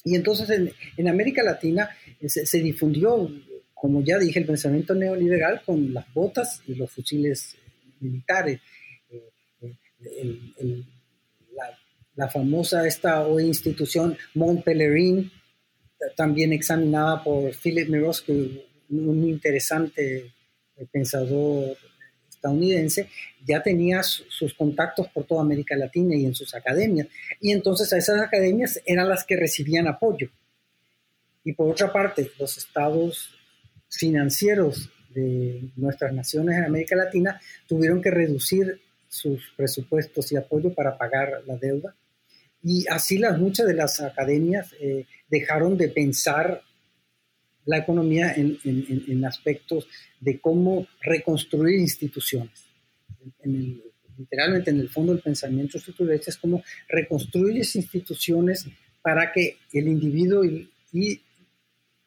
Y 0.03 0.15
entonces 0.15 0.49
en, 0.97 1.07
América 1.07 1.43
Latina 1.43 1.89
se, 2.25 2.59
difundió, 2.59 3.29
como 3.73 4.03
ya 4.03 4.17
dije, 4.17 4.39
el 4.39 4.45
pensamiento 4.45 4.93
neoliberal 4.95 5.61
con 5.65 5.93
las 5.93 6.11
botas 6.13 6.61
y 6.67 6.75
los 6.75 6.91
fusiles 6.91 7.55
militares. 7.99 8.59
el, 10.01 10.85
la 12.19 12.27
famosa 12.27 12.85
esta 12.85 13.25
institución 13.39 14.17
Mont 14.33 14.61
Pelerin, 14.65 15.31
también 16.17 16.51
examinada 16.51 17.23
por 17.23 17.55
Philip 17.55 17.87
Miroski, 17.87 18.61
un 18.89 19.23
interesante 19.23 20.33
eh, 20.75 20.85
pensador 20.91 21.77
estadounidense, 22.39 23.09
ya 23.45 23.61
tenía 23.61 24.01
sus 24.01 24.53
contactos 24.53 25.07
por 25.09 25.25
toda 25.25 25.41
América 25.41 25.75
Latina 25.75 26.15
y 26.15 26.25
en 26.25 26.33
sus 26.33 26.55
academias. 26.55 27.07
Y 27.41 27.51
entonces 27.51 27.91
a 27.93 27.97
esas 27.97 28.21
academias 28.21 28.81
eran 28.85 29.09
las 29.09 29.23
que 29.23 29.35
recibían 29.35 29.87
apoyo. 29.87 30.29
Y 31.43 31.53
por 31.53 31.69
otra 31.69 31.91
parte, 31.91 32.31
los 32.39 32.57
estados 32.57 33.29
financieros 33.89 34.89
de 35.09 35.69
nuestras 35.75 36.13
naciones 36.13 36.57
en 36.57 36.65
América 36.65 36.95
Latina 36.95 37.39
tuvieron 37.67 38.01
que 38.01 38.11
reducir 38.11 38.79
sus 39.07 39.41
presupuestos 39.57 40.31
y 40.31 40.37
apoyo 40.37 40.73
para 40.73 40.97
pagar 40.97 41.41
la 41.47 41.57
deuda 41.57 41.95
y 42.61 42.85
así 42.89 43.17
las, 43.17 43.39
muchas 43.39 43.67
de 43.67 43.73
las 43.73 44.01
academias 44.01 44.75
eh, 44.79 45.05
dejaron 45.29 45.77
de 45.77 45.89
pensar 45.89 46.61
la 47.69 47.77
economía 47.77 48.33
en, 48.35 48.57
en, 48.63 49.25
aspectos 49.25 49.87
de 50.19 50.39
cómo 50.39 50.87
reconstruir 51.01 51.79
instituciones. 51.79 52.65
literalmente 54.17 54.71
en 54.71 54.79
el 54.79 54.89
fondo 54.89 55.13
del 55.13 55.21
pensamiento 55.21 55.77
estructuralista 55.77 56.31
es 56.31 56.37
como 56.37 56.63
reconstruir 56.87 57.57
instituciones 57.57 58.65
para 59.03 59.31
que 59.31 59.57
el 59.71 59.87
individuo 59.87 60.43
y, 60.43 60.67
y, 60.91 61.21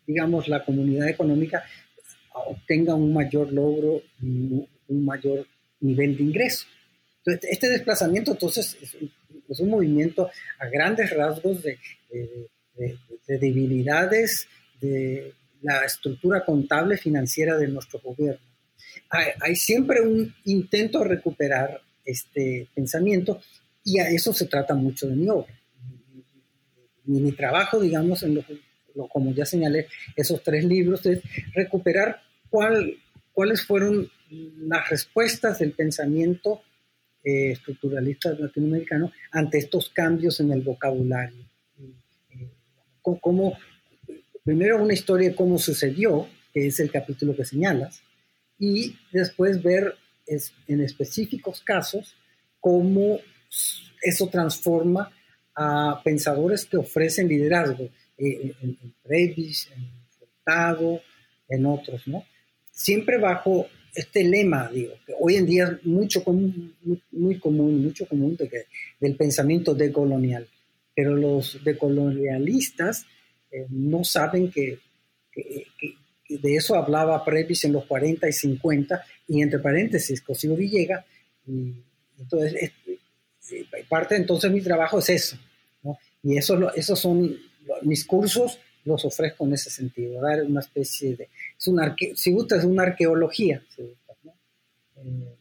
digamos, 0.05 0.49
la 0.49 0.65
comunidad 0.65 1.09
económica 1.09 1.63
obtenga 2.35 2.95
un 2.95 3.15
mayor 3.15 3.53
logro 3.53 4.03
y 4.21 4.67
un 4.89 5.05
mayor 5.05 5.47
nivel 5.79 6.17
de 6.17 6.25
ingreso. 6.25 6.67
Este 7.25 7.69
desplazamiento 7.69 8.33
entonces 8.33 8.77
es 9.49 9.61
un 9.61 9.71
movimiento 9.71 10.29
a 10.59 10.67
grandes 10.67 11.11
rasgos 11.11 11.63
de, 11.63 11.79
debilidades 13.29 14.49
de 14.81 15.33
la 15.63 15.85
estructura 15.85 16.45
contable 16.45 16.97
financiera 16.97 17.57
de 17.57 17.69
nuestro 17.69 18.01
gobierno. 18.01 18.41
Hay, 19.41 19.57
siempre 19.57 20.01
un 20.01 20.35
intento 20.45 21.01
de 21.01 21.09
recuperar 21.09 21.81
este 22.05 22.69
pensamiento 22.75 23.41
y 23.85 23.99
a 23.99 24.09
eso 24.09 24.33
se 24.33 24.47
trata 24.47 24.75
mucho 24.75 25.07
de 25.07 25.17
mi 25.17 25.29
obra. 25.29 25.53
Mi, 27.05 27.21
mi 27.21 27.33
trabajo, 27.33 27.81
digamos, 27.81 28.23
en 28.23 28.37
lo, 28.37 29.09
como 29.09 29.33
ya 29.33 29.45
señalé, 29.45 29.89
esos 30.17 30.43
tres 30.43 30.65
libros, 30.65 31.05
es 31.07 31.21
recuperar 31.55 32.23
cuál, 32.51 32.97
cuáles 33.33 33.65
fueron 33.65 34.11
las 34.31 34.89
respuestas 34.89 35.59
del 35.59 35.73
pensamiento 35.73 36.63
eh, 37.25 37.53
estructuralistas 37.53 38.41
latinoamericanos 38.41 39.13
ante 39.31 39.59
estos 39.59 39.91
cambios 39.91 40.41
en 40.41 40.53
el 40.53 40.63
vocabulario. 40.63 41.45
Eh, 42.31 42.49
como, 43.01 43.57
primero 44.45 44.83
una 44.83 44.95
historia 44.95 45.31
de 45.31 45.35
cómo 45.35 45.59
sucedió, 45.59 46.29
que 46.53 46.67
es 46.67 46.81
el 46.81 46.91
capítulo 46.91 47.35
que 47.37 47.45
señalas, 47.45 48.03
y 48.59 48.97
después 49.13 49.63
ver 49.63 49.95
en 50.69 50.81
específicos 50.81 51.63
casos 51.63 52.15
cómo 52.61 53.19
eso 54.03 54.29
transforma 54.29 55.11
a 55.55 56.01
pensadores 56.03 56.65
que 56.65 56.77
ofrecen 56.77 57.29
liderazgo, 57.29 57.91
eh, 58.19 58.55
en, 58.63 58.79
en 58.81 58.95
en 59.05 59.57
Furtado, 60.19 61.01
en 61.49 61.67
otros, 61.67 62.07
¿no? 62.07 62.25
Siempre 62.71 63.19
bajo 63.19 63.67
este 63.95 64.25
lema, 64.25 64.71
digo, 64.73 64.95
que 65.07 65.13
hoy 65.19 65.37
en 65.37 65.47
día 65.47 65.65
es 65.65 65.87
mucho 65.87 66.25
común, 66.25 66.75
muy, 67.11 67.39
común, 67.39 67.85
mucho 67.85 68.07
común 68.07 68.37
de 68.37 68.49
que, 68.49 68.65
del 68.99 69.17
pensamiento 69.17 69.75
decolonial, 69.75 70.47
pero 70.95 71.15
los 71.15 71.63
decolonialistas 71.63 73.07
eh, 73.53 73.67
no 73.71 74.03
saben 74.03 74.51
que, 74.51 74.79
de 76.29 76.57
eso 76.57 76.75
hablaba 76.75 77.25
Previs 77.25 77.65
en 77.65 77.73
los 77.73 77.85
40 77.85 78.29
y 78.29 78.33
50, 78.33 79.05
y 79.29 79.43
entre 79.43 79.59
paréntesis, 79.59 80.21
Cosío 80.23 80.57
Villega, 80.57 81.05
y 81.47 81.75
entonces, 82.19 82.73
parte 83.89 84.17
entonces 84.17 84.51
mi 84.51 84.61
trabajo 84.61 84.99
es 84.99 85.09
eso, 85.11 85.39
y 86.23 86.37
eso, 86.37 86.73
esos 86.75 86.99
son 86.99 87.37
mis 87.83 88.05
cursos, 88.05 88.59
los 88.85 89.05
ofrezco 89.05 89.47
en 89.47 89.55
ese 89.55 89.71
sentido, 89.71 90.21
dar 90.21 90.43
una 90.43 90.61
especie 90.61 91.17
de, 91.17 91.25
es 91.25 92.21
si 92.21 92.33
gusta, 92.33 92.57
es 92.57 92.65
una 92.65 92.83
arqueología. 92.83 93.63
Eh, 93.79 95.37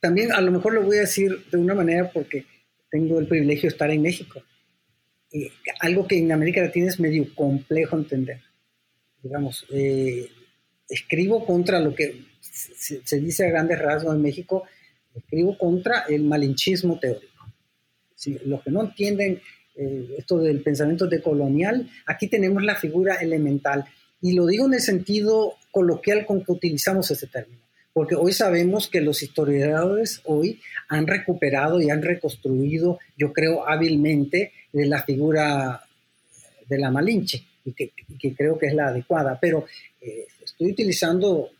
también 0.00 0.32
a 0.32 0.40
lo 0.40 0.50
mejor 0.50 0.74
lo 0.74 0.82
voy 0.82 0.96
a 0.96 1.00
decir 1.00 1.46
de 1.50 1.58
una 1.58 1.74
manera 1.74 2.10
porque 2.10 2.44
tengo 2.90 3.18
el 3.18 3.28
privilegio 3.28 3.68
de 3.68 3.72
estar 3.74 3.90
en 3.90 4.02
México. 4.02 4.42
Algo 5.80 6.06
que 6.06 6.18
en 6.18 6.32
América 6.32 6.60
Latina 6.60 6.88
es 6.88 6.98
medio 6.98 7.34
complejo 7.34 7.96
entender. 7.96 8.40
Digamos, 9.22 9.64
eh, 9.70 10.28
escribo 10.88 11.44
contra 11.46 11.78
lo 11.80 11.94
que 11.94 12.24
se, 12.40 13.20
dice 13.20 13.46
a 13.46 13.50
grandes 13.50 13.78
rasgos 13.78 14.14
en 14.14 14.22
México, 14.22 14.64
escribo 15.14 15.56
contra 15.56 16.04
el 16.08 16.24
malinchismo 16.24 16.98
teórico. 16.98 17.44
Si, 18.14 18.38
los 18.44 18.62
que 18.62 18.70
no 18.70 18.82
entienden 18.82 19.40
eh, 19.76 20.14
esto 20.18 20.38
del 20.38 20.62
pensamiento 20.62 21.06
decolonial, 21.06 21.88
aquí 22.06 22.28
tenemos 22.28 22.62
la 22.62 22.76
figura 22.76 23.16
elemental. 23.16 23.84
Y 24.20 24.32
lo 24.32 24.46
digo 24.46 24.66
en 24.66 24.74
el 24.74 24.80
sentido 24.80 25.54
coloquial 25.70 26.26
con 26.26 26.44
que 26.44 26.52
utilizamos 26.52 27.10
ese 27.10 27.26
término, 27.28 27.62
porque 27.92 28.16
hoy 28.16 28.32
sabemos 28.32 28.88
que 28.88 29.00
los 29.00 29.22
historiadores 29.22 30.20
hoy 30.24 30.60
han 30.88 31.06
recuperado 31.06 31.80
y 31.80 31.90
han 31.90 32.02
reconstruido, 32.02 32.98
yo 33.16 33.32
creo, 33.32 33.66
hábilmente 33.66 34.52
de 34.72 34.86
la 34.86 35.02
figura 35.02 35.82
de 36.68 36.78
la 36.78 36.90
Malinche, 36.90 37.44
y 37.64 37.72
que, 37.72 37.92
creo 38.34 38.58
que 38.58 38.66
es 38.66 38.74
la 38.74 38.88
adecuada, 38.88 39.38
pero 39.40 39.66
eh, 40.00 40.26
estoy 40.42 40.72
utilizando 40.72 41.50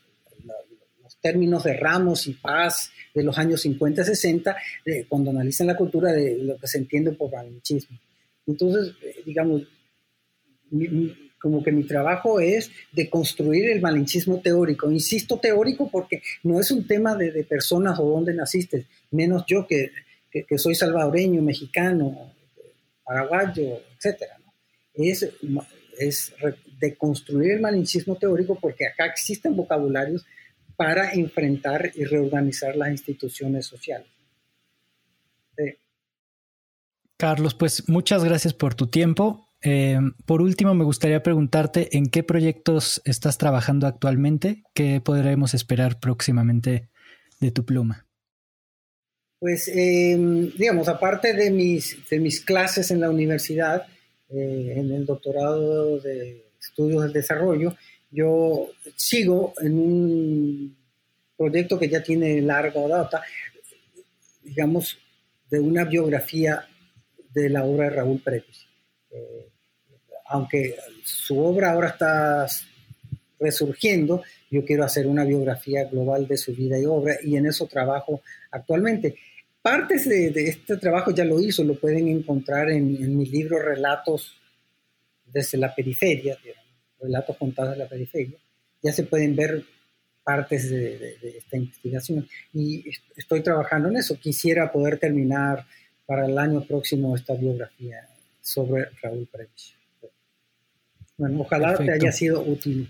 los 1.03 1.17
términos 1.17 1.63
de 1.63 1.75
Ramos 1.75 2.27
y 2.27 2.33
Paz 2.33 2.91
de 3.13 3.23
los 3.23 3.37
años 3.37 3.61
50 3.61 4.03
60, 4.03 4.55
cuando 5.09 5.31
analizan 5.31 5.67
la 5.67 5.75
cultura 5.75 6.11
de 6.11 6.37
lo 6.37 6.57
que 6.57 6.67
se 6.67 6.77
entiende 6.77 7.11
por 7.11 7.31
malinchismo. 7.31 7.97
Entonces, 8.47 8.95
eh, 9.03 9.21
digamos, 9.25 9.63
como 11.39 11.63
que 11.63 11.71
mi 11.71 11.83
trabajo 11.83 12.39
es 12.39 12.71
de 12.91 13.09
construir 13.09 13.69
el 13.69 13.81
malinchismo 13.81 14.39
teórico. 14.39 14.91
Insisto 14.91 15.39
teórico 15.39 15.89
porque 15.89 16.21
no 16.43 16.59
es 16.59 16.71
un 16.71 16.87
tema 16.87 17.15
de, 17.15 17.43
personas 17.43 17.99
o 17.99 18.05
dónde 18.05 18.33
naciste, 18.33 18.85
menos 19.11 19.43
yo 19.47 19.67
que, 19.67 19.91
que, 20.31 20.57
soy 20.57 20.75
salvadoreño, 20.75 21.41
mexicano, 21.41 22.31
paraguayo, 23.03 23.81
etc. 23.95 24.23
Es, 24.93 25.27
es 25.99 26.33
deconstruir 26.79 27.53
el 27.53 27.61
malinchismo 27.61 28.15
teórico 28.15 28.57
porque 28.59 28.87
acá 28.87 29.05
existen 29.05 29.55
vocabularios 29.55 30.25
para 30.75 31.13
enfrentar 31.13 31.91
y 31.95 32.05
reorganizar 32.05 32.75
las 32.75 32.89
instituciones 32.89 33.65
sociales. 33.65 34.07
Carlos, 37.21 37.53
pues 37.53 37.87
muchas 37.87 38.23
gracias 38.23 38.55
por 38.55 38.73
tu 38.73 38.87
tiempo. 38.87 39.47
Eh, 39.61 39.99
por 40.25 40.41
último, 40.41 40.73
me 40.73 40.83
gustaría 40.83 41.21
preguntarte 41.21 41.95
en 41.95 42.07
qué 42.07 42.23
proyectos 42.23 42.99
estás 43.05 43.37
trabajando 43.37 43.85
actualmente, 43.85 44.63
qué 44.73 45.01
podremos 45.01 45.53
esperar 45.53 45.99
próximamente 45.99 46.89
de 47.39 47.51
tu 47.51 47.63
pluma. 47.63 48.07
Pues, 49.41 49.67
em, 49.73 50.51
digamos, 50.55 50.87
aparte 50.87 51.33
de 51.33 51.49
mis, 51.49 51.97
de 52.07 52.19
mis 52.19 52.41
clases 52.41 52.91
en 52.91 52.99
la 52.99 53.09
universidad, 53.09 53.87
eh, 54.29 54.73
en 54.77 54.91
el 54.91 55.03
doctorado 55.03 55.99
de 55.99 56.45
estudios 56.59 57.01
del 57.01 57.13
desarrollo, 57.13 57.75
yo 58.11 58.69
sigo 58.95 59.55
en 59.59 59.73
un 59.79 60.77
proyecto 61.35 61.79
que 61.79 61.89
ya 61.89 62.03
tiene 62.03 62.39
larga 62.39 62.87
data, 62.87 63.23
digamos, 64.43 64.99
de 65.49 65.59
una 65.59 65.85
biografía 65.85 66.67
de 67.33 67.49
la 67.49 67.63
obra 67.63 67.85
de 67.85 67.95
Raúl 67.95 68.21
Pérez. 68.21 68.67
Eh, 69.09 69.49
aunque 70.27 70.75
su 71.03 71.39
obra 71.39 71.71
ahora 71.71 71.89
está 71.89 72.45
resurgiendo, 73.39 74.21
yo 74.51 74.63
quiero 74.63 74.83
hacer 74.83 75.07
una 75.07 75.25
biografía 75.25 75.85
global 75.85 76.27
de 76.27 76.37
su 76.37 76.53
vida 76.53 76.77
y 76.77 76.85
obra 76.85 77.15
y 77.23 77.37
en 77.37 77.47
eso 77.47 77.65
trabajo 77.65 78.21
actualmente. 78.51 79.15
Partes 79.61 80.09
de, 80.09 80.31
este 80.47 80.77
trabajo 80.77 81.11
ya 81.11 81.23
lo 81.23 81.39
hizo, 81.39 81.63
lo 81.63 81.79
pueden 81.79 82.07
encontrar 82.07 82.69
en, 82.71 83.17
mi 83.17 83.25
libro 83.25 83.59
Relatos 83.59 84.35
desde 85.25 85.57
la 85.57 85.73
periferia, 85.73 86.37
Relatos 86.99 87.37
contados 87.37 87.73
de 87.73 87.77
la 87.77 87.87
periferia. 87.87 88.37
Ya 88.81 88.91
se 88.91 89.03
pueden 89.03 89.35
ver 89.35 89.63
partes 90.23 90.69
de, 90.69 90.97
de, 90.97 91.37
esta 91.37 91.57
investigación 91.57 92.27
y 92.53 92.85
estoy 93.15 93.41
trabajando 93.41 93.89
en 93.89 93.97
eso. 93.97 94.19
Quisiera 94.19 94.71
poder 94.71 94.97
terminar 94.97 95.65
para 96.05 96.25
el 96.25 96.37
año 96.37 96.63
próximo 96.63 97.15
esta 97.15 97.35
biografía 97.35 98.07
sobre 98.41 98.85
Raúl 99.01 99.27
Pérez. 99.31 99.75
Bueno, 101.17 101.41
ojalá 101.41 101.77
te 101.77 101.91
haya 101.91 102.11
sido 102.11 102.41
útil 102.41 102.89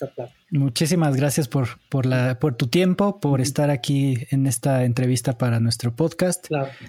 esta 0.00 0.14
plática. 0.14 0.38
Muchísimas 0.50 1.16
gracias 1.16 1.48
por, 1.48 1.68
por, 1.88 2.06
la, 2.06 2.38
por 2.38 2.56
tu 2.56 2.68
tiempo, 2.68 3.20
por 3.20 3.40
estar 3.40 3.70
aquí 3.70 4.26
en 4.30 4.46
esta 4.46 4.84
entrevista 4.84 5.38
para 5.38 5.60
nuestro 5.60 5.94
podcast. 5.94 6.48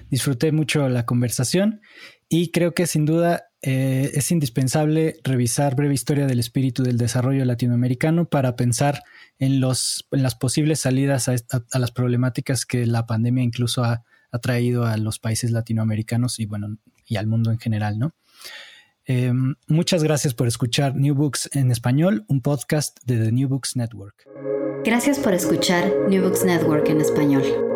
Disfruté 0.09 0.51
mucho 0.51 0.88
la 0.89 1.05
conversación 1.05 1.82
y 2.30 2.51
creo 2.51 2.74
que 2.74 2.88
sin 2.88 3.05
duda 3.05 3.45
eh, 3.62 4.12
es 4.14 4.32
indispensable 4.32 5.18
revisar 5.24 5.76
Breve 5.76 5.93
Historia 5.93 6.26
del 6.26 6.39
Espíritu 6.39 6.84
del 6.84 6.97
Desarrollo 6.97 7.45
Latinoamericano 7.45 8.26
para 8.26 8.55
pensar 8.55 9.03
en, 9.38 9.59
los, 9.59 10.07
en 10.12 10.24
las 10.24 10.36
posibles 10.36 10.80
salidas 10.80 11.28
a 11.28 11.80
las 11.80 11.91
problemáticas 11.91 12.66
que 12.66 12.86
la 12.86 13.05
pandemia 13.05 13.43
incluso 13.43 13.84
ha, 13.84 14.03
ha 14.32 14.39
traído 14.39 14.86
a 14.86 14.97
los 14.97 15.20
países 15.20 15.51
latinoamericanos 15.51 16.39
y 16.39 16.45
bueno, 16.45 16.78
y 17.05 17.18
al 17.18 17.28
mundo 17.28 17.51
en 17.51 17.59
general, 17.59 17.99
¿no? 17.99 18.16
Em, 19.06 19.56
muchas 19.68 20.04
gracias 20.04 20.34
por 20.34 20.47
escuchar 20.47 20.95
New 20.95 21.16
Books 21.16 21.49
en 21.54 21.72
español, 21.72 22.26
un 22.28 22.41
podcast 22.41 22.99
de 23.06 23.18
The 23.18 23.32
New 23.32 23.49
Books 23.49 23.76
Network. 23.76 24.26
Gracias 24.84 25.20
por 25.20 25.34
escuchar 25.34 25.91
New 26.10 26.24
Books 26.24 26.43
Network 26.43 26.88
en 26.89 27.02
español. 27.02 27.70